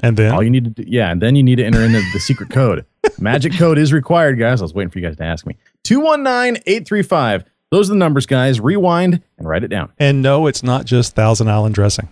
And 0.00 0.16
then 0.16 0.32
all 0.32 0.42
you 0.42 0.50
need 0.50 0.64
to 0.64 0.70
do, 0.70 0.84
yeah, 0.86 1.10
and 1.10 1.20
then 1.20 1.36
you 1.36 1.42
need 1.42 1.56
to 1.56 1.64
enter 1.64 1.80
in 1.82 1.92
the, 1.92 2.02
the 2.12 2.20
secret 2.20 2.50
code. 2.50 2.86
Magic 3.18 3.52
code 3.54 3.78
is 3.78 3.92
required, 3.92 4.38
guys. 4.38 4.60
I 4.60 4.64
was 4.64 4.74
waiting 4.74 4.90
for 4.90 4.98
you 4.98 5.06
guys 5.06 5.16
to 5.16 5.24
ask 5.24 5.46
me. 5.46 5.56
219 5.84 6.62
835. 6.66 7.44
Those 7.70 7.90
are 7.90 7.92
the 7.92 7.98
numbers, 7.98 8.26
guys. 8.26 8.60
Rewind 8.60 9.22
and 9.36 9.48
write 9.48 9.62
it 9.64 9.68
down. 9.68 9.92
and 9.98 10.22
no, 10.22 10.46
it's 10.46 10.62
not 10.62 10.84
just 10.86 11.14
Thousand 11.14 11.48
Island 11.50 11.74
dressing. 11.74 12.08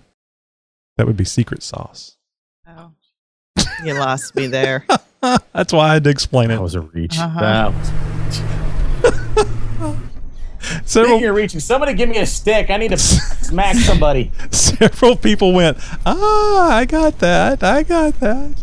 That 0.96 1.06
would 1.06 1.16
be 1.16 1.24
secret 1.24 1.62
sauce. 1.62 2.16
Oh, 2.68 2.92
You 3.84 3.94
lost 3.94 4.34
me 4.34 4.46
there. 4.46 4.86
That's 5.52 5.72
why 5.72 5.88
I 5.90 5.94
had 5.94 6.04
to 6.04 6.10
explain 6.10 6.50
it. 6.50 6.54
That 6.56 6.62
was 6.62 6.74
a 6.74 6.80
reach. 6.82 7.18
Uh-huh. 7.18 7.40
That 7.40 7.72
Several, 10.84 11.16
Speaking 11.18 11.28
of 11.28 11.36
reaching, 11.36 11.60
somebody 11.60 11.94
give 11.94 12.08
me 12.08 12.18
a 12.18 12.26
stick. 12.26 12.70
I 12.70 12.76
need 12.76 12.88
to 12.90 12.96
smack 12.98 13.76
somebody. 13.76 14.32
several 14.50 15.14
people 15.16 15.52
went, 15.52 15.78
ah, 16.04 16.72
I 16.76 16.84
got 16.86 17.18
that. 17.20 17.62
I 17.62 17.82
got 17.84 18.18
that. 18.20 18.62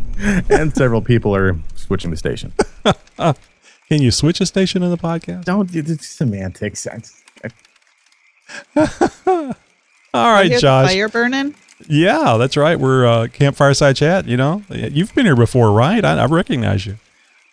and 0.50 0.76
several 0.76 1.02
people 1.02 1.34
are 1.36 1.56
switching 1.94 2.10
the 2.10 2.18
station. 2.18 2.52
Can 3.88 4.02
you 4.02 4.10
switch 4.10 4.42
a 4.42 4.48
station 4.48 4.82
in 4.82 4.90
the 4.90 4.98
podcast? 4.98 5.46
Don't 5.46 5.72
do 5.72 5.84
the 5.84 5.96
semantics. 5.98 6.88
All 6.88 6.96
I 8.76 9.54
right, 10.14 10.48
hear 10.48 10.58
the 10.58 10.62
Josh. 10.62 10.88
fire 10.88 11.08
burning. 11.08 11.54
Yeah, 11.88 12.38
that's 12.38 12.58
right. 12.58 12.80
We're 12.80 13.06
uh, 13.06 13.28
campfire 13.28 13.76
side 13.76 13.96
chat. 13.96 14.28
You 14.28 14.38
know, 14.38 14.64
you've 14.70 15.14
been 15.14 15.26
here 15.26 15.36
before, 15.36 15.72
right? 15.72 16.04
I, 16.04 16.18
I 16.18 16.26
recognize 16.26 16.88
you. 16.88 16.94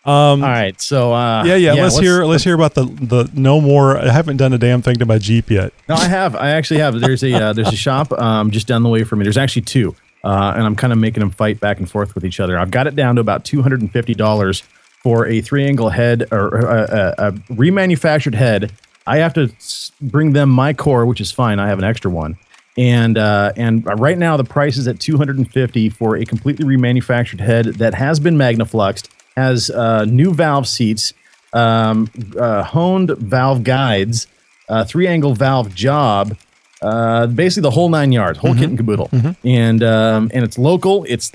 Um, 0.07 0.43
All 0.43 0.49
right, 0.49 0.81
so 0.81 1.13
uh, 1.13 1.45
yeah, 1.45 1.57
yeah. 1.57 1.75
let's, 1.75 1.99
hear. 1.99 2.25
Let's 2.25 2.45
hear 2.45 2.55
about 2.55 2.73
the 2.73 2.85
the 2.85 3.31
no 3.35 3.61
more. 3.61 3.99
I 3.99 4.11
haven't 4.11 4.39
done 4.39 4.55
a 4.55 4.59
damn 4.59 4.81
thing 4.81 4.97
to 4.97 5.05
my 5.05 5.19
Jeep 5.19 5.51
yet. 5.51 5.75
No, 5.87 5.97
I 5.97 6.09
have. 6.09 6.35
I 6.35 6.53
actually 6.53 6.81
have. 6.81 6.99
There's 6.99 7.23
a 7.23 7.35
uh, 7.35 7.53
there's 7.53 7.69
a 7.69 7.77
shop 7.89 8.11
um, 8.13 8.51
just 8.51 8.67
down 8.67 8.83
the 8.83 8.89
way 8.89 9.05
from 9.05 9.19
me. 9.19 9.25
There's 9.25 9.37
actually 9.37 9.63
two, 9.63 9.95
uh, 10.25 10.55
and 10.57 10.65
I'm 10.65 10.77
kind 10.77 10.93
of 10.93 10.99
making 10.99 11.21
them 11.21 11.31
fight 11.31 11.61
back 11.61 11.79
and 11.79 11.91
forth 11.91 12.15
with 12.15 12.25
each 12.25 12.41
other. 12.41 12.59
I've 12.59 12.71
got 12.71 12.87
it 12.87 12.97
down 12.97 13.17
to 13.17 13.21
about 13.21 13.45
two 13.45 13.63
hundred 13.63 13.81
and 13.81 13.93
fifty 13.93 14.15
dollars 14.15 14.63
for 15.03 15.27
a 15.27 15.41
three 15.41 15.65
angle 15.67 15.89
head 15.89 16.29
or 16.31 16.69
uh, 16.69 17.15
a, 17.19 17.29
a 17.29 17.33
remanufactured 17.33 18.35
head 18.35 18.73
I 19.07 19.19
have 19.19 19.35
to 19.35 19.53
bring 20.01 20.33
them 20.33 20.51
my 20.51 20.73
core, 20.73 21.07
which 21.07 21.21
is 21.21 21.33
fine. 21.33 21.59
I 21.59 21.69
have 21.69 21.79
an 21.79 21.85
extra 21.85 22.11
one. 22.11 22.39
And 22.79 23.19
uh, 23.19 23.53
and 23.57 23.85
right 23.99 24.17
now 24.17 24.37
the 24.37 24.45
price 24.45 24.77
is 24.77 24.87
at 24.87 25.01
250 25.01 25.89
for 25.91 26.17
a 26.17 26.25
completely 26.25 26.65
remanufactured 26.65 27.41
head 27.41 27.67
that 27.75 27.95
has 27.95 28.21
been 28.21 28.37
magnafluxed, 28.37 29.09
has 29.37 29.69
uh, 29.71 30.05
new 30.05 30.33
valve 30.33 30.69
seats, 30.69 31.13
um, 31.53 32.09
uh, 32.39 32.63
honed 32.63 33.11
valve 33.11 33.65
guides, 33.65 34.29
uh, 34.69 34.85
three 34.85 35.09
angle 35.09 35.35
valve 35.35 35.75
job, 35.75 36.37
uh, 36.83 37.27
basically 37.27 37.63
the 37.63 37.71
whole 37.71 37.89
nine 37.89 38.13
yards, 38.13 38.39
whole 38.39 38.55
kit 38.55 38.69
and 38.69 38.79
caboodle. 38.79 39.11
And 39.45 39.83
um, 39.83 40.31
and 40.33 40.45
it's 40.45 40.59
local. 40.59 41.05
It's 41.09 41.33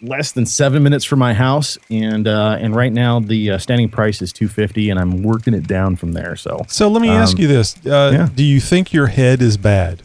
less 0.00 0.32
than 0.32 0.46
seven 0.46 0.82
minutes 0.82 1.04
from 1.04 1.18
my 1.18 1.34
house, 1.34 1.78
and 1.90 2.28
uh, 2.28 2.56
and 2.60 2.74
right 2.74 2.92
now 2.92 3.20
the 3.20 3.52
uh, 3.52 3.58
standing 3.58 3.88
price 3.88 4.22
is 4.22 4.32
250, 4.32 4.90
and 4.90 4.98
I'm 4.98 5.22
working 5.22 5.54
it 5.54 5.66
down 5.66 5.96
from 5.96 6.12
there. 6.12 6.36
So 6.36 6.64
So 6.68 6.88
let 6.88 7.02
me 7.02 7.08
ask 7.08 7.36
um, 7.36 7.42
you 7.42 7.48
this: 7.48 7.74
uh, 7.86 8.28
Do 8.34 8.44
you 8.44 8.60
think 8.60 8.92
your 8.92 9.08
head 9.08 9.42
is 9.42 9.56
bad? 9.56 10.02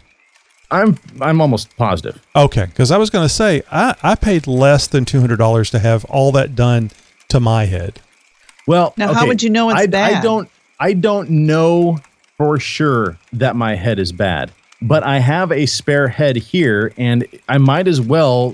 I'm 0.71 0.97
I'm 1.21 1.39
almost 1.39 1.76
positive. 1.78 2.19
Okay, 2.36 2.65
because 2.65 2.89
I 2.89 2.97
was 2.97 3.11
going 3.11 3.28
to 3.28 3.34
say 3.34 3.61
I, 3.71 3.95
I 4.01 4.15
paid 4.15 4.47
less 4.47 4.88
than 4.88 5.05
two 5.05 5.19
hundred 5.19 5.38
dollars 5.38 5.69
to 5.71 5.80
have 5.80 6.03
all 6.05 6.32
that 6.32 6.55
done 6.55 6.89
to 7.30 7.39
my 7.39 7.65
head. 7.65 8.01
Well, 8.65 8.93
Now, 8.97 9.13
how 9.13 9.28
would 9.28 9.43
you 9.43 9.49
know 9.49 9.69
it's 9.69 9.95
I, 9.95 10.17
I 10.17 10.21
don't. 10.21 10.49
I 10.80 10.93
don't 10.93 11.30
know 11.30 11.99
for 12.38 12.59
sure 12.59 13.17
that 13.32 13.55
my 13.55 13.76
head 13.76 13.99
is 13.99 14.11
bad, 14.11 14.51
but 14.84 15.01
I 15.03 15.19
have 15.19 15.51
a 15.51 15.65
spare 15.65 16.09
head 16.09 16.36
here, 16.36 16.93
and 16.97 17.25
I 17.47 17.57
might 17.57 17.88
as 17.88 18.01
well, 18.01 18.53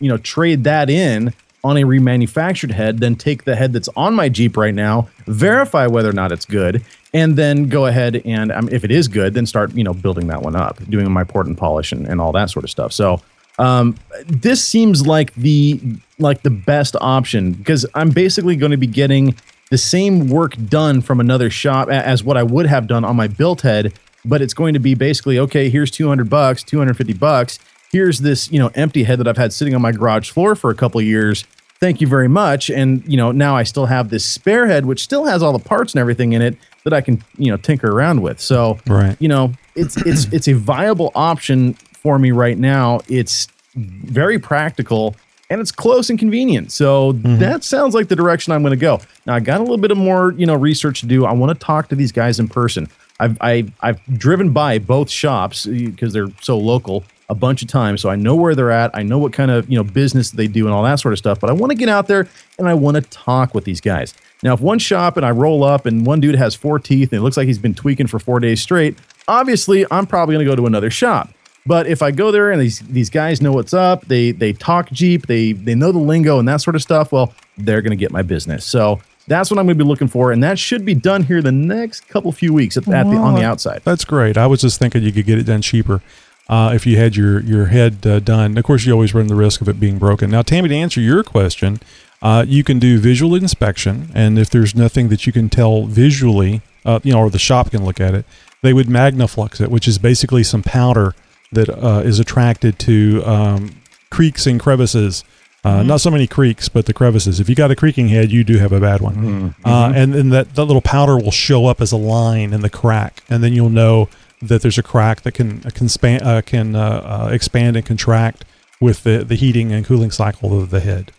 you 0.00 0.08
know, 0.08 0.18
trade 0.18 0.64
that 0.64 0.90
in 0.90 1.32
on 1.62 1.76
a 1.76 1.82
remanufactured 1.82 2.72
head, 2.72 2.98
then 2.98 3.14
take 3.14 3.44
the 3.44 3.56
head 3.56 3.72
that's 3.72 3.88
on 3.96 4.14
my 4.14 4.28
Jeep 4.28 4.56
right 4.56 4.74
now, 4.74 5.08
verify 5.26 5.86
whether 5.86 6.10
or 6.10 6.12
not 6.12 6.32
it's 6.32 6.44
good, 6.44 6.84
and 7.14 7.36
then 7.36 7.68
go 7.68 7.86
ahead 7.86 8.22
and 8.24 8.50
um, 8.52 8.68
if 8.70 8.84
it 8.84 8.90
is 8.90 9.08
good, 9.08 9.34
then 9.34 9.46
start 9.46 9.72
you 9.74 9.84
know 9.84 9.94
building 9.94 10.26
that 10.26 10.42
one 10.42 10.56
up, 10.56 10.78
doing 10.90 11.10
my 11.10 11.24
port 11.24 11.46
and 11.46 11.56
polish 11.56 11.92
and, 11.92 12.06
and 12.06 12.20
all 12.20 12.32
that 12.32 12.50
sort 12.50 12.64
of 12.64 12.70
stuff. 12.70 12.92
So 12.92 13.22
um, 13.58 13.96
this 14.26 14.62
seems 14.64 15.06
like 15.06 15.32
the 15.34 15.80
like 16.18 16.42
the 16.42 16.50
best 16.50 16.96
option 17.00 17.52
because 17.52 17.86
I'm 17.94 18.10
basically 18.10 18.56
going 18.56 18.72
to 18.72 18.76
be 18.76 18.86
getting 18.86 19.36
the 19.70 19.78
same 19.78 20.28
work 20.28 20.54
done 20.68 21.00
from 21.00 21.20
another 21.20 21.50
shop 21.50 21.88
as 21.88 22.22
what 22.22 22.36
I 22.36 22.42
would 22.42 22.66
have 22.66 22.86
done 22.86 23.04
on 23.04 23.16
my 23.16 23.28
built 23.28 23.62
head, 23.62 23.92
but 24.26 24.42
it's 24.42 24.54
going 24.54 24.74
to 24.74 24.80
be 24.80 24.94
basically 24.94 25.38
okay. 25.38 25.70
Here's 25.70 25.90
200 25.90 26.28
bucks, 26.28 26.62
250 26.62 27.12
bucks. 27.14 27.58
Here's 27.92 28.18
this 28.18 28.50
you 28.50 28.58
know 28.58 28.70
empty 28.74 29.04
head 29.04 29.18
that 29.20 29.28
I've 29.28 29.36
had 29.36 29.52
sitting 29.52 29.74
on 29.74 29.82
my 29.82 29.92
garage 29.92 30.30
floor 30.30 30.54
for 30.54 30.70
a 30.70 30.74
couple 30.74 31.00
of 31.00 31.06
years. 31.06 31.44
Thank 31.78 32.00
you 32.00 32.06
very 32.06 32.28
much. 32.28 32.70
And 32.70 33.02
you 33.06 33.16
know 33.16 33.32
now 33.32 33.56
I 33.56 33.62
still 33.62 33.86
have 33.86 34.10
this 34.10 34.24
spare 34.24 34.66
head, 34.66 34.86
which 34.86 35.02
still 35.02 35.24
has 35.24 35.42
all 35.42 35.52
the 35.52 35.64
parts 35.64 35.94
and 35.94 36.00
everything 36.00 36.32
in 36.32 36.42
it 36.42 36.56
that 36.84 36.92
I 36.92 37.00
can 37.00 37.22
you 37.38 37.50
know 37.50 37.56
tinker 37.56 37.90
around 37.90 38.22
with. 38.22 38.40
So 38.40 38.78
Right. 38.86 39.16
you 39.20 39.28
know 39.28 39.52
it's 39.74 39.96
it's 39.98 40.24
it's 40.32 40.48
a 40.48 40.54
viable 40.54 41.12
option 41.14 41.74
for 41.74 42.18
me 42.18 42.32
right 42.32 42.58
now. 42.58 43.00
It's 43.08 43.48
very 43.74 44.38
practical 44.38 45.14
and 45.48 45.60
it's 45.60 45.70
close 45.70 46.10
and 46.10 46.18
convenient. 46.18 46.72
So 46.72 47.12
mm-hmm. 47.12 47.38
that 47.38 47.62
sounds 47.62 47.94
like 47.94 48.08
the 48.08 48.16
direction 48.16 48.52
I'm 48.52 48.62
going 48.62 48.72
to 48.72 48.76
go. 48.76 49.00
Now 49.26 49.34
I 49.34 49.40
got 49.40 49.58
a 49.58 49.62
little 49.62 49.78
bit 49.78 49.90
of 49.90 49.98
more, 49.98 50.32
you 50.32 50.46
know, 50.46 50.54
research 50.54 51.00
to 51.00 51.06
do. 51.06 51.24
I 51.24 51.32
want 51.32 51.58
to 51.58 51.64
talk 51.64 51.88
to 51.88 51.94
these 51.94 52.12
guys 52.12 52.40
in 52.40 52.48
person. 52.48 52.88
I've 53.18 53.38
I, 53.40 53.72
I've 53.80 54.04
driven 54.18 54.52
by 54.52 54.78
both 54.78 55.10
shops 55.10 55.66
uh, 55.66 55.70
because 55.70 56.12
they're 56.12 56.30
so 56.40 56.58
local 56.58 57.04
a 57.28 57.34
bunch 57.34 57.62
of 57.62 57.68
times, 57.68 58.00
so 58.00 58.08
I 58.08 58.14
know 58.14 58.36
where 58.36 58.54
they're 58.54 58.70
at. 58.70 58.92
I 58.94 59.02
know 59.02 59.18
what 59.18 59.32
kind 59.32 59.50
of 59.50 59.68
you 59.68 59.76
know 59.76 59.84
business 59.84 60.30
they 60.30 60.46
do 60.46 60.66
and 60.66 60.74
all 60.74 60.82
that 60.84 61.00
sort 61.00 61.12
of 61.12 61.18
stuff. 61.18 61.40
But 61.40 61.50
I 61.50 61.52
want 61.54 61.70
to 61.72 61.76
get 61.76 61.88
out 61.88 62.06
there 62.06 62.28
and 62.58 62.68
I 62.68 62.74
want 62.74 62.96
to 62.96 63.02
talk 63.02 63.54
with 63.54 63.64
these 63.64 63.80
guys. 63.80 64.14
Now, 64.42 64.54
if 64.54 64.60
one 64.60 64.78
shop 64.78 65.16
and 65.16 65.24
I 65.24 65.30
roll 65.30 65.64
up 65.64 65.86
and 65.86 66.06
one 66.06 66.20
dude 66.20 66.34
has 66.34 66.54
four 66.54 66.78
teeth 66.78 67.12
and 67.12 67.18
it 67.18 67.22
looks 67.22 67.36
like 67.36 67.46
he's 67.46 67.58
been 67.58 67.74
tweaking 67.74 68.06
for 68.06 68.18
four 68.18 68.38
days 68.38 68.60
straight, 68.60 68.98
obviously 69.26 69.86
I'm 69.90 70.06
probably 70.06 70.34
going 70.34 70.44
to 70.44 70.50
go 70.50 70.56
to 70.56 70.66
another 70.66 70.90
shop. 70.90 71.30
But 71.64 71.86
if 71.86 72.00
I 72.00 72.12
go 72.12 72.30
there 72.30 72.52
and 72.52 72.60
these 72.60 72.78
these 72.80 73.10
guys 73.10 73.42
know 73.42 73.52
what's 73.52 73.74
up, 73.74 74.06
they 74.06 74.30
they 74.30 74.52
talk 74.52 74.90
Jeep, 74.90 75.26
they 75.26 75.52
they 75.52 75.74
know 75.74 75.90
the 75.90 75.98
lingo 75.98 76.38
and 76.38 76.46
that 76.46 76.60
sort 76.60 76.76
of 76.76 76.82
stuff, 76.82 77.10
well, 77.10 77.34
they're 77.58 77.82
going 77.82 77.90
to 77.90 77.96
get 77.96 78.12
my 78.12 78.22
business. 78.22 78.64
So 78.64 79.00
that's 79.26 79.50
what 79.50 79.58
I'm 79.58 79.66
going 79.66 79.78
to 79.78 79.84
be 79.84 79.88
looking 79.88 80.08
for, 80.08 80.32
and 80.32 80.42
that 80.42 80.58
should 80.58 80.84
be 80.84 80.94
done 80.94 81.24
here 81.24 81.42
the 81.42 81.52
next 81.52 82.08
couple 82.08 82.30
few 82.32 82.52
weeks 82.52 82.76
at, 82.76 82.88
at 82.88 83.04
the 83.04 83.16
on 83.16 83.34
the 83.34 83.44
outside. 83.44 83.82
That's 83.84 84.04
great. 84.04 84.36
I 84.36 84.46
was 84.46 84.60
just 84.60 84.78
thinking 84.78 85.02
you 85.02 85.12
could 85.12 85.26
get 85.26 85.38
it 85.38 85.44
done 85.44 85.62
cheaper 85.62 86.00
uh, 86.48 86.72
if 86.74 86.86
you 86.86 86.96
had 86.96 87.16
your 87.16 87.40
your 87.40 87.66
head 87.66 88.06
uh, 88.06 88.20
done. 88.20 88.56
Of 88.56 88.64
course, 88.64 88.84
you 88.84 88.92
always 88.92 89.14
run 89.14 89.26
the 89.26 89.34
risk 89.34 89.60
of 89.60 89.68
it 89.68 89.80
being 89.80 89.98
broken. 89.98 90.30
Now, 90.30 90.42
Tammy, 90.42 90.68
to 90.68 90.74
answer 90.74 91.00
your 91.00 91.22
question, 91.22 91.80
uh, 92.22 92.44
you 92.46 92.64
can 92.64 92.78
do 92.78 92.98
visual 92.98 93.34
inspection, 93.34 94.10
and 94.14 94.38
if 94.38 94.50
there's 94.50 94.74
nothing 94.74 95.08
that 95.08 95.26
you 95.26 95.32
can 95.32 95.48
tell 95.48 95.86
visually, 95.86 96.62
uh, 96.84 97.00
you 97.02 97.12
know, 97.12 97.20
or 97.20 97.30
the 97.30 97.38
shop 97.38 97.70
can 97.70 97.84
look 97.84 98.00
at 98.00 98.14
it, 98.14 98.24
they 98.62 98.72
would 98.72 98.86
magnaflux 98.86 99.60
it, 99.60 99.70
which 99.70 99.86
is 99.88 99.98
basically 99.98 100.42
some 100.42 100.62
powder 100.62 101.14
that 101.52 101.68
uh, 101.68 102.02
is 102.04 102.18
attracted 102.18 102.78
to 102.80 103.22
um, 103.24 103.76
creaks 104.10 104.46
and 104.46 104.60
crevices. 104.60 105.24
Uh, 105.66 105.82
Not 105.82 106.00
so 106.00 106.10
many 106.10 106.26
creaks, 106.26 106.68
but 106.68 106.86
the 106.86 106.92
crevices. 106.92 107.40
If 107.40 107.48
you 107.48 107.54
got 107.56 107.70
a 107.72 107.76
creaking 107.76 108.08
head, 108.08 108.30
you 108.30 108.44
do 108.44 108.58
have 108.58 108.72
a 108.72 108.78
bad 108.80 109.00
one. 109.00 109.54
Uh, 109.64 109.92
and 109.94 110.14
then 110.14 110.28
that, 110.30 110.54
that 110.54 110.64
little 110.64 110.80
powder 110.82 111.16
will 111.16 111.32
show 111.32 111.66
up 111.66 111.80
as 111.80 111.90
a 111.92 111.96
line 111.96 112.52
in 112.52 112.60
the 112.60 112.70
crack, 112.70 113.22
and 113.28 113.42
then 113.42 113.52
you'll 113.52 113.68
know 113.70 114.08
that 114.42 114.62
there's 114.62 114.78
a 114.78 114.82
crack 114.82 115.22
that 115.22 115.32
can 115.32 115.62
uh, 115.66 115.70
can, 115.70 115.88
span, 115.88 116.22
uh, 116.22 116.40
can 116.44 116.76
uh, 116.76 116.80
uh, 117.28 117.28
expand 117.32 117.76
and 117.76 117.84
contract 117.84 118.44
with 118.80 119.02
the, 119.02 119.24
the 119.24 119.34
heating 119.34 119.72
and 119.72 119.84
cooling 119.86 120.10
cycle 120.10 120.56
of 120.60 120.70
the 120.70 120.80
head. 120.80 121.10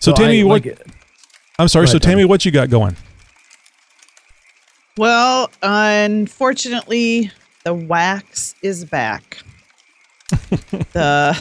So, 0.00 0.12
So 0.12 0.16
Tammy, 0.16 0.40
I 0.40 0.44
what? 0.44 0.52
like 0.64 0.66
it. 0.66 0.86
I'm 1.58 1.68
sorry. 1.68 1.86
Go 1.86 1.92
so, 1.92 1.98
Tammy, 1.98 2.14
Tammy. 2.14 2.24
what 2.24 2.44
you 2.44 2.50
got 2.50 2.70
going? 2.70 2.96
Well, 4.96 5.50
unfortunately, 5.62 7.30
the 7.64 7.74
wax 7.74 8.54
is 8.62 8.84
back. 8.84 9.38
the 10.90 11.38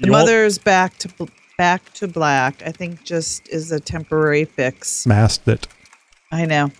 the 0.00 0.06
mother's 0.10 0.58
back 0.58 0.96
to 0.98 1.08
bl- 1.08 1.24
back 1.56 1.92
to 1.94 2.08
black. 2.08 2.62
I 2.64 2.72
think 2.72 3.04
just 3.04 3.48
is 3.48 3.72
a 3.72 3.80
temporary 3.80 4.44
fix. 4.44 5.06
Masked 5.06 5.48
it. 5.48 5.66
I 6.32 6.46
know. 6.46 6.70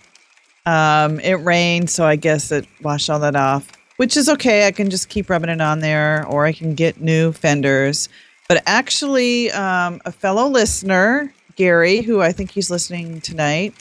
Um, 0.65 1.19
it 1.19 1.35
rained, 1.35 1.89
so 1.89 2.05
I 2.05 2.15
guess 2.15 2.51
it 2.51 2.67
washed 2.81 3.09
all 3.09 3.19
that 3.19 3.35
off, 3.35 3.71
which 3.97 4.17
is 4.17 4.27
okay. 4.29 4.67
I 4.67 4.71
can 4.71 4.89
just 4.89 5.09
keep 5.09 5.29
rubbing 5.29 5.49
it 5.49 5.61
on 5.61 5.79
there, 5.79 6.25
or 6.27 6.45
I 6.45 6.51
can 6.51 6.73
get 6.73 6.99
new 6.99 7.31
fenders. 7.31 8.09
But 8.47 8.63
actually, 8.65 9.51
um, 9.51 10.01
a 10.05 10.11
fellow 10.11 10.47
listener, 10.47 11.33
Gary, 11.55 12.01
who 12.01 12.21
I 12.21 12.31
think 12.31 12.51
he's 12.51 12.69
listening 12.69 13.21
tonight, 13.21 13.73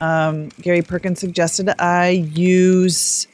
um, 0.00 0.48
Gary 0.60 0.82
Perkins 0.82 1.20
suggested 1.20 1.68
I 1.80 2.08
use. 2.10 3.26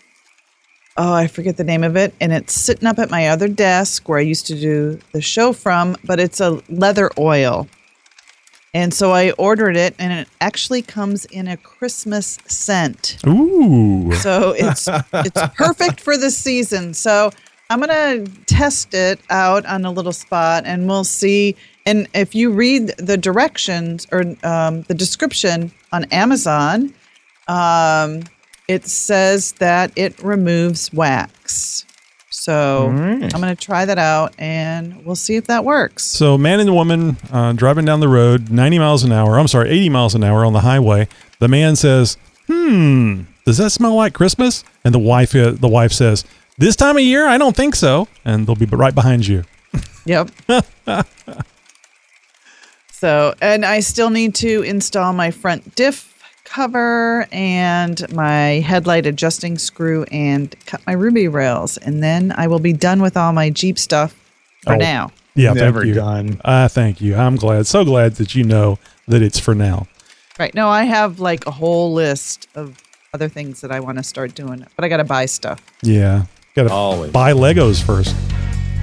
Oh, 1.00 1.14
I 1.14 1.28
forget 1.28 1.56
the 1.56 1.62
name 1.62 1.84
of 1.84 1.96
it, 1.96 2.12
and 2.20 2.32
it's 2.32 2.52
sitting 2.52 2.88
up 2.88 2.98
at 2.98 3.08
my 3.08 3.28
other 3.28 3.46
desk 3.46 4.08
where 4.08 4.18
I 4.18 4.22
used 4.22 4.46
to 4.48 4.60
do 4.60 4.98
the 5.12 5.22
show 5.22 5.52
from. 5.52 5.96
But 6.02 6.18
it's 6.18 6.40
a 6.40 6.60
leather 6.68 7.08
oil. 7.16 7.68
And 8.74 8.92
so 8.92 9.12
I 9.12 9.30
ordered 9.32 9.76
it, 9.76 9.94
and 10.00 10.12
it 10.12 10.28
actually 10.40 10.82
comes 10.82 11.24
in 11.26 11.46
a 11.46 11.56
Christmas 11.56 12.38
scent. 12.46 13.16
Ooh. 13.28 14.12
So 14.14 14.50
it's 14.58 14.88
it's 15.12 15.40
perfect 15.56 16.00
for 16.00 16.16
the 16.16 16.32
season. 16.32 16.92
So 16.94 17.30
I'm 17.70 17.78
gonna 17.78 18.26
test 18.46 18.92
it 18.92 19.20
out 19.30 19.64
on 19.66 19.84
a 19.84 19.92
little 19.92 20.12
spot, 20.12 20.64
and 20.66 20.88
we'll 20.88 21.04
see. 21.04 21.54
And 21.86 22.08
if 22.12 22.34
you 22.34 22.50
read 22.50 22.88
the 22.98 23.16
directions 23.16 24.06
or 24.10 24.24
um, 24.42 24.82
the 24.82 24.94
description 24.94 25.70
on 25.92 26.04
Amazon, 26.06 26.92
um, 27.46 28.24
it 28.68 28.86
says 28.86 29.52
that 29.52 29.92
it 29.96 30.22
removes 30.22 30.92
wax. 30.92 31.86
So 32.30 32.88
I'm 32.88 33.28
gonna 33.28 33.56
try 33.56 33.84
that 33.84 33.98
out, 33.98 34.34
and 34.38 35.04
we'll 35.04 35.16
see 35.16 35.36
if 35.36 35.46
that 35.48 35.64
works. 35.64 36.04
So, 36.04 36.38
man 36.38 36.60
and 36.60 36.72
woman 36.74 37.16
uh, 37.32 37.52
driving 37.52 37.84
down 37.84 38.00
the 38.00 38.08
road, 38.08 38.50
90 38.50 38.78
miles 38.78 39.02
an 39.02 39.12
hour. 39.12 39.38
I'm 39.38 39.48
sorry, 39.48 39.70
80 39.70 39.88
miles 39.88 40.14
an 40.14 40.22
hour 40.22 40.44
on 40.44 40.52
the 40.52 40.60
highway. 40.60 41.08
The 41.40 41.48
man 41.48 41.74
says, 41.74 42.16
"Hmm, 42.46 43.22
does 43.44 43.58
that 43.58 43.70
smell 43.70 43.94
like 43.94 44.14
Christmas?" 44.14 44.62
And 44.84 44.94
the 44.94 44.98
wife, 44.98 45.34
uh, 45.34 45.52
the 45.52 45.68
wife 45.68 45.92
says, 45.92 46.24
"This 46.58 46.76
time 46.76 46.96
of 46.96 47.02
year, 47.02 47.26
I 47.26 47.38
don't 47.38 47.56
think 47.56 47.74
so." 47.74 48.08
And 48.24 48.46
they'll 48.46 48.54
be 48.56 48.66
right 48.66 48.94
behind 48.94 49.26
you. 49.26 49.44
Yep. 50.04 50.30
so, 52.92 53.34
and 53.42 53.64
I 53.64 53.80
still 53.80 54.10
need 54.10 54.34
to 54.36 54.62
install 54.62 55.12
my 55.12 55.30
front 55.30 55.74
diff 55.74 56.17
cover 56.48 57.26
and 57.30 58.10
my 58.14 58.60
headlight 58.60 59.06
adjusting 59.06 59.58
screw 59.58 60.04
and 60.10 60.54
cut 60.66 60.80
my 60.86 60.92
ruby 60.94 61.28
rails. 61.28 61.76
And 61.76 62.02
then 62.02 62.32
I 62.36 62.46
will 62.46 62.58
be 62.58 62.72
done 62.72 63.02
with 63.02 63.16
all 63.16 63.32
my 63.32 63.50
Jeep 63.50 63.78
stuff 63.78 64.14
for 64.64 64.72
Oh, 64.74 64.76
now. 64.76 65.12
Yeah, 65.34 65.52
Never 65.52 65.80
thank 65.80 65.88
you. 65.88 65.94
done. 65.94 66.40
Uh, 66.44 66.68
thank 66.68 67.00
you. 67.00 67.14
I'm 67.14 67.36
glad. 67.36 67.66
So 67.66 67.84
glad 67.84 68.14
that 68.16 68.34
you 68.34 68.42
know 68.44 68.78
that 69.06 69.22
it's 69.22 69.38
for 69.38 69.54
now. 69.54 69.86
Right. 70.38 70.54
No, 70.54 70.68
I 70.68 70.84
have 70.84 71.20
like 71.20 71.46
a 71.46 71.50
whole 71.50 71.92
list 71.92 72.48
of 72.54 72.76
other 73.14 73.28
things 73.28 73.60
that 73.60 73.70
I 73.70 73.80
want 73.80 73.98
to 73.98 74.04
start 74.04 74.34
doing, 74.34 74.64
but 74.74 74.84
I 74.84 74.88
got 74.88 74.98
to 74.98 75.04
buy 75.04 75.26
stuff. 75.26 75.60
Yeah, 75.82 76.24
got 76.54 76.64
to 76.64 76.70
Always. 76.70 77.12
buy 77.12 77.32
Legos 77.32 77.82
first. 77.84 78.14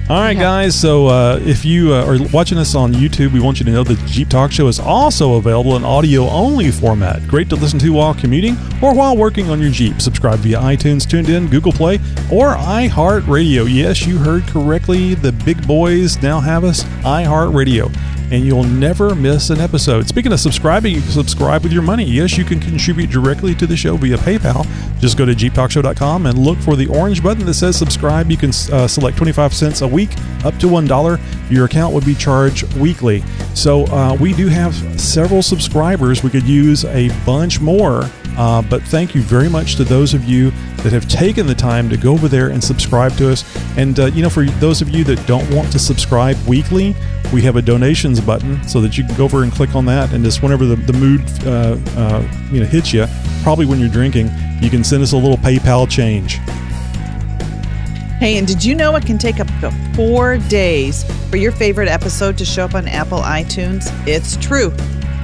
All 0.08 0.20
right, 0.20 0.38
guys. 0.38 0.78
So 0.80 1.08
uh, 1.08 1.40
if 1.42 1.64
you 1.64 1.92
uh, 1.92 2.06
are 2.06 2.28
watching 2.32 2.58
us 2.58 2.76
on 2.76 2.92
YouTube, 2.92 3.32
we 3.32 3.40
want 3.40 3.58
you 3.58 3.64
to 3.64 3.72
know 3.72 3.82
that 3.82 3.98
the 3.98 4.06
Jeep 4.06 4.28
Talk 4.28 4.52
Show 4.52 4.68
is 4.68 4.78
also 4.78 5.34
available 5.34 5.74
in 5.74 5.84
audio 5.84 6.28
only 6.28 6.70
format. 6.70 7.26
Great 7.26 7.48
to 7.48 7.56
listen 7.56 7.80
to 7.80 7.92
while 7.92 8.14
commuting 8.14 8.56
or 8.80 8.94
while 8.94 9.16
working 9.16 9.50
on 9.50 9.60
your 9.60 9.72
Jeep. 9.72 10.00
Subscribe 10.00 10.38
via 10.38 10.60
iTunes, 10.60 11.08
TuneIn, 11.08 11.50
Google 11.50 11.72
Play, 11.72 11.96
or 12.30 12.54
iHeartRadio. 12.54 13.66
Yes, 13.68 14.06
you 14.06 14.16
heard 14.16 14.46
correctly. 14.46 15.14
The 15.14 15.32
big 15.32 15.66
boys 15.66 16.22
now 16.22 16.38
have 16.38 16.62
us 16.62 16.84
iHeartRadio 17.02 17.92
and 18.30 18.44
you'll 18.44 18.64
never 18.64 19.14
miss 19.14 19.50
an 19.50 19.60
episode. 19.60 20.08
Speaking 20.08 20.32
of 20.32 20.40
subscribing, 20.40 20.94
you 20.94 21.00
can 21.00 21.10
subscribe 21.10 21.62
with 21.62 21.72
your 21.72 21.82
money. 21.82 22.04
Yes, 22.04 22.36
you 22.36 22.44
can 22.44 22.60
contribute 22.60 23.10
directly 23.10 23.54
to 23.54 23.66
the 23.66 23.76
show 23.76 23.96
via 23.96 24.16
PayPal. 24.16 24.66
Just 25.00 25.16
go 25.16 25.24
to 25.24 25.32
jeeptalkshow.com 25.32 26.26
and 26.26 26.38
look 26.38 26.58
for 26.58 26.76
the 26.76 26.86
orange 26.88 27.22
button 27.22 27.46
that 27.46 27.54
says 27.54 27.76
subscribe. 27.76 28.30
You 28.30 28.36
can 28.36 28.50
uh, 28.72 28.88
select 28.88 29.16
25 29.16 29.54
cents 29.54 29.80
a 29.82 29.88
week 29.88 30.10
up 30.44 30.56
to 30.58 30.66
$1. 30.66 31.50
Your 31.50 31.66
account 31.66 31.94
would 31.94 32.04
be 32.04 32.14
charged 32.14 32.72
weekly. 32.74 33.22
So 33.54 33.84
uh, 33.86 34.16
we 34.18 34.32
do 34.32 34.48
have 34.48 34.74
several 35.00 35.42
subscribers. 35.42 36.22
We 36.22 36.30
could 36.30 36.46
use 36.46 36.84
a 36.84 37.08
bunch 37.24 37.60
more. 37.60 38.10
Uh, 38.36 38.62
but 38.62 38.82
thank 38.82 39.14
you 39.14 39.22
very 39.22 39.48
much 39.48 39.76
to 39.76 39.84
those 39.84 40.14
of 40.14 40.24
you 40.24 40.50
that 40.82 40.92
have 40.92 41.08
taken 41.08 41.46
the 41.46 41.54
time 41.54 41.88
to 41.88 41.96
go 41.96 42.12
over 42.12 42.28
there 42.28 42.48
and 42.48 42.62
subscribe 42.62 43.16
to 43.16 43.30
us. 43.30 43.44
And, 43.76 43.98
uh, 43.98 44.06
you 44.06 44.22
know, 44.22 44.28
for 44.28 44.44
those 44.44 44.82
of 44.82 44.90
you 44.90 45.04
that 45.04 45.26
don't 45.26 45.48
want 45.54 45.72
to 45.72 45.78
subscribe 45.78 46.36
weekly, 46.46 46.94
we 47.32 47.42
have 47.42 47.56
a 47.56 47.62
donations 47.62 48.20
button 48.20 48.62
so 48.68 48.80
that 48.80 48.98
you 48.98 49.04
can 49.04 49.16
go 49.16 49.24
over 49.24 49.42
and 49.42 49.50
click 49.52 49.74
on 49.74 49.84
that. 49.86 50.12
And 50.12 50.22
just 50.22 50.42
whenever 50.42 50.66
the, 50.66 50.76
the 50.76 50.92
mood, 50.92 51.22
uh, 51.46 51.76
uh, 51.98 52.28
you 52.52 52.60
know, 52.60 52.66
hits 52.66 52.92
you, 52.92 53.06
probably 53.42 53.66
when 53.66 53.80
you're 53.80 53.88
drinking, 53.88 54.30
you 54.60 54.70
can 54.70 54.84
send 54.84 55.02
us 55.02 55.12
a 55.12 55.16
little 55.16 55.38
PayPal 55.38 55.88
change. 55.90 56.38
Hey, 58.18 58.38
and 58.38 58.46
did 58.46 58.64
you 58.64 58.74
know 58.74 58.96
it 58.96 59.04
can 59.04 59.18
take 59.18 59.40
up 59.40 59.46
to 59.60 59.70
four 59.94 60.38
days 60.38 61.04
for 61.28 61.36
your 61.36 61.52
favorite 61.52 61.88
episode 61.88 62.38
to 62.38 62.46
show 62.46 62.64
up 62.64 62.74
on 62.74 62.88
Apple 62.88 63.18
iTunes? 63.18 63.88
It's 64.06 64.36
true. 64.38 64.72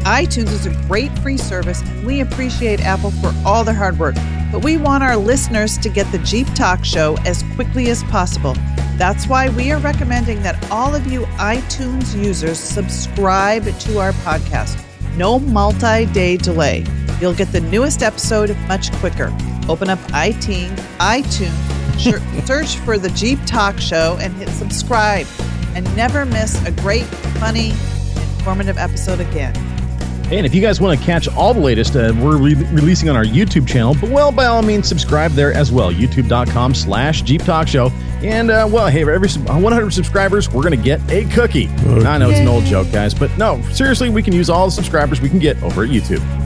iTunes 0.04 0.50
is 0.52 0.66
a 0.66 0.70
great 0.88 1.16
free 1.20 1.38
service, 1.38 1.82
and 1.82 2.06
we 2.06 2.20
appreciate 2.20 2.80
Apple 2.80 3.10
for 3.10 3.32
all 3.46 3.64
their 3.64 3.74
hard 3.74 3.98
work. 3.98 4.14
But 4.50 4.64
we 4.64 4.76
want 4.76 5.02
our 5.02 5.16
listeners 5.16 5.78
to 5.78 5.88
get 5.88 6.10
the 6.12 6.18
Jeep 6.18 6.46
Talk 6.54 6.84
Show 6.84 7.16
as 7.24 7.42
quickly 7.54 7.88
as 7.88 8.02
possible. 8.04 8.54
That's 8.96 9.26
why 9.26 9.48
we 9.48 9.72
are 9.72 9.78
recommending 9.78 10.42
that 10.42 10.70
all 10.70 10.94
of 10.94 11.06
you 11.06 11.22
iTunes 11.38 12.14
users 12.14 12.58
subscribe 12.58 13.64
to 13.64 13.98
our 13.98 14.12
podcast. 14.12 14.82
No 15.16 15.38
multi 15.38 16.06
day 16.06 16.36
delay. 16.36 16.84
You'll 17.20 17.34
get 17.34 17.52
the 17.52 17.60
newest 17.60 18.02
episode 18.02 18.56
much 18.68 18.92
quicker. 18.94 19.34
Open 19.68 19.88
up 19.88 20.00
iTunes, 20.10 20.76
iTunes, 20.98 22.46
search 22.46 22.76
for 22.78 22.98
the 22.98 23.10
Jeep 23.10 23.38
Talk 23.46 23.78
Show, 23.78 24.18
and 24.20 24.32
hit 24.34 24.48
subscribe. 24.50 25.26
And 25.74 25.84
never 25.96 26.26
miss 26.26 26.62
a 26.66 26.72
great, 26.72 27.06
funny, 27.38 27.70
informative 28.16 28.76
episode 28.76 29.20
again. 29.20 29.71
And 30.32 30.46
if 30.46 30.54
you 30.54 30.62
guys 30.62 30.80
want 30.80 30.98
to 30.98 31.04
catch 31.04 31.28
all 31.28 31.52
the 31.52 31.60
latest, 31.60 31.94
uh, 31.94 32.10
we're 32.16 32.38
re- 32.38 32.54
releasing 32.54 33.10
on 33.10 33.16
our 33.16 33.24
YouTube 33.24 33.68
channel. 33.68 33.94
But 34.00 34.08
well, 34.08 34.32
by 34.32 34.46
all 34.46 34.62
means, 34.62 34.88
subscribe 34.88 35.32
there 35.32 35.52
as 35.52 35.70
well. 35.70 35.92
YouTube.com 35.92 36.74
slash 36.74 37.20
Jeep 37.20 37.42
Talk 37.42 37.68
Show. 37.68 37.90
And 38.22 38.50
uh, 38.50 38.66
well, 38.72 38.88
hey, 38.88 39.04
for 39.04 39.10
every 39.10 39.28
100 39.28 39.92
subscribers, 39.92 40.50
we're 40.50 40.62
going 40.62 40.74
to 40.74 40.82
get 40.82 41.02
a 41.10 41.26
cookie. 41.34 41.68
I 41.68 42.16
know 42.16 42.30
it's 42.30 42.38
an 42.38 42.48
old 42.48 42.64
joke, 42.64 42.90
guys, 42.90 43.12
but 43.12 43.36
no, 43.36 43.60
seriously, 43.72 44.08
we 44.08 44.22
can 44.22 44.32
use 44.32 44.48
all 44.48 44.64
the 44.64 44.72
subscribers 44.72 45.20
we 45.20 45.28
can 45.28 45.38
get 45.38 45.62
over 45.62 45.84
at 45.84 45.90
YouTube. 45.90 46.41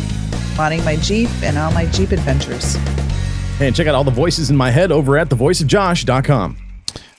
modding 0.56 0.86
my 0.86 0.96
Jeep 0.96 1.30
and 1.44 1.58
all 1.58 1.74
my 1.74 1.88
Jeep 1.88 2.14
adventures. 2.14 2.78
And 3.60 3.76
check 3.76 3.88
out 3.88 3.96
all 3.96 4.06
the 4.06 4.12
voices 4.12 4.50
in 4.50 4.56
my 4.56 4.72
head 4.72 4.94
over 4.94 5.18
at 5.18 5.28
thevoiceofjosh.com. 5.28 6.58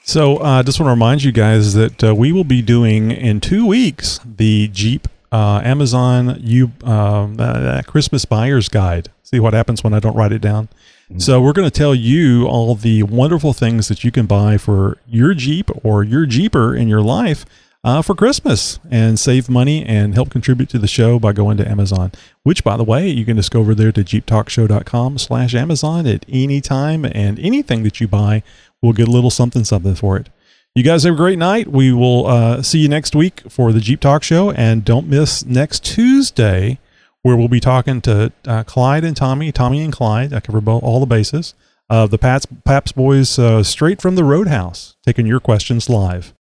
So, 0.03 0.39
I 0.39 0.61
uh, 0.61 0.63
just 0.63 0.81
want 0.81 0.87
to 0.87 0.93
remind 0.93 1.23
you 1.23 1.33
guys 1.33 1.75
that 1.75 2.03
uh, 2.03 2.15
we 2.15 2.33
will 2.33 2.43
be 2.43 2.63
doing 2.63 3.11
in 3.11 3.43
two 3.43 3.67
weeks 3.67 4.19
the 4.25 4.69
Jeep 4.69 5.09
uh, 5.31 5.61
Amazon 5.63 6.39
you 6.41 6.73
uh, 6.83 7.83
Christmas 7.87 8.25
buyer's 8.25 8.71
guide. 8.71 9.11
See 9.25 9.41
what 9.41 9.53
happens 9.53 9.85
when 9.85 9.93
I 9.93 10.01
don't 10.01 10.17
write 10.17 10.33
it 10.33 10.41
down. 10.41 10.71
So 11.19 11.41
we're 11.41 11.53
going 11.53 11.71
to 11.71 11.79
tell 11.79 11.95
you 11.95 12.47
all 12.47 12.75
the 12.75 13.05
wonderful 13.05 13.53
things 13.53 13.87
that 13.87 14.03
you 14.03 14.11
can 14.11 14.27
buy 14.27 14.59
for 14.59 14.99
your 15.07 15.35
Jeep 15.35 15.71
or 15.85 16.03
your 16.03 16.27
Jeeper 16.27 16.75
in 16.75 16.89
your 16.89 17.01
life 17.01 17.47
uh, 17.85 18.03
for 18.03 18.17
Christmas 18.17 18.81
and 18.91 19.19
save 19.19 19.49
money 19.49 19.87
and 19.87 20.15
help 20.15 20.31
contribute 20.31 20.69
to 20.71 20.79
the 20.81 20.89
show 20.89 21.21
by 21.21 21.33
going 21.33 21.57
to 21.59 21.69
Amazon, 21.69 22.11
which 22.43 22.65
by 22.65 22.77
the 22.77 22.83
way, 22.83 23.09
you 23.09 23.25
can 23.25 23.37
just 23.37 23.53
go 23.53 23.61
over 23.61 23.73
there 23.73 23.93
to 23.93 24.03
jeeptalkshow.com 24.03 25.19
slash 25.19 25.55
Amazon 25.55 26.09
at 26.09 26.27
any 26.29 26.61
time 26.61 27.05
and 27.05 27.39
anything 27.39 27.85
that 27.85 28.01
you 28.01 28.09
buy 28.09 28.43
will 28.83 28.93
get 28.93 29.07
a 29.07 29.13
little 29.13 29.31
something 29.31 29.65
something 29.65 29.95
for 29.95 30.17
it. 30.17 30.29
You 30.75 30.83
guys 30.83 31.05
have 31.05 31.15
a 31.15 31.17
great 31.17 31.39
night. 31.39 31.69
We 31.69 31.93
will 31.93 32.27
uh, 32.27 32.63
see 32.63 32.81
you 32.81 32.89
next 32.89 33.15
week 33.15 33.43
for 33.49 33.73
the 33.73 33.81
Jeep 33.81 34.01
Talk 34.01 34.25
Show 34.25 34.51
and 34.51 34.85
don't 34.85 35.07
miss 35.07 35.47
next 35.47 35.85
Tuesday 35.85 36.81
where 37.27 37.37
we'll 37.37 37.49
be 37.49 37.59
talking 37.59 38.01
to 38.01 38.33
uh, 38.47 38.63
Clyde 38.63 39.03
and 39.03 39.17
Tommy, 39.17 39.51
Tommy 39.51 39.83
and 39.83 39.93
Clyde. 39.93 40.33
I 40.33 40.39
cover 40.39 40.61
all 40.71 41.01
the 41.01 41.07
bases 41.07 41.55
of 41.91 42.13
the 42.13 42.19
Pats, 42.19 42.47
Paps 42.65 42.93
boys 42.93 43.37
uh, 43.37 43.65
straight 43.65 44.01
from 44.01 44.15
the 44.15 44.23
Roadhouse, 44.23 44.95
taking 45.05 45.27
your 45.27 45.41
questions 45.41 45.89
live. 45.89 46.33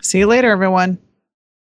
See 0.00 0.20
you 0.20 0.28
later, 0.28 0.48
everyone. 0.52 0.98